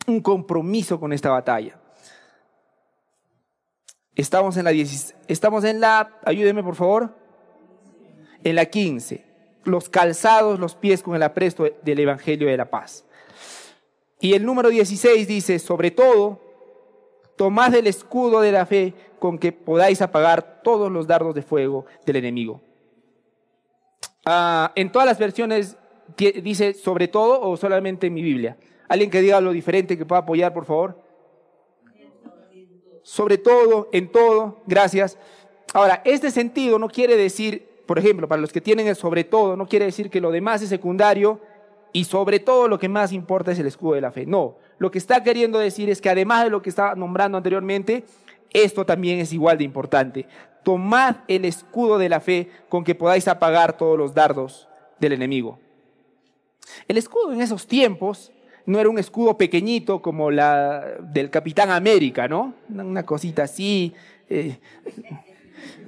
un 0.07 0.21
compromiso 0.21 0.99
con 0.99 1.13
esta 1.13 1.29
batalla. 1.29 1.79
Estamos 4.15 4.57
en 4.57 4.65
la 4.65 4.71
estamos 5.27 5.63
en 5.63 5.79
la, 5.79 6.19
ayúdeme 6.25 6.63
por 6.63 6.75
favor, 6.75 7.15
en 8.43 8.55
la 8.55 8.65
15 8.65 9.27
los 9.67 9.89
calzados, 9.89 10.59
los 10.59 10.75
pies 10.75 11.03
con 11.03 11.15
el 11.15 11.23
apresto 11.23 11.67
del 11.83 11.99
Evangelio 11.99 12.47
de 12.47 12.57
la 12.57 12.69
paz. 12.69 13.05
Y 14.19 14.33
el 14.33 14.45
número 14.45 14.69
16 14.69 15.27
dice, 15.27 15.59
sobre 15.59 15.91
todo, 15.91 16.41
tomad 17.35 17.75
el 17.75 17.85
escudo 17.85 18.41
de 18.41 18.51
la 18.51 18.65
fe 18.65 18.93
con 19.19 19.37
que 19.37 19.51
podáis 19.51 20.01
apagar 20.01 20.61
todos 20.63 20.91
los 20.91 21.05
dardos 21.05 21.35
de 21.35 21.43
fuego 21.43 21.85
del 22.05 22.15
enemigo. 22.15 22.61
Ah, 24.25 24.71
en 24.75 24.91
todas 24.91 25.05
las 25.05 25.19
versiones 25.19 25.77
dice 26.17 26.73
sobre 26.73 27.07
todo 27.07 27.41
o 27.41 27.57
solamente 27.57 28.07
en 28.07 28.13
mi 28.13 28.21
Biblia. 28.21 28.57
Alguien 28.88 29.10
que 29.10 29.21
diga 29.21 29.41
lo 29.41 29.52
diferente 29.52 29.97
que 29.97 30.06
pueda 30.06 30.21
apoyar, 30.21 30.54
por 30.54 30.65
favor. 30.65 31.02
Sobre 33.04 33.38
todo, 33.38 33.89
en 33.91 34.12
todo, 34.12 34.62
gracias. 34.65 35.17
Ahora, 35.73 36.02
este 36.06 36.32
sentido 36.32 36.80
no 36.80 36.89
quiere 36.89 37.15
decir 37.15 37.67
por 37.88 37.97
ejemplo, 37.97 38.28
para 38.28 38.41
los 38.41 38.52
que 38.52 38.62
tienen 38.62 38.86
el 38.88 38.95
sobre 38.95 39.23
todo, 39.23 39.56
no 39.56 39.65
quiere 39.65 39.86
decir 39.86 40.12
que 40.12 40.21
lo 40.21 40.30
demás 40.30 40.62
es 40.62 40.69
secundario 40.69 41.39
y 41.93 42.04
sobre 42.04 42.39
todo 42.39 42.67
lo 42.67 42.78
que 42.78 42.89
más 42.89 43.13
importa 43.13 43.54
es 43.54 43.60
el 43.60 43.65
escudo 43.65 43.95
de 43.95 44.02
la 44.02 44.12
fe. 44.12 44.26
No, 44.26 44.58
lo 44.78 44.91
que 44.91 44.97
está 44.97 45.23
queriendo 45.23 45.58
decir 45.58 45.89
es 45.89 46.02
que 46.02 46.10
además 46.10 46.43
de 46.43 46.50
lo 46.50 46.62
que 46.62 46.69
estaba 46.69 46.95
nombrando 46.95 47.38
anteriormente, 47.38 48.04
esto 48.52 48.86
también 48.86 49.19
es 49.19 49.32
igual 49.32 49.58
de 49.58 49.63
importante. 49.63 50.28
Tomad 50.63 51.15
el 51.30 51.45
escudo 51.45 51.97
de 51.97 52.10
la 52.10 52.19
fe 52.19 52.52
con 52.67 52.84
que 52.84 52.93
podáis 52.93 53.28
apagar 53.30 53.78
todos 53.78 53.97
los 53.97 54.13
dardos 54.13 54.67
del 55.00 55.13
enemigo. 55.13 55.58
El 56.89 56.97
escudo 56.97 57.32
en 57.32 57.41
esos 57.41 57.65
tiempos 57.65 58.34
no 58.67 58.80
era 58.80 58.89
un 58.89 58.99
escudo 58.99 59.36
pequeñito 59.38 60.01
como 60.03 60.30
la 60.30 60.97
del 60.99 61.32
Capitán 61.32 61.71
América, 61.71 62.27
¿no? 62.27 62.53
Una 62.69 63.03
cosita 63.03 63.43
así. 63.43 63.93
Eh, 64.29 64.60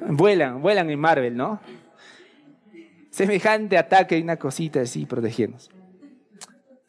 vuelan, 0.09 0.61
vuelan 0.61 0.89
en 0.89 0.99
Marvel, 0.99 1.37
¿no? 1.37 1.59
semejante 3.19 3.77
ataque 3.77 4.17
y 4.17 4.21
una 4.21 4.37
cosita 4.37 4.81
así 4.81 5.05
protegiéndose. 5.05 5.71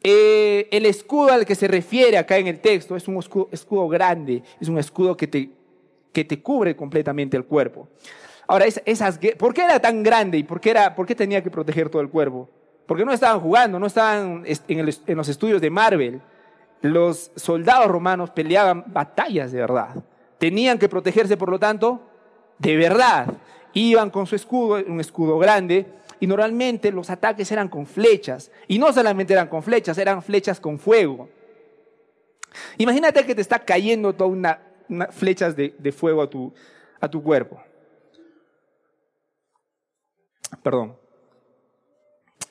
Eh, 0.03 0.69
el 0.71 0.85
escudo 0.85 1.31
al 1.31 1.45
que 1.45 1.55
se 1.55 1.67
refiere 1.67 2.17
acá 2.17 2.37
en 2.37 2.47
el 2.47 2.59
texto 2.59 2.95
es 2.95 3.07
un 3.07 3.17
escudo, 3.51 3.87
grande, 3.89 4.41
es 4.59 4.69
un 4.69 4.77
escudo 4.79 5.15
que 5.15 5.27
te, 5.27 5.49
que 6.11 6.23
te 6.23 6.41
cubre 6.41 6.75
completamente 6.75 7.35
el 7.35 7.45
cuerpo. 7.45 7.89
Ahora, 8.47 8.65
¿por 9.37 9.53
qué 9.53 9.63
era 9.63 9.79
tan 9.79 10.03
grande 10.03 10.37
y 10.37 10.43
por 10.43 10.59
qué 10.61 11.15
tenía 11.15 11.43
que 11.43 11.51
proteger 11.51 11.89
todo 11.89 12.01
el 12.01 12.09
cuerpo? 12.09 12.49
Porque 12.91 13.05
no 13.05 13.13
estaban 13.13 13.39
jugando, 13.39 13.79
no 13.79 13.87
estaban 13.87 14.43
en, 14.45 14.85
los 15.15 15.29
estudios 15.29 15.61
de 15.61 15.69
Marvel. 15.69 16.19
Los 16.81 17.31
soldados 17.37 17.87
romanos 17.87 18.31
peleaban 18.31 18.83
batallas 18.87 19.53
de 19.53 19.61
verdad. 19.61 19.95
Tenían 20.37 20.77
que 20.77 20.89
protegerse, 20.89 21.37
por 21.37 21.49
lo 21.49 21.57
tanto, 21.57 22.01
de 22.57 22.75
verdad. 22.75 23.27
Iban 23.71 24.09
con 24.09 24.27
su 24.27 24.35
escudo, 24.35 24.83
un 24.85 24.99
escudo 24.99 25.39
grande, 25.39 25.85
y 26.19 26.27
normalmente 26.27 26.91
los 26.91 27.09
ataques 27.09 27.49
eran 27.53 27.69
con 27.69 27.85
flechas. 27.85 28.51
Y 28.67 28.77
no 28.77 28.91
solamente 28.91 29.31
eran 29.31 29.47
con 29.47 29.63
flechas, 29.63 29.97
eran 29.97 30.21
flechas 30.21 30.59
con 30.59 30.77
fuego. 30.77 31.29
Imagínate 32.77 33.25
que 33.25 33.35
te 33.35 33.41
está 33.41 33.59
cayendo 33.59 34.11
toda 34.11 34.29
una, 34.29 34.59
flechas 35.11 35.55
de, 35.55 35.93
fuego 35.93 36.23
a 36.23 36.29
tu, 36.29 36.53
a 36.99 37.07
tu 37.07 37.23
cuerpo. 37.23 37.57
Perdón. 40.61 41.00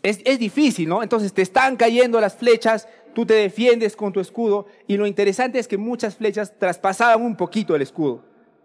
Es, 0.03 0.39
difícil, 0.39 0.89
¿no? 0.89 1.03
Entonces 1.03 1.33
te 1.33 1.43
están 1.43 1.77
cayendo 1.77 2.21
las 2.21 2.35
flechas, 2.35 2.89
tú 3.15 3.27
te 3.27 3.35
defiendes 3.35 3.97
con 3.97 4.13
tu 4.13 4.21
escudo 4.21 4.67
y 4.87 4.97
lo 4.97 5.07
interesante 5.07 5.59
es 5.59 5.69
que 5.69 5.77
muchas 5.77 6.17
flechas 6.17 6.59
traspasaban 6.59 7.21
un 7.21 7.37
poquito 7.37 7.77
el 7.77 7.83
escudo. 7.83 8.25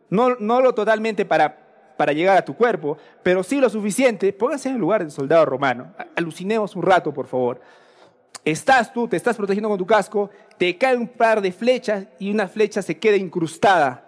No, 0.10 0.36
no 0.36 0.62
lo 0.62 0.74
totalmente 0.74 1.26
para, 1.26 1.94
para 1.98 2.14
llegar 2.14 2.38
a 2.38 2.46
tu 2.46 2.56
cuerpo, 2.56 2.98
pero 3.22 3.44
sí 3.44 3.60
lo 3.60 3.70
suficiente. 3.70 4.32
Póngase 4.32 4.70
en 4.70 4.76
el 4.76 4.82
lugar 4.82 5.02
del 5.02 5.12
soldado 5.12 5.46
romano. 5.46 5.94
Alucinemos 6.16 6.76
un 6.76 6.84
rato, 6.84 7.14
por 7.14 7.28
favor. 7.28 7.60
Estás 8.46 8.94
tú, 8.94 9.08
te 9.08 9.18
estás 9.18 9.36
protegiendo 9.36 9.68
con 9.68 9.78
tu 9.78 9.88
casco, 9.88 10.30
te 10.58 10.78
cae 10.78 10.96
un 10.96 11.08
par 11.08 11.42
de 11.42 11.52
flechas 11.52 12.06
y 12.20 12.32
una 12.32 12.48
flecha 12.48 12.82
se 12.82 12.98
queda 12.98 13.18
incrustada 13.18 14.06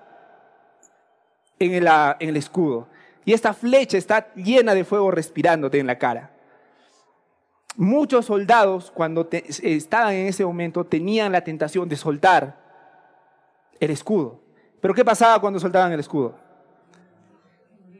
en 1.60 1.74
el, 1.74 1.88
en 2.20 2.30
el 2.30 2.38
escudo. 2.38 2.88
Y 3.26 3.34
esta 3.34 3.54
flecha 3.54 3.98
está 3.98 4.34
llena 4.36 4.74
de 4.74 4.86
fuego 4.86 5.12
respirándote 5.12 5.80
en 5.80 5.88
la 5.88 5.98
cara. 5.98 6.37
Muchos 7.78 8.26
soldados, 8.26 8.90
cuando 8.90 9.30
estaban 9.32 10.16
en 10.16 10.26
ese 10.26 10.44
momento, 10.44 10.84
tenían 10.84 11.32
la 11.32 11.42
tentación 11.42 11.88
de 11.88 11.96
soltar 11.96 12.60
el 13.80 13.92
escudo. 13.92 14.42
Pero 14.82 14.96
¿qué 14.96 15.06
pasaba 15.06 15.40
cuando 15.40 15.60
soltaban 15.60 15.92
el 15.92 16.00
escudo? 16.00 16.34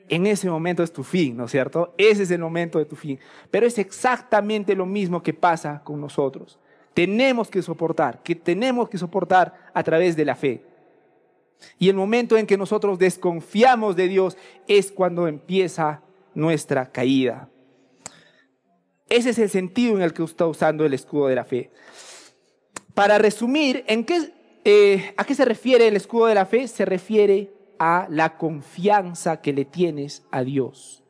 En 0.10 0.26
ese 0.26 0.50
momento 0.50 0.82
es 0.82 0.92
tu 0.92 1.04
fin, 1.04 1.38
¿no 1.38 1.46
es 1.46 1.52
cierto? 1.52 1.94
Ese 1.96 2.24
es 2.24 2.32
el 2.32 2.40
momento 2.40 2.80
de 2.80 2.86
tu 2.86 2.96
fin. 2.96 3.20
Pero 3.52 3.68
es 3.68 3.78
exactamente 3.78 4.76
lo 4.76 4.88
mismo 4.88 5.22
que 5.22 5.36
pasa 5.36 5.82
con 5.84 6.02
nosotros. 6.02 6.58
Tenemos 6.96 7.48
que 7.48 7.62
soportar, 7.62 8.24
que 8.24 8.34
tenemos 8.34 8.90
que 8.90 8.98
soportar 8.98 9.54
a 9.76 9.84
través 9.84 10.16
de 10.16 10.26
la 10.26 10.36
fe. 10.36 10.64
Y 11.78 11.90
el 11.90 11.96
momento 11.96 12.36
en 12.36 12.48
que 12.48 12.58
nosotros 12.58 12.98
desconfiamos 12.98 13.96
de 13.96 14.08
Dios 14.08 14.38
es 14.68 14.92
cuando 14.92 15.28
empieza 15.28 16.02
nuestra 16.34 16.92
caída. 16.92 17.48
Ese 19.10 19.30
es 19.30 19.40
el 19.40 19.50
sentido 19.50 19.96
en 19.96 20.02
el 20.02 20.14
que 20.14 20.24
está 20.24 20.48
usando 20.48 20.86
el 20.86 20.94
escudo 20.94 21.28
de 21.28 21.36
la 21.36 21.46
fe. 21.46 21.72
Para 22.94 23.18
resumir, 23.18 23.84
¿en 23.88 24.04
qué, 24.04 24.32
eh, 24.66 25.14
¿a 25.16 25.24
qué 25.24 25.36
se 25.36 25.46
refiere 25.46 25.88
el 25.88 25.96
escudo 25.96 26.26
de 26.26 26.36
la 26.36 26.46
fe? 26.46 26.68
Se 26.68 26.84
refiere 26.84 27.54
a 27.80 28.08
la 28.10 28.38
confianza 28.38 29.42
que 29.42 29.54
le 29.54 29.66
tienes 29.66 30.24
a 30.32 30.44
Dios. 30.44 31.04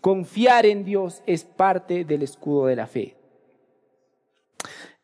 Confiar 0.00 0.66
en 0.66 0.84
Dios 0.84 1.22
es 1.26 1.44
parte 1.44 2.04
del 2.04 2.22
escudo 2.22 2.66
de 2.66 2.76
la 2.76 2.86
fe. 2.86 3.16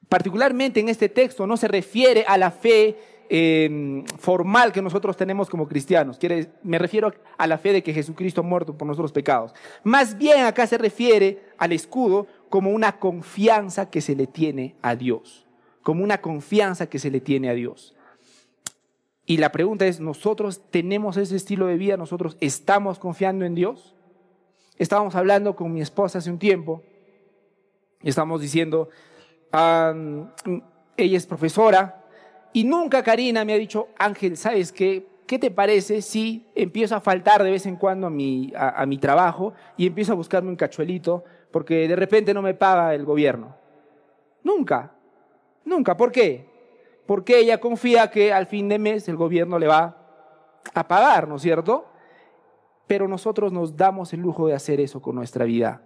Particularmente 0.08 0.80
en 0.80 0.88
este 0.88 1.08
texto 1.08 1.46
no 1.46 1.56
se 1.56 1.68
refiere 1.68 2.24
a 2.26 2.36
la 2.36 2.50
fe 2.50 2.96
Em, 3.32 4.04
formal 4.18 4.72
que 4.72 4.82
nosotros 4.82 5.16
tenemos 5.16 5.48
como 5.48 5.68
cristianos. 5.68 6.18
Me 6.64 6.80
refiero 6.80 7.14
a 7.38 7.46
la 7.46 7.58
fe 7.58 7.72
de 7.72 7.80
que 7.80 7.94
Jesucristo 7.94 8.40
ha 8.40 8.44
muerto 8.44 8.76
por 8.76 8.86
nuestros 8.86 9.12
pecados. 9.12 9.54
Más 9.84 10.18
bien 10.18 10.40
acá 10.40 10.66
se 10.66 10.76
refiere 10.76 11.38
al 11.56 11.70
escudo 11.70 12.26
como 12.50 12.70
una 12.70 12.98
confianza 12.98 13.88
que 13.88 14.00
se 14.00 14.14
le 14.14 14.26
tiene 14.26 14.74
a 14.82 14.96
Dios. 14.96 15.46
Como 15.82 16.04
una 16.04 16.20
confianza 16.20 16.88
que 16.88 16.98
se 16.98 17.10
le 17.10 17.20
tiene 17.20 17.48
a 17.48 17.54
Dios. 17.54 17.96
Y 19.24 19.36
la 19.38 19.52
pregunta 19.52 19.86
es, 19.86 20.00
¿nosotros 20.00 20.60
tenemos 20.70 21.16
ese 21.16 21.36
estilo 21.36 21.66
de 21.66 21.76
vida? 21.76 21.96
¿Nosotros 21.96 22.36
estamos 22.40 22.98
confiando 22.98 23.44
en 23.44 23.54
Dios? 23.54 23.94
Estábamos 24.76 25.14
hablando 25.14 25.54
con 25.54 25.72
mi 25.72 25.80
esposa 25.80 26.18
hace 26.18 26.30
un 26.30 26.38
tiempo 26.38 26.82
y 28.02 28.08
estábamos 28.08 28.40
diciendo, 28.40 28.88
ella 29.52 31.16
es 31.16 31.26
profesora 31.26 32.04
y 32.52 32.64
nunca 32.64 33.02
Karina 33.02 33.44
me 33.44 33.52
ha 33.52 33.58
dicho, 33.58 33.88
Ángel, 33.98 34.36
¿sabes 34.36 34.72
qué? 34.72 35.06
¿Qué 35.26 35.38
te 35.38 35.52
parece 35.52 36.02
si 36.02 36.46
empiezo 36.56 36.96
a 36.96 37.00
faltar 37.00 37.44
de 37.44 37.52
vez 37.52 37.66
en 37.66 37.76
cuando 37.76 38.08
a 38.08 38.10
mi, 38.10 38.52
a, 38.56 38.84
mi 38.86 38.98
trabajo 38.98 39.52
y 39.76 39.86
empiezo 39.86 40.12
a 40.12 40.16
buscarme 40.16 40.48
un 40.48 40.56
cachuelito 40.56 41.22
porque 41.50 41.88
de 41.88 41.96
repente 41.96 42.34
no 42.34 42.42
me 42.42 42.54
paga 42.54 42.94
el 42.94 43.04
gobierno? 43.04 43.56
Nunca, 44.42 44.92
nunca. 45.64 45.96
¿Por 45.96 46.12
qué? 46.12 46.48
Porque 47.06 47.38
ella 47.38 47.58
confía 47.58 48.10
que 48.10 48.32
al 48.32 48.46
fin 48.46 48.68
de 48.68 48.78
mes 48.78 49.08
el 49.08 49.16
gobierno 49.16 49.58
le 49.58 49.66
va 49.66 49.96
a 50.74 50.88
pagar, 50.88 51.26
¿no 51.28 51.36
es 51.36 51.42
cierto? 51.42 51.86
Pero 52.86 53.08
nosotros 53.08 53.52
nos 53.52 53.76
damos 53.76 54.12
el 54.12 54.20
lujo 54.20 54.46
de 54.46 54.54
hacer 54.54 54.80
eso 54.80 55.00
con 55.00 55.14
nuestra 55.14 55.44
vida 55.44 55.82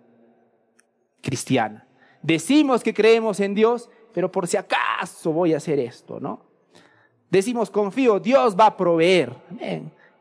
cristiana. 1.20 1.86
Decimos 2.22 2.82
que 2.82 2.94
creemos 2.94 3.40
en 3.40 3.54
Dios, 3.54 3.90
pero 4.12 4.30
por 4.30 4.46
si 4.46 4.56
acaso 4.56 5.32
voy 5.32 5.54
a 5.54 5.58
hacer 5.58 5.78
esto, 5.78 6.20
¿no? 6.20 6.40
Decimos, 7.30 7.70
confío, 7.70 8.20
Dios 8.20 8.56
va 8.58 8.66
a 8.66 8.76
proveer. 8.76 9.34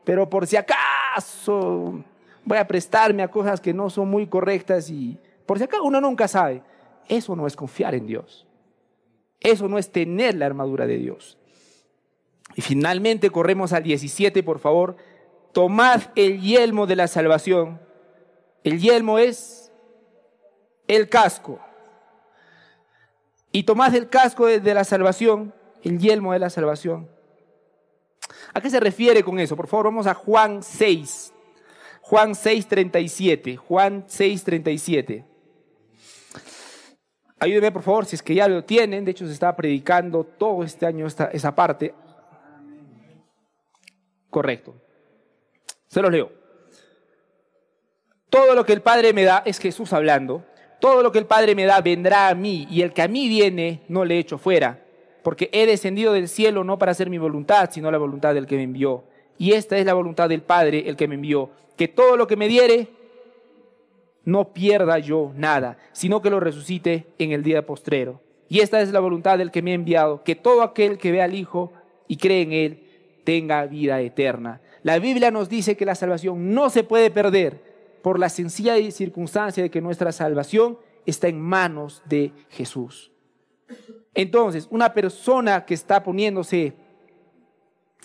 Pero 0.04 0.28
por 0.28 0.46
si 0.46 0.56
acaso 0.56 2.02
voy 2.44 2.58
a 2.58 2.66
prestarme 2.66 3.22
a 3.22 3.30
cosas 3.30 3.60
que 3.60 3.72
no 3.72 3.88
son 3.88 4.10
muy 4.10 4.26
correctas 4.26 4.90
y 4.90 5.18
por 5.46 5.58
si 5.58 5.64
acaso 5.64 5.84
uno 5.84 6.00
nunca 6.00 6.28
sabe. 6.28 6.62
Eso 7.08 7.36
no 7.36 7.46
es 7.46 7.56
confiar 7.56 7.94
en 7.94 8.06
Dios. 8.06 8.46
Eso 9.40 9.68
no 9.68 9.78
es 9.78 9.90
tener 9.90 10.34
la 10.36 10.46
armadura 10.46 10.86
de 10.86 10.96
Dios. 10.96 11.36
Y 12.54 12.62
finalmente 12.62 13.30
corremos 13.30 13.72
al 13.72 13.82
17, 13.82 14.42
por 14.42 14.58
favor. 14.58 14.96
Tomad 15.52 16.02
el 16.16 16.40
yelmo 16.40 16.86
de 16.86 16.96
la 16.96 17.08
salvación. 17.08 17.80
El 18.62 18.80
yelmo 18.80 19.18
es 19.18 19.72
el 20.88 21.08
casco. 21.08 21.58
Y 23.52 23.64
tomad 23.64 23.94
el 23.94 24.08
casco 24.08 24.46
de 24.46 24.74
la 24.74 24.84
salvación 24.84 25.52
el 25.84 25.98
yelmo 25.98 26.32
de 26.32 26.38
la 26.38 26.50
salvación. 26.50 27.08
¿A 28.52 28.60
qué 28.60 28.70
se 28.70 28.80
refiere 28.80 29.22
con 29.22 29.38
eso? 29.38 29.54
Por 29.54 29.68
favor, 29.68 29.86
vamos 29.86 30.06
a 30.06 30.14
Juan 30.14 30.62
6. 30.62 31.32
Juan 32.00 32.34
6, 32.34 32.66
37. 32.66 33.56
Juan 33.56 34.04
6, 34.06 34.44
37. 34.44 35.24
Ayúdenme, 37.44 37.72
por 37.72 37.82
favor, 37.82 38.06
si 38.06 38.16
es 38.16 38.22
que 38.22 38.34
ya 38.34 38.48
lo 38.48 38.64
tienen. 38.64 39.04
De 39.04 39.10
hecho, 39.10 39.26
se 39.26 39.32
está 39.32 39.54
predicando 39.54 40.24
todo 40.24 40.64
este 40.64 40.86
año 40.86 41.06
esta, 41.06 41.26
esa 41.26 41.54
parte. 41.54 41.94
Correcto. 44.30 44.74
Se 45.88 46.02
los 46.02 46.10
leo. 46.10 46.32
Todo 48.30 48.54
lo 48.54 48.64
que 48.64 48.72
el 48.72 48.82
Padre 48.82 49.12
me 49.12 49.24
da, 49.24 49.42
es 49.46 49.58
Jesús 49.58 49.92
hablando, 49.92 50.44
todo 50.80 51.02
lo 51.02 51.12
que 51.12 51.18
el 51.18 51.26
Padre 51.26 51.54
me 51.54 51.66
da 51.66 51.80
vendrá 51.80 52.28
a 52.28 52.34
mí, 52.34 52.66
y 52.68 52.82
el 52.82 52.92
que 52.92 53.02
a 53.02 53.08
mí 53.08 53.28
viene 53.28 53.82
no 53.88 54.04
le 54.04 54.18
echo 54.18 54.38
fuera 54.38 54.84
porque 55.24 55.48
he 55.52 55.66
descendido 55.66 56.12
del 56.12 56.28
cielo 56.28 56.62
no 56.62 56.78
para 56.78 56.92
hacer 56.92 57.10
mi 57.10 57.18
voluntad, 57.18 57.70
sino 57.72 57.90
la 57.90 57.98
voluntad 57.98 58.34
del 58.34 58.46
que 58.46 58.56
me 58.56 58.62
envió. 58.62 59.04
Y 59.38 59.52
esta 59.52 59.76
es 59.78 59.86
la 59.86 59.94
voluntad 59.94 60.28
del 60.28 60.42
Padre, 60.42 60.84
el 60.86 60.96
que 60.96 61.08
me 61.08 61.16
envió, 61.16 61.50
que 61.76 61.88
todo 61.88 62.16
lo 62.16 62.28
que 62.28 62.36
me 62.36 62.46
diere, 62.46 62.88
no 64.24 64.52
pierda 64.52 64.98
yo 64.98 65.32
nada, 65.36 65.78
sino 65.92 66.22
que 66.22 66.30
lo 66.30 66.40
resucite 66.40 67.06
en 67.18 67.32
el 67.32 67.42
día 67.42 67.66
postrero. 67.66 68.20
Y 68.48 68.60
esta 68.60 68.80
es 68.80 68.92
la 68.92 69.00
voluntad 69.00 69.38
del 69.38 69.50
que 69.50 69.62
me 69.62 69.72
ha 69.72 69.74
enviado, 69.74 70.22
que 70.22 70.36
todo 70.36 70.62
aquel 70.62 70.98
que 70.98 71.12
ve 71.12 71.22
al 71.22 71.34
Hijo 71.34 71.72
y 72.08 72.16
cree 72.16 72.42
en 72.42 72.52
Él 72.52 72.84
tenga 73.24 73.66
vida 73.66 74.00
eterna. 74.00 74.60
La 74.82 74.98
Biblia 74.98 75.30
nos 75.30 75.48
dice 75.48 75.76
que 75.76 75.86
la 75.86 75.94
salvación 75.94 76.54
no 76.54 76.70
se 76.70 76.84
puede 76.84 77.10
perder 77.10 77.62
por 78.02 78.18
la 78.18 78.28
sencilla 78.28 78.74
circunstancia 78.90 79.62
de 79.62 79.70
que 79.70 79.80
nuestra 79.80 80.12
salvación 80.12 80.78
está 81.06 81.28
en 81.28 81.40
manos 81.40 82.02
de 82.04 82.32
Jesús. 82.50 83.10
Entonces, 84.14 84.68
una 84.70 84.92
persona 84.92 85.64
que 85.64 85.74
está 85.74 86.02
poniéndose 86.02 86.74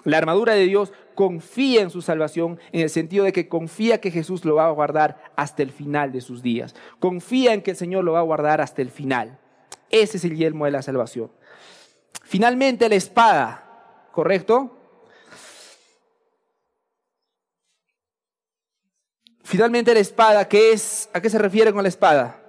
la 0.06 0.18
armadura 0.18 0.54
de 0.54 0.66
Dios 0.66 0.94
confía 1.20 1.82
en 1.82 1.90
su 1.90 2.02
salvación 2.02 2.62
en 2.72 2.80
el 2.80 2.90
sentido 2.90 3.26
de 3.26 3.34
que 3.34 3.50
confía 3.50 4.00
que 4.00 4.10
Jesús 4.10 4.46
lo 4.46 4.56
va 4.56 4.68
a 4.68 4.72
guardar 4.72 5.22
hasta 5.36 5.64
el 5.64 5.70
final 5.70 6.14
de 6.14 6.22
sus 6.22 6.42
días. 6.42 6.74
Confía 7.02 7.54
en 7.54 7.62
que 7.62 7.72
el 7.72 7.76
Señor 7.76 8.06
lo 8.06 8.14
va 8.14 8.20
a 8.20 8.22
guardar 8.22 8.62
hasta 8.62 8.82
el 8.82 8.90
final. 8.90 9.38
Ese 9.90 10.16
es 10.16 10.24
el 10.24 10.38
yelmo 10.38 10.64
de 10.64 10.72
la 10.72 10.82
salvación. 10.82 11.30
Finalmente 12.24 12.88
la 12.88 12.96
espada, 12.96 14.08
¿correcto? 14.14 14.78
Finalmente 19.44 19.94
la 19.94 20.00
espada, 20.00 20.48
¿qué 20.48 20.72
es? 20.72 21.10
¿A 21.12 21.20
qué 21.20 21.30
se 21.30 21.38
refiere 21.38 21.74
con 21.74 21.84
la 21.84 21.90
espada? 21.90 22.42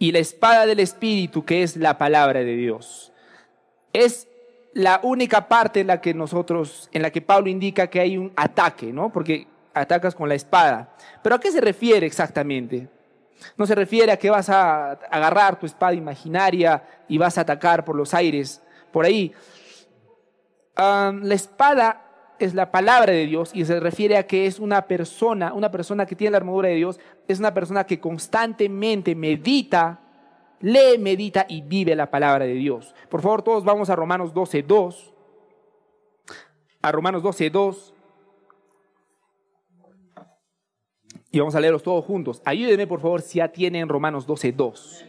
y 0.00 0.12
la 0.12 0.20
espada 0.20 0.64
del 0.64 0.78
Espíritu, 0.78 1.44
que 1.44 1.64
es 1.64 1.76
la 1.76 1.98
palabra 1.98 2.40
de 2.40 2.54
Dios. 2.54 3.12
Es 3.92 4.27
la 4.78 5.00
única 5.02 5.48
parte 5.48 5.80
en 5.80 5.88
la 5.88 6.00
que 6.00 6.14
nosotros, 6.14 6.88
en 6.92 7.02
la 7.02 7.10
que 7.10 7.20
Pablo 7.20 7.50
indica 7.50 7.88
que 7.88 7.98
hay 7.98 8.16
un 8.16 8.32
ataque, 8.36 8.92
¿no? 8.92 9.10
Porque 9.10 9.48
atacas 9.74 10.14
con 10.14 10.28
la 10.28 10.36
espada. 10.36 10.94
Pero 11.20 11.34
¿a 11.34 11.40
qué 11.40 11.50
se 11.50 11.60
refiere 11.60 12.06
exactamente? 12.06 12.88
No 13.56 13.66
se 13.66 13.74
refiere 13.74 14.12
a 14.12 14.16
que 14.16 14.30
vas 14.30 14.48
a 14.48 14.92
agarrar 14.92 15.58
tu 15.58 15.66
espada 15.66 15.94
imaginaria 15.94 16.84
y 17.08 17.18
vas 17.18 17.38
a 17.38 17.40
atacar 17.40 17.84
por 17.84 17.96
los 17.96 18.14
aires, 18.14 18.62
por 18.92 19.04
ahí. 19.04 19.32
la 20.76 21.34
espada 21.34 22.04
es 22.38 22.54
la 22.54 22.70
palabra 22.70 23.12
de 23.12 23.26
Dios 23.26 23.50
y 23.54 23.64
se 23.64 23.80
refiere 23.80 24.16
a 24.16 24.28
que 24.28 24.46
es 24.46 24.60
una 24.60 24.82
persona, 24.82 25.54
una 25.54 25.72
persona 25.72 26.06
que 26.06 26.14
tiene 26.14 26.30
la 26.30 26.36
armadura 26.36 26.68
de 26.68 26.76
Dios, 26.76 27.00
es 27.26 27.40
una 27.40 27.52
persona 27.52 27.82
que 27.82 27.98
constantemente 27.98 29.16
medita, 29.16 29.98
lee, 30.60 30.98
medita 30.98 31.46
y 31.48 31.62
vive 31.62 31.94
la 31.94 32.10
palabra 32.10 32.44
de 32.44 32.54
Dios. 32.54 32.94
Por 33.08 33.22
favor, 33.22 33.42
todos 33.42 33.64
vamos 33.64 33.90
a 33.90 33.96
Romanos 33.96 34.32
12, 34.32 34.62
2. 34.62 35.14
A 36.82 36.92
Romanos 36.92 37.22
12, 37.22 37.50
2. 37.50 37.94
Y 41.30 41.38
vamos 41.38 41.54
a 41.54 41.60
leerlos 41.60 41.82
todos 41.82 42.04
juntos. 42.04 42.40
Ayúdenme, 42.44 42.86
por 42.86 43.00
favor, 43.00 43.20
si 43.20 43.38
ya 43.38 43.48
tienen 43.48 43.88
Romanos 43.88 44.26
12, 44.26 44.52
2. 44.52 45.04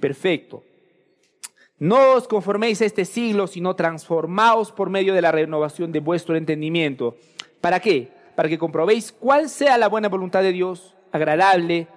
Perfecto. 0.00 0.64
No 1.78 2.14
os 2.14 2.28
conforméis 2.28 2.80
a 2.80 2.84
este 2.84 3.04
siglo, 3.04 3.46
sino 3.46 3.74
transformaos 3.74 4.70
por 4.72 4.88
medio 4.90 5.14
de 5.14 5.22
la 5.22 5.32
renovación 5.32 5.90
de 5.90 6.00
vuestro 6.00 6.36
entendimiento. 6.36 7.16
¿Para 7.60 7.80
qué? 7.80 8.08
Para 8.36 8.48
que 8.48 8.58
comprobéis 8.58 9.12
cuál 9.12 9.48
sea 9.48 9.78
la 9.78 9.88
buena 9.88 10.08
voluntad 10.08 10.42
de 10.42 10.52
Dios, 10.52 10.94
agradable 11.10 11.88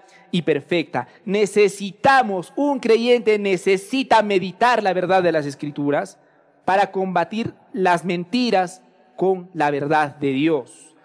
perfecta. 0.42 1.08
Necesitamos, 1.26 2.54
un 2.56 2.80
creyente 2.80 3.40
necesita 3.40 4.22
meditar 4.22 4.84
la 4.84 4.94
verdad 4.94 5.24
de 5.24 5.32
las 5.32 5.46
escrituras 5.46 6.18
para 6.66 6.92
combatir 6.92 7.54
las 7.74 8.04
mentiras 8.06 8.82
con 9.16 9.50
la 9.54 9.72
verdad 9.72 10.16
de 10.16 10.32
Dios. 10.32 10.96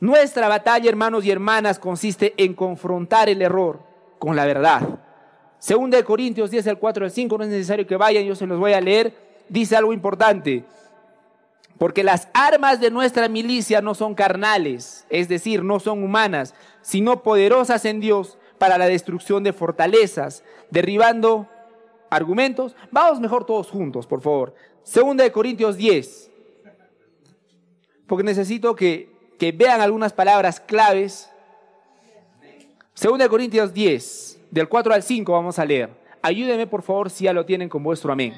Nuestra 0.00 0.48
batalla, 0.48 0.88
hermanos 0.88 1.24
y 1.24 1.30
hermanas, 1.30 1.78
consiste 1.78 2.34
en 2.36 2.54
confrontar 2.54 3.28
el 3.28 3.42
error 3.42 3.80
con 4.18 4.36
la 4.36 4.44
verdad. 4.44 4.82
Segunda 5.58 5.96
de 5.96 6.04
Corintios 6.04 6.50
10, 6.50 6.66
al 6.68 6.78
4 6.78 7.06
al 7.06 7.10
5, 7.10 7.38
no 7.38 7.44
es 7.44 7.50
necesario 7.50 7.86
que 7.86 7.96
vayan, 7.96 8.24
yo 8.24 8.34
se 8.34 8.46
los 8.46 8.58
voy 8.58 8.72
a 8.72 8.80
leer. 8.80 9.14
Dice 9.48 9.76
algo 9.76 9.92
importante. 9.92 10.64
Porque 11.78 12.04
las 12.04 12.28
armas 12.34 12.80
de 12.80 12.90
nuestra 12.90 13.28
milicia 13.28 13.80
no 13.80 13.94
son 13.94 14.14
carnales, 14.14 15.06
es 15.10 15.28
decir, 15.28 15.64
no 15.64 15.80
son 15.80 16.04
humanas, 16.04 16.54
sino 16.82 17.22
poderosas 17.22 17.84
en 17.84 18.00
Dios 18.00 18.38
para 18.64 18.78
la 18.78 18.86
destrucción 18.86 19.44
de 19.44 19.52
fortalezas, 19.52 20.42
derribando 20.70 21.46
argumentos. 22.08 22.74
Vamos 22.90 23.20
mejor 23.20 23.44
todos 23.44 23.68
juntos, 23.68 24.06
por 24.06 24.22
favor. 24.22 24.54
Segunda 24.82 25.22
de 25.22 25.30
Corintios 25.30 25.76
10. 25.76 26.30
Porque 28.06 28.24
necesito 28.24 28.74
que, 28.74 29.10
que 29.38 29.52
vean 29.52 29.82
algunas 29.82 30.14
palabras 30.14 30.60
claves. 30.60 31.30
Segunda 32.94 33.26
de 33.26 33.28
Corintios 33.28 33.74
10 33.74 34.40
del 34.50 34.66
4 34.66 34.94
al 34.94 35.02
5 35.02 35.30
vamos 35.30 35.58
a 35.58 35.66
leer. 35.66 35.90
Ayúdenme 36.22 36.66
por 36.66 36.80
favor 36.80 37.10
si 37.10 37.24
ya 37.24 37.34
lo 37.34 37.44
tienen 37.44 37.68
con 37.68 37.82
vuestro 37.82 38.14
amén. 38.14 38.32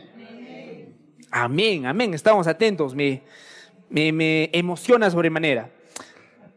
Amén, 1.31 1.87
amén. 1.87 2.15
Estamos 2.15 2.49
atentos. 2.49 2.97
Me, 2.97 3.23
me, 3.89 4.11
me 4.11 4.51
emociona 4.53 5.09
sobremanera. 5.09 5.71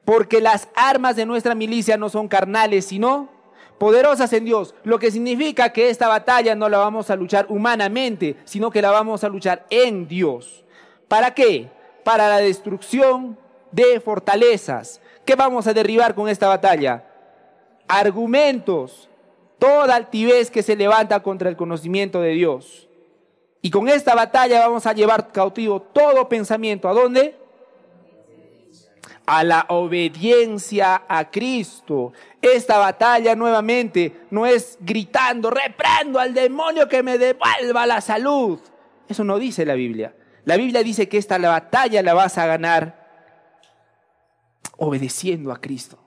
Porque 0.05 0.41
las 0.41 0.69
armas 0.73 1.15
de 1.15 1.27
nuestra 1.27 1.53
milicia 1.53 1.97
no 1.97 2.09
son 2.09 2.27
carnales, 2.27 2.85
sino 2.85 3.37
poderosas 3.79 4.31
en 4.33 4.45
Dios, 4.45 4.75
lo 4.83 4.99
que 4.99 5.09
significa 5.09 5.71
que 5.73 5.89
esta 5.89 6.07
batalla 6.07 6.53
no 6.53 6.69
la 6.69 6.77
vamos 6.77 7.09
a 7.09 7.15
luchar 7.15 7.47
humanamente, 7.49 8.35
sino 8.45 8.69
que 8.69 8.81
la 8.81 8.91
vamos 8.91 9.23
a 9.23 9.29
luchar 9.29 9.65
en 9.69 10.07
Dios. 10.07 10.63
¿Para 11.07 11.33
qué? 11.33 11.69
Para 12.03 12.29
la 12.29 12.37
destrucción 12.37 13.37
de 13.71 13.99
fortalezas. 13.99 15.01
¿Qué 15.25 15.35
vamos 15.35 15.65
a 15.67 15.73
derribar 15.73 16.13
con 16.13 16.27
esta 16.27 16.47
batalla? 16.47 17.05
Argumentos, 17.87 19.09
toda 19.57 19.95
altivez 19.95 20.51
que 20.51 20.61
se 20.61 20.75
levanta 20.75 21.21
contra 21.21 21.49
el 21.49 21.55
conocimiento 21.55 22.21
de 22.21 22.31
Dios. 22.31 22.87
Y 23.61 23.71
con 23.71 23.89
esta 23.89 24.15
batalla 24.15 24.59
vamos 24.59 24.85
a 24.85 24.93
llevar 24.93 25.31
cautivo 25.31 25.81
todo 25.81 26.29
pensamiento. 26.29 26.87
¿A 26.87 26.93
dónde? 26.93 27.35
A 29.31 29.43
la 29.43 29.67
obediencia 29.69 31.03
a 31.07 31.29
Cristo. 31.29 32.13
Esta 32.41 32.79
batalla 32.79 33.35
nuevamente 33.35 34.25
no 34.31 34.47
es 34.47 34.79
gritando, 34.81 35.51
reprendo 35.51 36.19
al 36.19 36.33
demonio 36.33 36.89
que 36.89 37.03
me 37.03 37.19
devuelva 37.19 37.85
la 37.85 38.01
salud. 38.01 38.59
Eso 39.07 39.23
no 39.23 39.37
dice 39.37 39.65
la 39.65 39.75
Biblia. 39.75 40.15
La 40.45 40.57
Biblia 40.57 40.81
dice 40.81 41.07
que 41.07 41.19
esta 41.19 41.37
la 41.37 41.49
batalla 41.49 42.01
la 42.01 42.15
vas 42.15 42.39
a 42.39 42.47
ganar 42.47 43.07
obedeciendo 44.77 45.51
a 45.51 45.61
Cristo, 45.61 45.99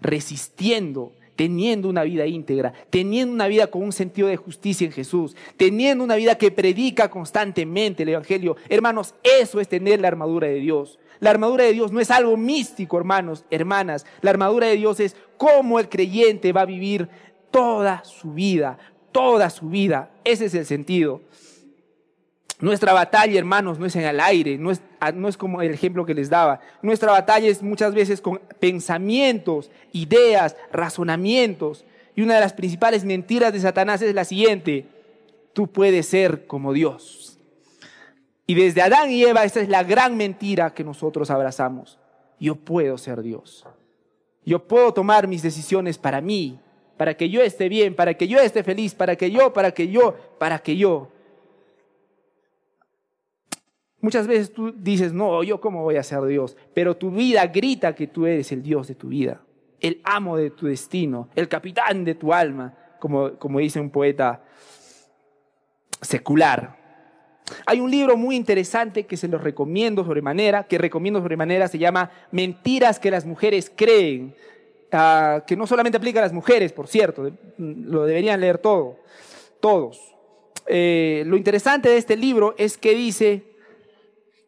resistiendo 0.00 1.12
teniendo 1.42 1.88
una 1.88 2.04
vida 2.04 2.24
íntegra, 2.24 2.72
teniendo 2.88 3.34
una 3.34 3.48
vida 3.48 3.66
con 3.66 3.82
un 3.82 3.90
sentido 3.90 4.28
de 4.28 4.36
justicia 4.36 4.84
en 4.86 4.92
Jesús, 4.92 5.34
teniendo 5.56 6.04
una 6.04 6.14
vida 6.14 6.38
que 6.38 6.52
predica 6.52 7.10
constantemente 7.10 8.04
el 8.04 8.10
Evangelio. 8.10 8.54
Hermanos, 8.68 9.16
eso 9.24 9.58
es 9.58 9.66
tener 9.66 10.00
la 10.00 10.06
armadura 10.06 10.46
de 10.46 10.60
Dios. 10.60 11.00
La 11.18 11.30
armadura 11.30 11.64
de 11.64 11.72
Dios 11.72 11.90
no 11.90 11.98
es 11.98 12.12
algo 12.12 12.36
místico, 12.36 12.96
hermanos, 12.96 13.44
hermanas. 13.50 14.06
La 14.20 14.30
armadura 14.30 14.68
de 14.68 14.76
Dios 14.76 15.00
es 15.00 15.16
cómo 15.36 15.80
el 15.80 15.88
creyente 15.88 16.52
va 16.52 16.60
a 16.60 16.66
vivir 16.66 17.08
toda 17.50 18.04
su 18.04 18.32
vida, 18.32 18.78
toda 19.10 19.50
su 19.50 19.68
vida. 19.68 20.12
Ese 20.22 20.44
es 20.44 20.54
el 20.54 20.64
sentido. 20.64 21.22
Nuestra 22.62 22.92
batalla, 22.92 23.36
hermanos, 23.36 23.80
no 23.80 23.86
es 23.86 23.96
en 23.96 24.04
el 24.04 24.20
aire, 24.20 24.56
no 24.56 24.70
es, 24.70 24.82
ah, 25.00 25.10
no 25.10 25.26
es 25.26 25.36
como 25.36 25.62
el 25.62 25.74
ejemplo 25.74 26.06
que 26.06 26.14
les 26.14 26.30
daba. 26.30 26.60
Nuestra 26.80 27.10
batalla 27.10 27.48
es 27.48 27.60
muchas 27.60 27.92
veces 27.92 28.20
con 28.20 28.40
pensamientos, 28.60 29.68
ideas, 29.90 30.56
razonamientos. 30.70 31.84
Y 32.14 32.22
una 32.22 32.36
de 32.36 32.40
las 32.40 32.52
principales 32.52 33.04
mentiras 33.04 33.52
de 33.52 33.58
Satanás 33.58 34.00
es 34.00 34.14
la 34.14 34.24
siguiente, 34.24 34.86
tú 35.52 35.66
puedes 35.66 36.06
ser 36.06 36.46
como 36.46 36.72
Dios. 36.72 37.36
Y 38.46 38.54
desde 38.54 38.82
Adán 38.82 39.10
y 39.10 39.24
Eva, 39.24 39.42
esta 39.42 39.58
es 39.58 39.68
la 39.68 39.82
gran 39.82 40.16
mentira 40.16 40.72
que 40.72 40.84
nosotros 40.84 41.32
abrazamos. 41.32 41.98
Yo 42.38 42.54
puedo 42.54 42.96
ser 42.96 43.22
Dios. 43.22 43.66
Yo 44.44 44.68
puedo 44.68 44.94
tomar 44.94 45.26
mis 45.26 45.42
decisiones 45.42 45.98
para 45.98 46.20
mí, 46.20 46.60
para 46.96 47.16
que 47.16 47.28
yo 47.28 47.42
esté 47.42 47.68
bien, 47.68 47.96
para 47.96 48.14
que 48.14 48.28
yo 48.28 48.38
esté 48.38 48.62
feliz, 48.62 48.94
para 48.94 49.16
que 49.16 49.32
yo, 49.32 49.52
para 49.52 49.72
que 49.72 49.88
yo, 49.88 50.14
para 50.38 50.60
que 50.60 50.76
yo. 50.76 51.10
Muchas 54.02 54.26
veces 54.26 54.52
tú 54.52 54.74
dices, 54.76 55.12
no, 55.12 55.44
yo 55.44 55.60
cómo 55.60 55.84
voy 55.84 55.96
a 55.96 56.02
ser 56.02 56.22
Dios, 56.24 56.56
pero 56.74 56.96
tu 56.96 57.12
vida 57.12 57.46
grita 57.46 57.94
que 57.94 58.08
tú 58.08 58.26
eres 58.26 58.50
el 58.50 58.60
Dios 58.60 58.88
de 58.88 58.96
tu 58.96 59.08
vida, 59.08 59.40
el 59.80 60.00
amo 60.02 60.36
de 60.36 60.50
tu 60.50 60.66
destino, 60.66 61.28
el 61.36 61.48
capitán 61.48 62.04
de 62.04 62.16
tu 62.16 62.34
alma, 62.34 62.74
como, 62.98 63.34
como 63.38 63.60
dice 63.60 63.78
un 63.78 63.90
poeta 63.90 64.42
secular. 66.00 66.76
Hay 67.64 67.78
un 67.78 67.92
libro 67.92 68.16
muy 68.16 68.34
interesante 68.34 69.06
que 69.06 69.16
se 69.16 69.28
los 69.28 69.40
recomiendo 69.40 70.04
sobremanera, 70.04 70.64
que 70.64 70.78
recomiendo 70.78 71.20
sobremanera, 71.20 71.68
se 71.68 71.78
llama 71.78 72.10
Mentiras 72.32 72.98
que 72.98 73.12
las 73.12 73.24
mujeres 73.24 73.70
creen, 73.74 74.34
ah, 74.90 75.44
que 75.46 75.56
no 75.56 75.64
solamente 75.68 75.98
aplica 75.98 76.18
a 76.18 76.22
las 76.22 76.32
mujeres, 76.32 76.72
por 76.72 76.88
cierto, 76.88 77.30
lo 77.56 78.04
deberían 78.04 78.40
leer 78.40 78.58
todo, 78.58 78.98
todos. 79.60 80.12
Eh, 80.66 81.22
lo 81.24 81.36
interesante 81.36 81.88
de 81.88 81.98
este 81.98 82.16
libro 82.16 82.56
es 82.58 82.76
que 82.76 82.96
dice 82.96 83.51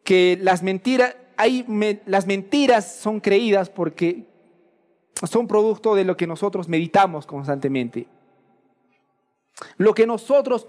que 0.05 0.37
las 0.39 0.61
mentiras, 0.63 1.15
hay, 1.35 1.65
las 2.05 2.27
mentiras 2.27 2.95
son 2.95 3.19
creídas 3.19 3.69
porque 3.69 4.23
son 5.29 5.47
producto 5.47 5.95
de 5.95 6.05
lo 6.05 6.15
que 6.15 6.27
nosotros 6.27 6.69
meditamos 6.69 7.25
constantemente. 7.25 8.07
Lo 9.77 9.95
que 9.95 10.05
nosotros 10.05 10.63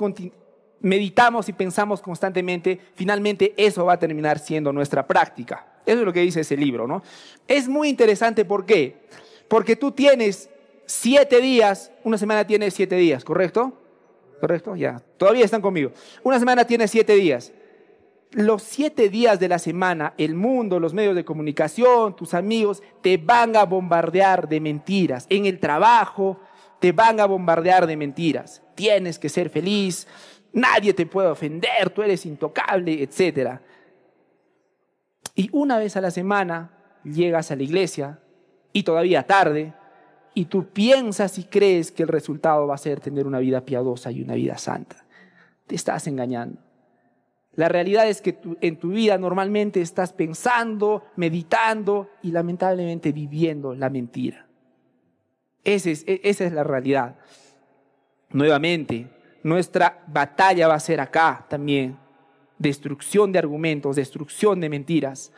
meditamos 0.81 1.51
y 1.51 1.53
pensamos 1.53 2.01
constantemente, 2.01 2.81
finalmente 2.95 3.53
eso 3.59 3.85
va 3.85 3.93
a 3.93 3.99
terminar 3.99 4.39
siendo 4.39 4.73
nuestra 4.73 5.07
práctica. 5.07 5.67
Eso 5.85 5.99
es 5.99 6.05
lo 6.07 6.15
que 6.15 6.21
dice 6.21 6.41
ese 6.41 6.57
libro, 6.57 6.87
¿no? 6.87 7.03
Es 7.47 7.69
muy 7.69 7.91
interesante, 7.91 8.47
¿por 8.47 8.65
qué? 8.65 8.97
Porque 9.49 9.77
tú 9.77 9.93
tienes 9.93 10.49
siete 10.87 11.43
días, 11.43 11.93
una 12.05 12.17
semana 12.17 12.47
tiene 12.47 12.71
siete 12.71 12.97
días, 12.97 13.23
¿correcto? 13.23 13.75
¿Correcto? 14.41 14.77
Ya, 14.77 15.03
todavía 15.19 15.45
están 15.45 15.61
conmigo. 15.61 15.93
Una 16.23 16.39
semana 16.39 16.65
tiene 16.65 16.89
siete 16.89 17.15
días 17.17 17.53
los 18.37 18.63
siete 18.63 19.09
días 19.09 19.41
de 19.41 19.49
la 19.49 19.59
semana, 19.59 20.13
el 20.19 20.35
mundo, 20.35 20.79
los 20.79 20.93
medios 20.93 21.17
de 21.17 21.25
comunicación, 21.25 22.15
tus 22.15 22.35
amigos, 22.35 22.83
te 23.01 23.17
van 23.17 23.57
a 23.57 23.65
bombardear 23.65 24.47
de 24.47 24.61
mentiras. 24.61 25.25
En 25.31 25.47
el 25.47 25.59
trabajo, 25.59 26.39
te 26.79 26.93
van 26.93 27.19
a 27.19 27.25
bombardear 27.25 27.87
de 27.87 27.97
mentiras. 27.97 28.63
Tienes 28.75 29.19
que 29.19 29.31
ser 29.31 29.49
feliz, 29.49 30.07
nadie 30.53 30.93
te 30.93 31.07
puede 31.07 31.29
ofender, 31.29 31.89
tú 31.95 32.03
eres 32.03 32.27
intocable, 32.27 33.03
etc. 33.03 33.59
Y 35.35 35.49
una 35.53 35.79
vez 35.79 35.97
a 35.97 36.03
la 36.03 36.11
semana 36.11 36.73
llegas 37.05 37.51
a 37.51 37.57
la 37.57 37.63
iglesia 37.63 38.21
y 38.71 38.83
todavía 38.83 39.23
tarde, 39.23 39.73
y 40.35 40.45
tú 40.45 40.69
piensas 40.69 41.39
y 41.39 41.45
crees 41.45 41.91
que 41.91 42.03
el 42.03 42.11
resultado 42.11 42.67
va 42.67 42.75
a 42.75 42.79
ser 42.79 43.01
tener 43.01 43.27
una 43.27 43.39
vida 43.39 43.63
piadosa 43.63 44.11
y 44.11 44.21
una 44.21 44.35
vida 44.35 44.59
santa. 44.59 45.07
Te 45.67 45.75
estás 45.75 46.07
engañando. 46.07 46.66
La 47.57 47.71
realidad 47.71 48.07
es 48.07 48.21
que 48.21 48.39
en 48.61 48.77
tu 48.77 48.91
vida 48.91 49.17
normalmente 49.17 49.81
estás 49.81 50.13
pensando, 50.13 51.05
meditando 51.17 52.11
y 52.23 52.31
lamentablemente 52.31 53.13
viviendo 53.13 53.75
la 53.75 53.89
mentira. 53.89 54.47
e, 55.65 56.21
esa 56.23 56.45
es 56.45 56.53
la 56.53 56.63
realidad. 56.65 57.17
Nuevamente, 58.31 59.09
nuestra 59.43 60.05
batalla 60.07 60.69
va 60.69 60.75
a 60.75 60.81
ser 60.81 61.01
acá 61.01 61.47
también. 61.49 61.97
Destrucción 62.59 63.33
de 63.33 63.39
argumentos, 63.39 63.97
destrucción 63.97 64.61
de 64.61 64.69
mentiras. 64.69 65.33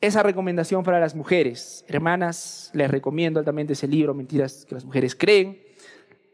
esa 0.00 0.22
recomendación 0.22 0.84
para 0.84 1.00
las 1.00 1.14
mujeres. 1.14 1.84
Hermanas, 1.88 2.70
les 2.74 2.90
recomiendo 2.90 3.40
altamente 3.40 3.72
ese 3.72 3.88
libro, 3.88 4.14
Mentiras 4.14 4.64
que 4.64 4.74
las 4.74 4.84
mujeres 4.84 5.14
creen. 5.14 5.60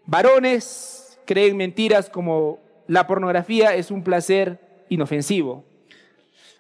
Varones 0.05 1.19
creen 1.25 1.57
mentiras 1.57 2.11
como 2.11 2.59
la 2.93 3.07
pornografía 3.07 3.75
es 3.75 3.91
un 3.91 4.05
placer 4.05 4.85
inofensivo. 4.91 5.65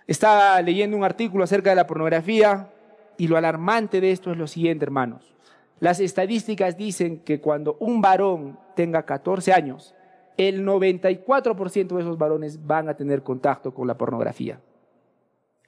Estaba 0.07 0.63
leyendo 0.63 0.97
un 0.97 1.05
artículo 1.05 1.45
acerca 1.45 1.69
de 1.69 1.77
la 1.77 1.87
pornografía 1.87 2.71
y 3.19 3.29
lo 3.29 3.37
alarmante 3.37 4.01
de 4.01 4.13
esto 4.13 4.31
es 4.31 4.39
lo 4.39 4.47
siguiente, 4.47 4.87
hermanos. 4.87 5.35
Las 5.79 6.01
estadísticas 6.01 6.79
dicen 6.79 7.19
que 7.19 7.43
cuando 7.43 7.77
un 7.81 8.01
varón 8.01 8.59
tenga 8.75 9.03
14 9.03 9.53
años, 9.53 9.95
el 10.39 10.65
94% 10.65 11.89
de 11.89 12.01
esos 12.01 12.17
varones 12.17 12.67
van 12.67 12.89
a 12.89 12.97
tener 12.97 13.23
contacto 13.23 13.75
con 13.75 13.87
la 13.87 13.99
pornografía. 13.99 14.59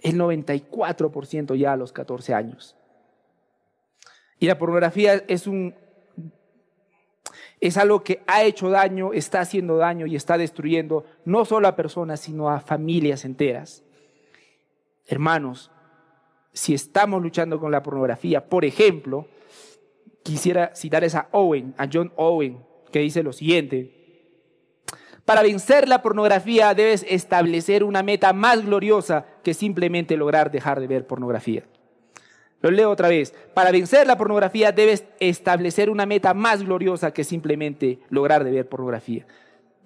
El 0.00 0.18
94% 0.18 1.56
ya 1.56 1.74
a 1.74 1.76
los 1.76 1.92
14 1.92 2.32
años. 2.32 2.74
Y 4.38 4.46
la 4.46 4.56
pornografía 4.56 5.22
es 5.28 5.46
un 5.46 5.74
es 7.68 7.76
algo 7.76 8.02
que 8.02 8.22
ha 8.26 8.42
hecho 8.42 8.68
daño, 8.68 9.12
está 9.12 9.40
haciendo 9.40 9.76
daño 9.76 10.06
y 10.06 10.16
está 10.16 10.36
destruyendo 10.36 11.04
no 11.24 11.44
solo 11.44 11.68
a 11.68 11.76
personas, 11.76 12.20
sino 12.20 12.50
a 12.50 12.60
familias 12.60 13.24
enteras. 13.24 13.82
Hermanos, 15.06 15.70
si 16.52 16.74
estamos 16.74 17.22
luchando 17.22 17.58
con 17.58 17.72
la 17.72 17.82
pornografía, 17.82 18.46
por 18.46 18.64
ejemplo, 18.64 19.28
quisiera 20.22 20.74
citarles 20.74 21.14
a 21.14 21.28
Owen, 21.32 21.74
a 21.76 21.88
John 21.92 22.12
Owen, 22.16 22.64
que 22.90 23.00
dice 23.00 23.22
lo 23.22 23.32
siguiente. 23.32 24.04
Para 25.24 25.42
vencer 25.42 25.88
la 25.88 26.02
pornografía 26.02 26.74
debes 26.74 27.04
establecer 27.08 27.82
una 27.82 28.02
meta 28.02 28.32
más 28.32 28.64
gloriosa 28.64 29.26
que 29.42 29.54
simplemente 29.54 30.16
lograr 30.16 30.50
dejar 30.50 30.80
de 30.80 30.86
ver 30.86 31.06
pornografía. 31.06 31.64
Lo 32.64 32.70
leo 32.70 32.90
otra 32.90 33.08
vez. 33.10 33.34
Para 33.52 33.70
vencer 33.70 34.06
la 34.06 34.16
pornografía 34.16 34.72
debes 34.72 35.04
establecer 35.20 35.90
una 35.90 36.06
meta 36.06 36.32
más 36.32 36.62
gloriosa 36.62 37.12
que 37.12 37.22
simplemente 37.22 37.98
lograr 38.08 38.42
de 38.42 38.52
ver 38.52 38.70
pornografía. 38.70 39.26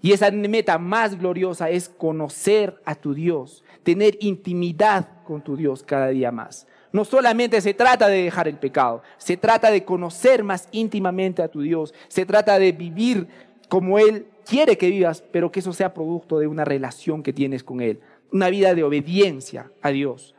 Y 0.01 0.13
esa 0.13 0.31
meta 0.31 0.79
más 0.79 1.19
gloriosa 1.19 1.71
es 1.71 1.89
conocer 1.89 2.81
a 2.85 2.95
tu 2.95 3.15
Dios, 3.15 3.65
tener 3.83 4.17
intimidad 4.21 5.09
con 5.25 5.43
tu 5.43 5.57
Dios 5.57 5.83
cada 5.83 6.07
día 6.11 6.31
más. 6.31 6.69
No 6.93 7.05
solamente 7.05 7.61
se 7.63 7.75
trata 7.75 8.07
de 8.07 8.23
dejar 8.23 8.47
el 8.47 8.59
pecado, 8.59 9.03
se 9.17 9.37
trata 9.37 9.73
de 9.73 9.85
conocer 9.85 10.45
más 10.45 10.69
íntimamente 10.71 11.43
a 11.43 11.49
tu 11.49 11.63
Dios, 11.63 11.93
se 12.07 12.27
trata 12.27 12.61
de 12.61 12.71
vivir 12.71 13.27
como 13.69 13.99
Él 13.99 14.29
quiere 14.47 14.79
que 14.79 14.89
vivas, 14.89 15.25
pero 15.33 15.51
que 15.51 15.59
eso 15.59 15.73
sea 15.73 15.95
producto 15.95 16.39
de 16.39 16.47
una 16.47 16.65
relación 16.65 17.25
que 17.25 17.33
tienes 17.33 17.65
con 17.65 17.81
Él, 17.81 17.99
una 18.31 18.51
vida 18.51 18.77
de 18.77 18.85
obediencia 18.85 19.73
a 19.83 19.91
Dios. 19.91 20.37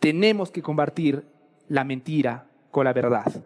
Tenemos 0.00 0.50
que 0.50 0.62
combatir 0.62 1.24
la 1.68 1.84
mentira 1.84 2.46
con 2.70 2.84
la 2.84 2.92
verdad. 2.92 3.44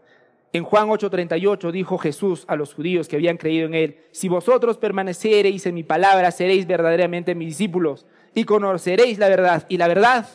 En 0.52 0.64
Juan 0.64 0.88
8:38 0.88 1.72
dijo 1.72 1.96
Jesús 1.96 2.44
a 2.46 2.56
los 2.56 2.74
judíos 2.74 3.08
que 3.08 3.16
habían 3.16 3.38
creído 3.38 3.66
en 3.66 3.74
Él, 3.74 3.98
si 4.10 4.28
vosotros 4.28 4.76
permaneceréis 4.76 5.64
en 5.66 5.74
mi 5.74 5.82
palabra, 5.82 6.30
seréis 6.30 6.66
verdaderamente 6.66 7.34
mis 7.34 7.48
discípulos 7.48 8.06
y 8.34 8.44
conoceréis 8.44 9.18
la 9.18 9.28
verdad, 9.28 9.66
y 9.68 9.78
la 9.78 9.88
verdad 9.88 10.26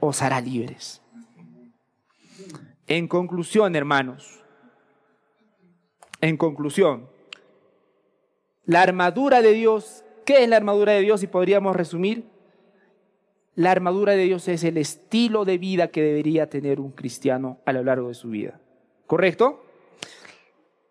os 0.00 0.22
hará 0.22 0.40
libres. 0.40 1.02
En 2.86 3.06
conclusión, 3.06 3.76
hermanos, 3.76 4.42
en 6.22 6.38
conclusión, 6.38 7.08
la 8.64 8.82
armadura 8.82 9.42
de 9.42 9.52
Dios, 9.52 10.04
¿qué 10.24 10.42
es 10.42 10.48
la 10.48 10.56
armadura 10.56 10.92
de 10.92 11.00
Dios? 11.02 11.22
Y 11.22 11.26
podríamos 11.26 11.76
resumir, 11.76 12.24
la 13.58 13.72
armadura 13.72 14.12
de 14.12 14.22
Dios 14.22 14.46
es 14.46 14.62
el 14.62 14.76
estilo 14.76 15.44
de 15.44 15.58
vida 15.58 15.88
que 15.88 16.00
debería 16.00 16.48
tener 16.48 16.78
un 16.78 16.92
cristiano 16.92 17.58
a 17.66 17.72
lo 17.72 17.82
largo 17.82 18.06
de 18.06 18.14
su 18.14 18.28
vida. 18.28 18.60
¿Correcto? 19.08 19.64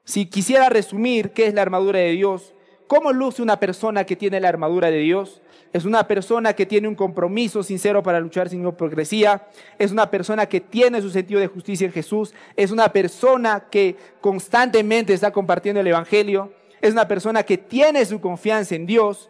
Si 0.03 0.25
quisiera 0.25 0.67
resumir 0.67 1.31
qué 1.31 1.47
es 1.47 1.53
la 1.53 1.61
armadura 1.61 1.99
de 1.99 2.11
Dios, 2.11 2.53
¿cómo 2.87 3.13
luce 3.13 3.41
una 3.41 3.57
persona 3.57 4.03
que 4.03 4.17
tiene 4.17 4.41
la 4.41 4.49
armadura 4.49 4.91
de 4.91 4.97
Dios? 4.97 5.41
Es 5.71 5.85
una 5.85 6.05
persona 6.09 6.51
que 6.51 6.65
tiene 6.65 6.89
un 6.89 6.95
compromiso 6.95 7.63
sincero 7.63 8.03
para 8.03 8.19
luchar 8.19 8.49
sin 8.49 8.67
hipocresía. 8.67 9.47
Es 9.79 9.93
una 9.93 10.11
persona 10.11 10.45
que 10.47 10.59
tiene 10.59 11.01
su 11.01 11.09
sentido 11.09 11.39
de 11.39 11.47
justicia 11.47 11.85
en 11.85 11.93
Jesús. 11.93 12.33
Es 12.57 12.71
una 12.71 12.91
persona 12.91 13.67
que 13.71 13.95
constantemente 14.19 15.13
está 15.13 15.31
compartiendo 15.31 15.79
el 15.79 15.87
Evangelio. 15.87 16.51
Es 16.81 16.91
una 16.91 17.07
persona 17.07 17.43
que 17.43 17.57
tiene 17.57 18.03
su 18.03 18.19
confianza 18.19 18.75
en 18.75 18.85
Dios. 18.85 19.29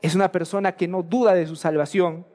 Es 0.00 0.16
una 0.16 0.32
persona 0.32 0.72
que 0.72 0.88
no 0.88 1.04
duda 1.04 1.32
de 1.32 1.46
su 1.46 1.54
salvación. 1.54 2.26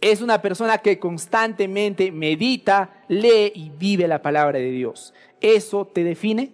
Es 0.00 0.20
una 0.20 0.42
persona 0.42 0.78
que 0.78 0.98
constantemente 0.98 2.12
medita, 2.12 3.04
lee 3.08 3.52
y 3.54 3.70
vive 3.70 4.08
la 4.08 4.22
palabra 4.22 4.58
de 4.58 4.70
Dios. 4.70 5.14
¿Eso 5.40 5.86
te 5.86 6.04
define? 6.04 6.52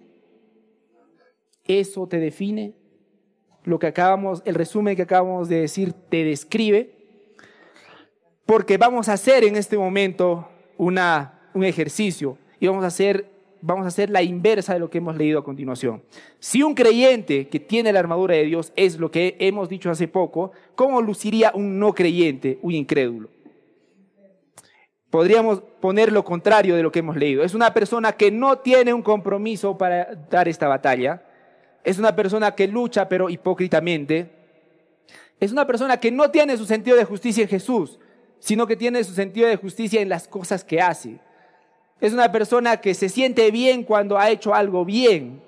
¿Eso 1.65 2.07
te 2.07 2.19
define? 2.19 2.73
Lo 3.63 3.79
que 3.79 3.87
acabamos, 3.87 4.41
el 4.45 4.55
resumen 4.55 4.95
que 4.95 5.01
acabamos 5.01 5.49
de 5.49 5.61
decir 5.61 5.93
te 5.93 6.23
describe. 6.23 6.93
Porque 8.45 8.77
vamos 8.77 9.09
a 9.09 9.13
hacer 9.13 9.43
en 9.43 9.57
este 9.57 9.77
momento 9.77 10.47
una, 10.77 11.49
un 11.53 11.65
ejercicio 11.65 12.37
y 12.59 12.67
vamos 12.67 12.83
a 12.83 12.87
hacer 12.87 13.36
vamos 13.61 13.85
a 13.85 13.89
hacer 13.89 14.09
la 14.09 14.21
inversa 14.21 14.73
de 14.73 14.79
lo 14.79 14.89
que 14.89 14.99
hemos 14.99 15.15
leído 15.17 15.39
a 15.39 15.43
continuación. 15.43 16.03
Si 16.39 16.63
un 16.63 16.75
creyente 16.75 17.47
que 17.47 17.59
tiene 17.59 17.91
la 17.93 17.99
armadura 17.99 18.35
de 18.35 18.43
Dios 18.43 18.73
es 18.75 18.99
lo 18.99 19.11
que 19.11 19.35
hemos 19.39 19.69
dicho 19.69 19.89
hace 19.89 20.07
poco, 20.07 20.51
¿cómo 20.75 21.01
luciría 21.01 21.51
un 21.53 21.79
no 21.79 21.93
creyente, 21.93 22.59
un 22.61 22.73
incrédulo? 22.73 23.29
Podríamos 25.09 25.61
poner 25.79 26.11
lo 26.11 26.23
contrario 26.23 26.75
de 26.75 26.83
lo 26.83 26.91
que 26.91 26.99
hemos 26.99 27.15
leído. 27.15 27.43
Es 27.43 27.53
una 27.53 27.73
persona 27.73 28.11
que 28.11 28.29
no 28.29 28.59
tiene 28.59 28.93
un 28.93 29.01
compromiso 29.01 29.77
para 29.77 30.15
dar 30.29 30.47
esta 30.47 30.67
batalla. 30.67 31.23
Es 31.83 31.97
una 31.97 32.15
persona 32.15 32.53
que 32.53 32.67
lucha 32.67 33.07
pero 33.07 33.29
hipócritamente. 33.29 34.31
Es 35.39 35.51
una 35.51 35.65
persona 35.65 35.97
que 35.97 36.11
no 36.11 36.29
tiene 36.29 36.57
su 36.57 36.65
sentido 36.65 36.97
de 36.97 37.05
justicia 37.05 37.43
en 37.43 37.49
Jesús, 37.49 37.99
sino 38.39 38.67
que 38.67 38.75
tiene 38.75 39.03
su 39.03 39.13
sentido 39.13 39.47
de 39.47 39.55
justicia 39.55 40.01
en 40.01 40.09
las 40.09 40.27
cosas 40.27 40.63
que 40.63 40.81
hace. 40.81 41.19
Es 41.99 42.13
una 42.13 42.31
persona 42.31 42.77
que 42.77 42.93
se 42.93 43.09
siente 43.09 43.49
bien 43.51 43.83
cuando 43.83 44.17
ha 44.17 44.29
hecho 44.29 44.53
algo 44.53 44.85
bien, 44.85 45.41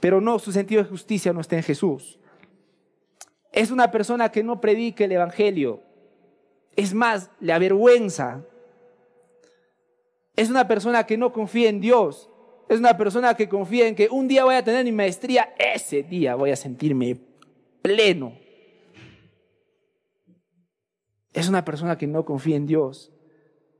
pero 0.00 0.20
no, 0.20 0.38
su 0.38 0.52
sentido 0.52 0.82
de 0.82 0.88
justicia 0.88 1.32
no 1.32 1.40
está 1.40 1.56
en 1.56 1.62
Jesús. 1.62 2.18
Es 3.52 3.70
una 3.70 3.90
persona 3.90 4.30
que 4.30 4.42
no 4.42 4.60
predica 4.60 5.04
el 5.04 5.12
Evangelio. 5.12 5.80
Es 6.74 6.92
más, 6.92 7.30
le 7.40 7.52
avergüenza. 7.52 8.44
Es 10.34 10.50
una 10.50 10.68
persona 10.68 11.06
que 11.06 11.16
no 11.16 11.32
confía 11.32 11.70
en 11.70 11.80
Dios. 11.80 12.28
Es 12.68 12.80
una 12.80 12.96
persona 12.96 13.34
que 13.34 13.48
confía 13.48 13.86
en 13.86 13.94
que 13.94 14.08
un 14.10 14.28
día 14.28 14.44
voy 14.44 14.56
a 14.56 14.64
tener 14.64 14.84
mi 14.84 14.92
maestría, 14.92 15.54
ese 15.56 16.02
día 16.02 16.34
voy 16.34 16.50
a 16.50 16.56
sentirme 16.56 17.16
pleno. 17.80 18.34
Es 21.32 21.48
una 21.48 21.64
persona 21.64 21.96
que 21.96 22.06
no 22.06 22.24
confía 22.24 22.56
en 22.56 22.66
Dios. 22.66 23.12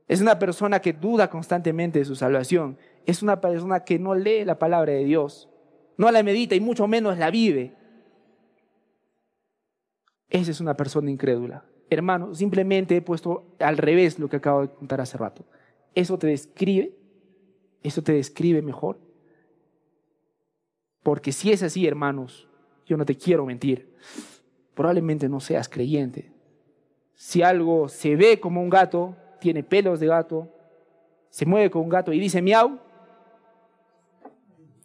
Es 0.07 0.21
una 0.21 0.39
persona 0.39 0.79
que 0.79 0.93
duda 0.93 1.29
constantemente 1.29 1.99
de 1.99 2.05
su 2.05 2.15
salvación. 2.15 2.77
Es 3.05 3.21
una 3.21 3.41
persona 3.41 3.81
que 3.83 3.99
no 3.99 4.15
lee 4.15 4.45
la 4.45 4.57
palabra 4.57 4.93
de 4.93 5.03
Dios. 5.03 5.49
No 5.97 6.09
la 6.11 6.23
medita 6.23 6.55
y 6.55 6.59
mucho 6.59 6.87
menos 6.87 7.17
la 7.17 7.29
vive. 7.29 7.75
Esa 10.29 10.51
es 10.51 10.61
una 10.61 10.75
persona 10.75 11.11
incrédula. 11.11 11.65
Hermano, 11.89 12.35
simplemente 12.35 12.97
he 12.97 13.01
puesto 13.01 13.55
al 13.59 13.77
revés 13.77 14.19
lo 14.19 14.29
que 14.29 14.37
acabo 14.37 14.61
de 14.61 14.69
contar 14.69 15.01
hace 15.01 15.17
rato. 15.17 15.45
¿Eso 15.95 16.17
te 16.17 16.27
describe? 16.27 16.97
¿Eso 17.81 18.01
te 18.01 18.13
describe 18.13 18.61
mejor? 18.61 18.99
Porque 21.03 21.31
si 21.31 21.51
es 21.51 21.63
así, 21.63 21.87
hermanos, 21.87 22.47
yo 22.85 22.97
no 22.97 23.05
te 23.05 23.15
quiero 23.15 23.45
mentir. 23.45 23.93
Probablemente 24.73 25.29
no 25.29 25.39
seas 25.39 25.69
creyente. 25.69 26.31
Si 27.15 27.41
algo 27.41 27.89
se 27.89 28.15
ve 28.15 28.39
como 28.39 28.61
un 28.61 28.69
gato, 28.69 29.15
tiene 29.39 29.63
pelos 29.63 29.99
de 29.99 30.07
gato, 30.07 30.47
se 31.29 31.45
mueve 31.45 31.69
con 31.69 31.83
un 31.83 31.89
gato 31.89 32.13
y 32.13 32.19
dice 32.19 32.41
miau, 32.41 32.79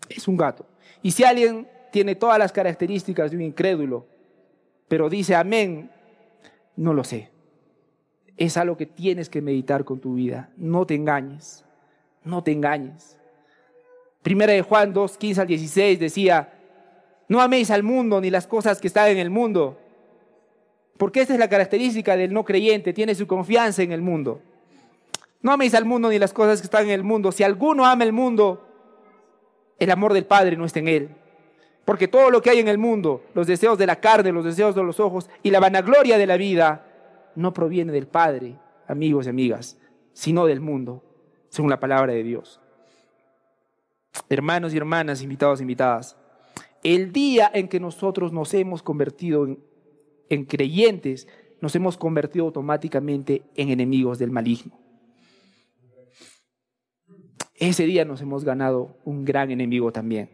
es 0.08 0.28
un 0.28 0.36
gato. 0.36 0.66
Y 1.02 1.10
si 1.10 1.24
alguien 1.24 1.68
tiene 1.90 2.14
todas 2.14 2.38
las 2.38 2.52
características 2.52 3.30
de 3.30 3.36
un 3.36 3.42
incrédulo, 3.42 4.06
pero 4.88 5.08
dice 5.08 5.34
amén, 5.34 5.90
no 6.76 6.94
lo 6.94 7.04
sé. 7.04 7.30
Es 8.36 8.56
algo 8.56 8.76
que 8.76 8.86
tienes 8.86 9.28
que 9.28 9.42
meditar 9.42 9.84
con 9.84 10.00
tu 10.00 10.14
vida. 10.14 10.50
No 10.56 10.86
te 10.86 10.94
engañes, 10.94 11.64
no 12.24 12.42
te 12.42 12.52
engañes. 12.52 13.18
Primera 14.22 14.52
de 14.52 14.62
Juan 14.62 14.92
2, 14.92 15.18
15 15.18 15.40
al 15.40 15.46
16 15.46 15.98
decía, 15.98 16.52
no 17.28 17.40
améis 17.40 17.70
al 17.70 17.82
mundo 17.82 18.20
ni 18.20 18.30
las 18.30 18.46
cosas 18.46 18.80
que 18.80 18.86
están 18.86 19.08
en 19.08 19.18
el 19.18 19.30
mundo. 19.30 19.78
Porque 21.02 21.22
esa 21.22 21.32
es 21.32 21.40
la 21.40 21.48
característica 21.48 22.16
del 22.16 22.32
no 22.32 22.44
creyente, 22.44 22.92
tiene 22.92 23.16
su 23.16 23.26
confianza 23.26 23.82
en 23.82 23.90
el 23.90 24.00
mundo. 24.00 24.40
No 25.40 25.50
améis 25.50 25.74
al 25.74 25.84
mundo 25.84 26.08
ni 26.08 26.16
las 26.16 26.32
cosas 26.32 26.60
que 26.60 26.66
están 26.66 26.84
en 26.84 26.92
el 26.92 27.02
mundo. 27.02 27.32
Si 27.32 27.42
alguno 27.42 27.84
ama 27.84 28.04
el 28.04 28.12
mundo, 28.12 28.64
el 29.80 29.90
amor 29.90 30.12
del 30.12 30.26
Padre 30.26 30.56
no 30.56 30.64
está 30.64 30.78
en 30.78 30.86
él. 30.86 31.08
Porque 31.84 32.06
todo 32.06 32.30
lo 32.30 32.40
que 32.40 32.50
hay 32.50 32.60
en 32.60 32.68
el 32.68 32.78
mundo, 32.78 33.24
los 33.34 33.48
deseos 33.48 33.78
de 33.78 33.86
la 33.88 33.96
carne, 33.96 34.30
los 34.30 34.44
deseos 34.44 34.76
de 34.76 34.84
los 34.84 35.00
ojos 35.00 35.28
y 35.42 35.50
la 35.50 35.58
vanagloria 35.58 36.18
de 36.18 36.26
la 36.28 36.36
vida, 36.36 36.86
no 37.34 37.52
proviene 37.52 37.90
del 37.90 38.06
Padre, 38.06 38.54
amigos 38.86 39.26
y 39.26 39.30
amigas, 39.30 39.78
sino 40.12 40.46
del 40.46 40.60
mundo, 40.60 41.02
según 41.48 41.70
la 41.70 41.80
palabra 41.80 42.12
de 42.12 42.22
Dios. 42.22 42.60
Hermanos 44.28 44.72
y 44.72 44.76
hermanas, 44.76 45.20
invitados 45.20 45.58
e 45.58 45.62
invitadas, 45.64 46.16
el 46.84 47.10
día 47.10 47.50
en 47.52 47.66
que 47.66 47.80
nosotros 47.80 48.32
nos 48.32 48.54
hemos 48.54 48.84
convertido 48.84 49.46
en, 49.46 49.71
en 50.28 50.44
creyentes, 50.44 51.28
nos 51.60 51.74
hemos 51.76 51.96
convertido 51.96 52.44
automáticamente 52.46 53.42
en 53.54 53.70
enemigos 53.70 54.18
del 54.18 54.30
maligno. 54.30 54.78
Ese 57.54 57.84
día 57.84 58.04
nos 58.04 58.20
hemos 58.20 58.44
ganado 58.44 58.96
un 59.04 59.24
gran 59.24 59.50
enemigo 59.50 59.92
también. 59.92 60.30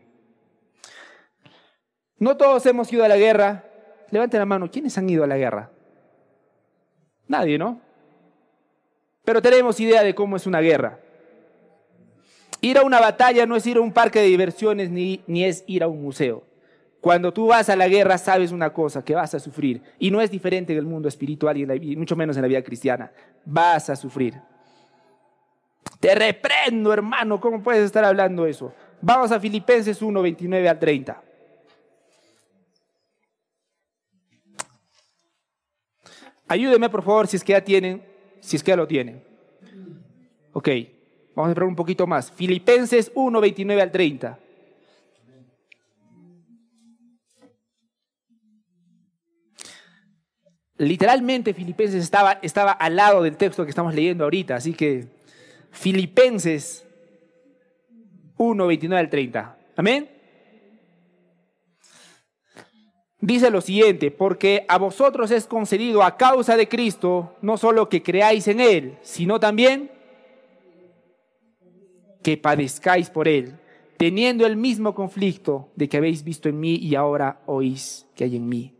No 2.19 2.37
todos 2.37 2.65
hemos 2.67 2.91
ido 2.93 3.05
a 3.05 3.09
la 3.09 3.19
guerra. 3.19 3.65
Levanten 4.11 4.41
la 4.41 4.47
mano, 4.47 4.71
¿quiénes 4.71 4.97
han 4.97 5.11
ido 5.11 5.25
a 5.25 5.27
la 5.27 5.37
guerra? 5.37 5.71
Nadie, 7.27 7.59
¿no? 7.59 7.83
Pero 9.25 9.43
tenemos 9.43 9.79
idea 9.79 10.03
de 10.03 10.15
cómo 10.15 10.37
es 10.37 10.47
una 10.47 10.61
guerra. 10.61 11.01
Ir 12.63 12.79
a 12.79 12.83
una 12.83 12.99
batalla 12.99 13.45
no 13.45 13.55
es 13.55 13.67
ir 13.67 13.77
a 13.77 13.83
un 13.83 13.93
parque 13.93 14.21
de 14.21 14.27
diversiones 14.27 14.91
ni, 14.91 15.23
ni 15.27 15.45
es 15.45 15.65
ir 15.67 15.83
a 15.83 15.89
un 15.89 16.03
museo. 16.03 16.48
Cuando 17.09 17.33
tú 17.33 17.47
vas 17.47 17.71
a 17.71 17.75
la 17.75 17.89
guerra 17.89 18.19
sabes 18.19 18.53
una 18.53 18.71
cosa, 18.71 19.03
que 19.03 19.15
vas 19.15 19.33
a 19.33 19.41
sufrir. 19.41 19.81
Y 19.99 20.11
no 20.11 20.21
es 20.21 20.31
diferente 20.31 20.75
en 20.75 20.79
el 20.79 20.85
mundo 20.85 21.09
espiritual 21.09 21.57
y, 21.57 21.97
mucho 21.97 22.15
menos 22.17 22.37
en 22.37 22.43
la 22.43 22.49
vida 22.49 22.63
cristiana. 22.63 23.11
Vas 23.47 23.89
a 23.89 23.97
sufrir. 23.97 24.35
Te 26.01 26.15
reprendo, 26.15 26.93
hermano. 26.93 27.41
¿Cómo 27.41 27.63
puedes 27.63 27.83
estar 27.83 28.05
hablando 28.05 28.45
eso? 28.45 28.75
Vamos 29.01 29.33
a 29.33 29.41
Filipenses 29.41 30.03
1, 30.03 30.21
29 30.21 30.69
al 30.69 30.79
30. 30.79 31.23
Ayúdeme, 36.47 36.91
por 36.91 37.03
favor, 37.03 37.27
si 37.27 37.39
es 37.39 37.43
que 37.43 37.53
ya 37.53 37.65
tienen, 37.65 38.05
si 38.41 38.57
es 38.57 38.63
que 38.63 38.73
ya 38.73 38.77
lo 38.77 38.87
tienen. 38.87 39.25
Ok, 40.53 40.69
vamos 41.35 41.49
a 41.49 41.53
esperar 41.53 41.69
un 41.69 41.75
poquito 41.75 42.07
más. 42.07 42.31
Filipenses 42.31 43.11
1, 43.15 43.41
29 43.41 43.81
al 43.81 43.91
30. 43.91 44.39
Literalmente 50.79 51.53
Filipenses 51.55 52.03
estaba, 52.03 52.39
estaba 52.41 52.73
al 52.73 52.97
lado 52.97 53.23
del 53.23 53.37
texto 53.37 53.65
que 53.65 53.71
estamos 53.71 53.95
leyendo 53.95 54.25
ahorita, 54.25 54.57
así 54.57 54.73
que 54.73 55.09
Filipenses 55.73 56.87
1, 58.37 58.67
29 58.67 59.01
al 59.01 59.11
30. 59.11 59.59
Amén. 59.77 60.09
Dice 63.21 63.51
lo 63.51 63.61
siguiente, 63.61 64.13
porque 64.13 64.65
a 64.69 64.79
vosotros 64.79 65.33
es 65.33 65.49
concedido 65.49 66.05
a 66.05 66.17
causa 66.17 66.57
de 66.57 66.69
Cristo 66.69 67.37
no 67.43 67.57
solo 67.57 67.89
que 67.89 68.03
creáis 68.05 68.47
en 68.47 68.61
Él, 68.61 68.97
sino 69.03 69.41
también 69.41 69.91
que 72.23 72.37
padezcáis 72.37 73.11
por 73.11 73.27
Él, 73.27 73.59
teniendo 73.97 74.47
el 74.47 74.57
mismo 74.57 74.95
conflicto 74.95 75.71
de 75.75 75.89
que 75.89 75.97
habéis 75.97 76.23
visto 76.23 76.49
en 76.49 76.61
mí 76.61 76.77
y 76.77 76.95
ahora 76.95 77.41
oís 77.47 78.07
que 78.15 78.23
hay 78.23 78.37
en 78.37 78.49
mí. 78.49 78.78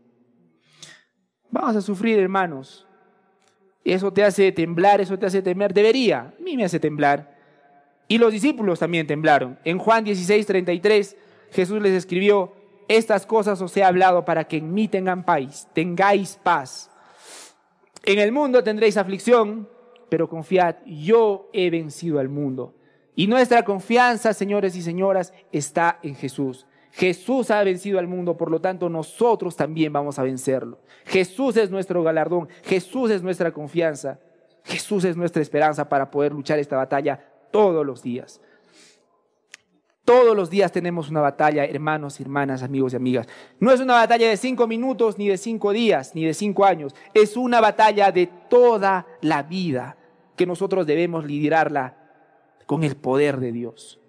Vamos 1.51 1.75
a 1.75 1.81
sufrir, 1.81 2.19
hermanos. 2.19 2.85
Eso 3.83 4.11
te 4.11 4.23
hace 4.23 4.51
temblar, 4.51 5.01
eso 5.01 5.17
te 5.17 5.25
hace 5.25 5.41
temer. 5.41 5.73
Debería, 5.73 6.33
a 6.37 6.41
mí 6.41 6.55
me 6.55 6.65
hace 6.65 6.79
temblar. 6.79 7.37
Y 8.07 8.17
los 8.17 8.31
discípulos 8.31 8.79
también 8.79 9.07
temblaron. 9.07 9.57
En 9.63 9.77
Juan 9.77 10.03
16, 10.03 10.45
33, 10.45 11.15
Jesús 11.51 11.81
les 11.81 11.93
escribió, 11.93 12.53
estas 12.87 13.25
cosas 13.25 13.61
os 13.61 13.75
he 13.77 13.83
hablado 13.83 14.25
para 14.25 14.45
que 14.45 14.57
en 14.57 14.73
mí 14.73 14.87
tengan 14.87 15.23
paz, 15.23 15.67
tengáis 15.73 16.39
paz. 16.41 16.89
En 18.03 18.17
el 18.17 18.31
mundo 18.31 18.63
tendréis 18.63 18.97
aflicción, 18.97 19.69
pero 20.09 20.27
confiad, 20.27 20.77
yo 20.85 21.49
he 21.53 21.69
vencido 21.69 22.19
al 22.19 22.29
mundo. 22.29 22.73
Y 23.15 23.27
nuestra 23.27 23.63
confianza, 23.63 24.33
señores 24.33 24.75
y 24.75 24.81
señoras, 24.81 25.33
está 25.51 25.99
en 26.01 26.15
Jesús. 26.15 26.65
Jesús 26.91 27.51
ha 27.51 27.63
vencido 27.63 27.99
al 27.99 28.07
mundo, 28.07 28.35
por 28.35 28.51
lo 28.51 28.59
tanto 28.59 28.89
nosotros 28.89 29.55
también 29.55 29.93
vamos 29.93 30.19
a 30.19 30.23
vencerlo. 30.23 30.79
Jesús 31.05 31.55
es 31.57 31.69
nuestro 31.69 32.03
galardón, 32.03 32.49
Jesús 32.63 33.11
es 33.11 33.21
nuestra 33.21 33.51
confianza, 33.51 34.19
Jesús 34.63 35.03
es 35.03 35.15
nuestra 35.15 35.41
esperanza 35.41 35.87
para 35.87 36.11
poder 36.11 36.33
luchar 36.33 36.59
esta 36.59 36.77
batalla 36.77 37.23
todos 37.51 37.85
los 37.85 38.01
días. 38.01 38.41
Todos 40.09 40.35
los 40.35 40.49
días 40.49 40.71
tenemos 40.71 41.09
una 41.09 41.21
batalla, 41.21 41.65
hermanos, 41.65 42.19
hermanas, 42.19 42.63
amigos 42.63 42.93
y 42.93 42.95
amigas. 42.95 43.27
No 43.59 43.71
es 43.71 43.79
una 43.79 43.93
batalla 43.93 44.27
de 44.27 44.37
cinco 44.37 44.65
minutos, 44.65 45.19
ni 45.19 45.27
de 45.27 45.37
cinco 45.37 45.71
días, 45.71 46.15
ni 46.15 46.25
de 46.25 46.33
cinco 46.33 46.65
años. 46.65 46.95
Es 47.13 47.37
una 47.37 47.61
batalla 47.61 48.11
de 48.11 48.25
toda 48.49 49.05
la 49.21 49.43
vida 49.43 49.97
que 50.35 50.47
nosotros 50.47 50.87
debemos 50.87 51.25
liderarla 51.25 51.95
con 52.65 52.83
el 52.83 52.95
poder 52.95 53.39
de 53.39 53.51
Dios. 53.51 53.99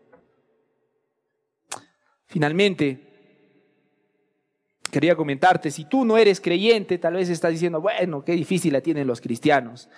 Finalmente, 2.30 3.00
quería 4.88 5.16
comentarte, 5.16 5.68
si 5.72 5.84
tú 5.84 6.04
no 6.04 6.16
eres 6.16 6.40
creyente, 6.40 6.96
tal 6.96 7.14
vez 7.14 7.28
estás 7.28 7.50
diciendo, 7.50 7.80
bueno, 7.80 8.24
qué 8.24 8.32
difícil 8.32 8.72
la 8.72 8.80
tienen 8.80 9.08
los 9.08 9.20
cristianos. 9.20 9.88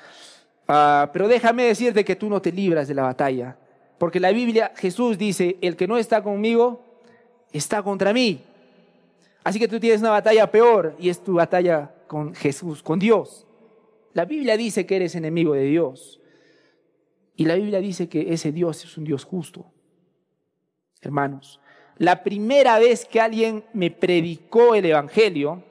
Ah, 0.66 1.10
pero 1.12 1.28
déjame 1.28 1.64
decirte 1.64 2.06
que 2.06 2.16
tú 2.16 2.30
no 2.30 2.40
te 2.40 2.50
libras 2.50 2.88
de 2.88 2.94
la 2.94 3.02
batalla. 3.02 3.58
Porque 3.98 4.18
la 4.18 4.32
Biblia, 4.32 4.72
Jesús 4.76 5.18
dice, 5.18 5.58
el 5.60 5.76
que 5.76 5.86
no 5.86 5.98
está 5.98 6.22
conmigo, 6.22 6.82
está 7.52 7.82
contra 7.82 8.14
mí. 8.14 8.40
Así 9.44 9.58
que 9.58 9.68
tú 9.68 9.78
tienes 9.78 10.00
una 10.00 10.08
batalla 10.08 10.50
peor 10.50 10.96
y 10.98 11.10
es 11.10 11.22
tu 11.22 11.34
batalla 11.34 11.94
con 12.06 12.34
Jesús, 12.34 12.82
con 12.82 12.98
Dios. 12.98 13.46
La 14.14 14.24
Biblia 14.24 14.56
dice 14.56 14.86
que 14.86 14.96
eres 14.96 15.14
enemigo 15.16 15.52
de 15.52 15.64
Dios. 15.64 16.18
Y 17.36 17.44
la 17.44 17.56
Biblia 17.56 17.80
dice 17.80 18.08
que 18.08 18.32
ese 18.32 18.52
Dios 18.52 18.82
es 18.86 18.96
un 18.96 19.04
Dios 19.04 19.24
justo. 19.24 19.66
Hermanos, 21.02 21.60
la 22.02 22.24
primera 22.24 22.80
vez 22.80 23.04
que 23.04 23.20
alguien 23.20 23.62
me 23.72 23.88
predicó 23.92 24.74
el 24.74 24.84
Evangelio, 24.86 25.62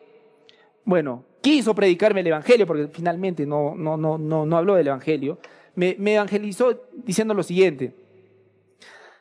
bueno, 0.85 1.25
quiso 1.41 1.75
predicarme 1.75 2.21
el 2.21 2.27
Evangelio, 2.27 2.65
porque 2.65 2.87
finalmente 2.87 3.45
no, 3.45 3.75
no, 3.75 3.97
no, 3.97 4.17
no, 4.17 4.45
no 4.45 4.57
habló 4.57 4.75
del 4.75 4.87
Evangelio, 4.87 5.39
me, 5.75 5.97
evangelizó 5.99 6.87
diciendo 6.93 7.33
lo 7.33 7.43
siguiente. 7.43 7.93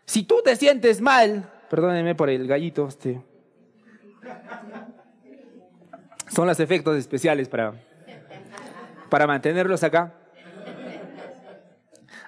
Si 0.04 0.22
tú 0.22 0.40
te 0.44 0.54
sientes 0.54 1.00
mal, 1.00 1.50
perdónenme 1.68 2.14
por 2.14 2.30
el 2.30 2.46
gallito, 2.46 2.86
este. 2.86 3.20
Son 6.28 6.46
los 6.46 6.60
efectos 6.60 6.96
especiales 6.96 7.48
para, 7.48 7.74
para 9.08 9.26
mantenerlos 9.26 9.82
acá. 9.82 10.14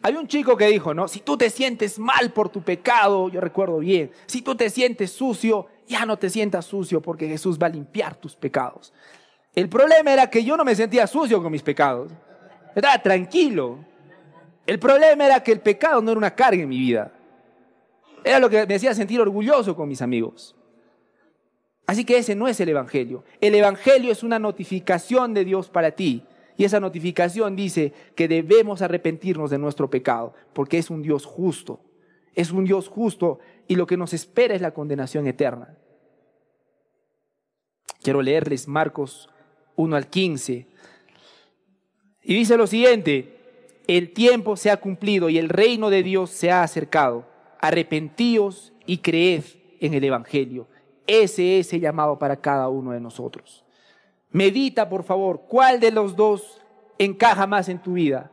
Hay 0.03 0.17
un 0.17 0.27
chico 0.27 0.57
que 0.57 0.67
dijo, 0.67 0.93
¿no? 0.95 1.07
Si 1.07 1.21
tú 1.21 1.37
te 1.37 1.49
sientes 1.49 1.99
mal 1.99 2.33
por 2.33 2.49
tu 2.49 2.63
pecado, 2.63 3.29
yo 3.29 3.41
recuerdo 3.41 3.79
bien, 3.79 4.11
si 4.27 4.43
tú 4.43 4.57
te 4.57 4.69
sientes 4.69 5.13
sucio, 5.13 5.67
ya 5.87 6.05
no 6.05 6.19
te 6.19 6.29
sientas 6.29 6.65
sucio 6.65 7.01
porque 7.01 7.29
Jesús 7.29 7.59
va 7.59 7.67
a 7.67 7.71
limpiar 7.71 8.17
tus 8.17 8.35
pecados. 8.35 8.93
El 9.55 9.69
problema 9.69 10.13
era 10.13 10.29
que 10.29 10.43
yo 10.43 10.57
no 10.57 10.65
me 10.65 10.75
sentía 10.75 11.07
sucio 11.07 11.41
con 11.43 11.53
mis 11.53 11.63
pecados. 11.63 12.11
Estaba 12.75 12.99
tranquilo. 13.01 13.79
El 14.67 14.79
problema 14.79 15.27
era 15.27 15.43
que 15.43 15.53
el 15.53 15.61
pecado 15.61 16.01
no 16.01 16.11
era 16.11 16.19
una 16.19 16.35
carga 16.35 16.63
en 16.63 16.69
mi 16.69 16.79
vida. 16.79 17.13
Era 18.25 18.39
lo 18.39 18.49
que 18.49 18.67
me 18.67 18.75
hacía 18.75 18.95
sentir 18.95 19.21
orgulloso 19.21 19.77
con 19.77 19.89
mis 19.89 20.03
amigos. 20.03 20.57
Así 21.87 22.05
que 22.05 22.17
ese 22.17 22.35
no 22.35 22.49
es 22.49 22.59
el 22.61 22.69
Evangelio. 22.71 23.25
El 23.41 23.55
Evangelio 23.55 24.11
es 24.11 24.23
una 24.23 24.39
notificación 24.39 25.35
de 25.35 25.45
Dios 25.45 25.69
para 25.69 25.91
ti. 25.91 26.25
Y 26.57 26.65
esa 26.65 26.81
notificación 26.81 27.57
dice 27.57 27.93
que 28.15 28.29
debemos 28.29 28.83
arrepentirnos 28.83 29.51
de 29.51 29.59
nuestro 29.59 29.89
pecado, 29.91 30.35
porque 30.53 30.79
es 30.79 30.91
un 30.91 31.03
Dios 31.03 31.25
justo. 31.25 31.81
Es 32.35 32.51
un 32.51 32.65
Dios 32.65 32.89
justo 32.89 33.41
y 33.69 33.77
lo 33.77 33.87
que 33.87 33.97
nos 33.97 34.13
espera 34.15 34.55
es 34.55 34.61
la 34.61 34.73
condenación 34.73 35.27
eterna. 35.27 35.77
Quiero 38.03 38.23
leerles 38.23 38.69
Marcos 38.69 39.29
1 39.77 39.97
al 39.97 40.09
15. 40.09 40.67
Y 42.23 42.35
dice 42.35 42.57
lo 42.57 42.67
siguiente, 42.67 43.37
el 43.87 44.13
tiempo 44.13 44.57
se 44.57 44.71
ha 44.71 44.79
cumplido 44.79 45.29
y 45.29 45.39
el 45.39 45.49
reino 45.49 45.91
de 45.91 46.03
Dios 46.03 46.31
se 46.31 46.51
ha 46.51 46.63
acercado 46.63 47.27
arrepentíos 47.61 48.73
y 48.87 48.99
creed 48.99 49.45
en 49.81 49.95
el 49.95 50.05
Evangelio. 50.05 50.69
Ese 51.07 51.59
es 51.59 51.73
el 51.73 51.81
llamado 51.81 52.19
para 52.19 52.37
cada 52.37 52.69
uno 52.69 52.93
de 52.93 53.01
nosotros. 53.01 53.65
Medita, 54.33 54.89
por 54.89 55.05
favor, 55.05 55.43
cuál 55.47 55.79
de 55.79 55.91
los 55.91 56.17
dos 56.17 56.61
encaja 56.99 57.47
más 57.47 57.69
en 57.69 57.81
tu 57.81 57.95
vida. 57.95 58.31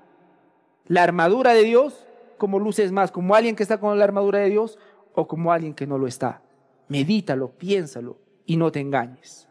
La 0.85 1.03
armadura 1.03 1.53
de 1.53 1.63
Dios, 1.63 2.05
como 2.37 2.59
luces 2.59 2.91
más, 2.91 3.11
como 3.11 3.35
alguien 3.35 3.55
que 3.55 3.63
está 3.63 3.79
con 3.79 3.97
la 3.97 4.05
armadura 4.05 4.39
de 4.39 4.49
Dios 4.49 4.79
o 5.13 5.27
como 5.27 5.51
alguien 5.51 5.73
que 5.73 5.85
no 5.85 5.97
lo 5.97 6.07
está. 6.07 6.41
Medítalo, 6.87 7.51
piénsalo 7.51 8.17
y 8.45 8.57
no 8.57 8.71
te 8.71 8.79
engañes. 8.79 9.47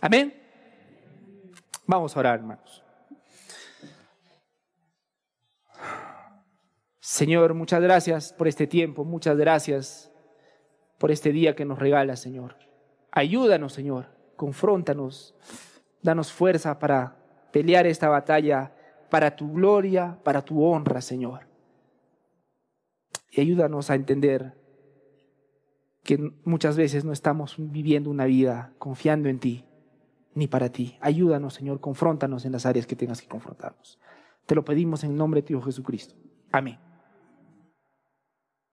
Amén. 0.00 0.34
Vamos 1.86 2.16
a 2.16 2.20
orar, 2.20 2.40
hermanos. 2.40 2.82
Señor, 6.98 7.54
muchas 7.54 7.80
gracias 7.80 8.32
por 8.32 8.46
este 8.46 8.66
tiempo, 8.66 9.04
muchas 9.04 9.36
gracias 9.36 10.12
por 10.98 11.10
este 11.10 11.32
día 11.32 11.56
que 11.56 11.64
nos 11.64 11.78
regala, 11.78 12.14
Señor. 12.16 12.56
Ayúdanos, 13.10 13.72
Señor, 13.72 14.06
confróntanos, 14.40 15.34
danos 16.00 16.32
fuerza 16.32 16.78
para 16.78 17.18
pelear 17.52 17.86
esta 17.86 18.08
batalla 18.08 18.72
para 19.10 19.36
tu 19.36 19.52
gloria, 19.52 20.18
para 20.24 20.40
tu 20.40 20.64
honra, 20.64 21.02
Señor. 21.02 21.46
Y 23.30 23.42
ayúdanos 23.42 23.90
a 23.90 23.96
entender 23.96 24.56
que 26.04 26.32
muchas 26.46 26.78
veces 26.78 27.04
no 27.04 27.12
estamos 27.12 27.56
viviendo 27.58 28.08
una 28.08 28.24
vida 28.24 28.72
confiando 28.78 29.28
en 29.28 29.40
ti, 29.40 29.66
ni 30.32 30.46
para 30.46 30.70
ti. 30.70 30.96
Ayúdanos, 31.02 31.52
Señor, 31.52 31.80
confróntanos 31.80 32.46
en 32.46 32.52
las 32.52 32.64
áreas 32.64 32.86
que 32.86 32.96
tengas 32.96 33.20
que 33.20 33.28
confrontarnos. 33.28 34.00
Te 34.46 34.54
lo 34.54 34.64
pedimos 34.64 35.04
en 35.04 35.10
el 35.10 35.16
nombre 35.18 35.42
de 35.42 35.48
Dios 35.48 35.66
Jesucristo. 35.66 36.14
Amén. 36.50 36.78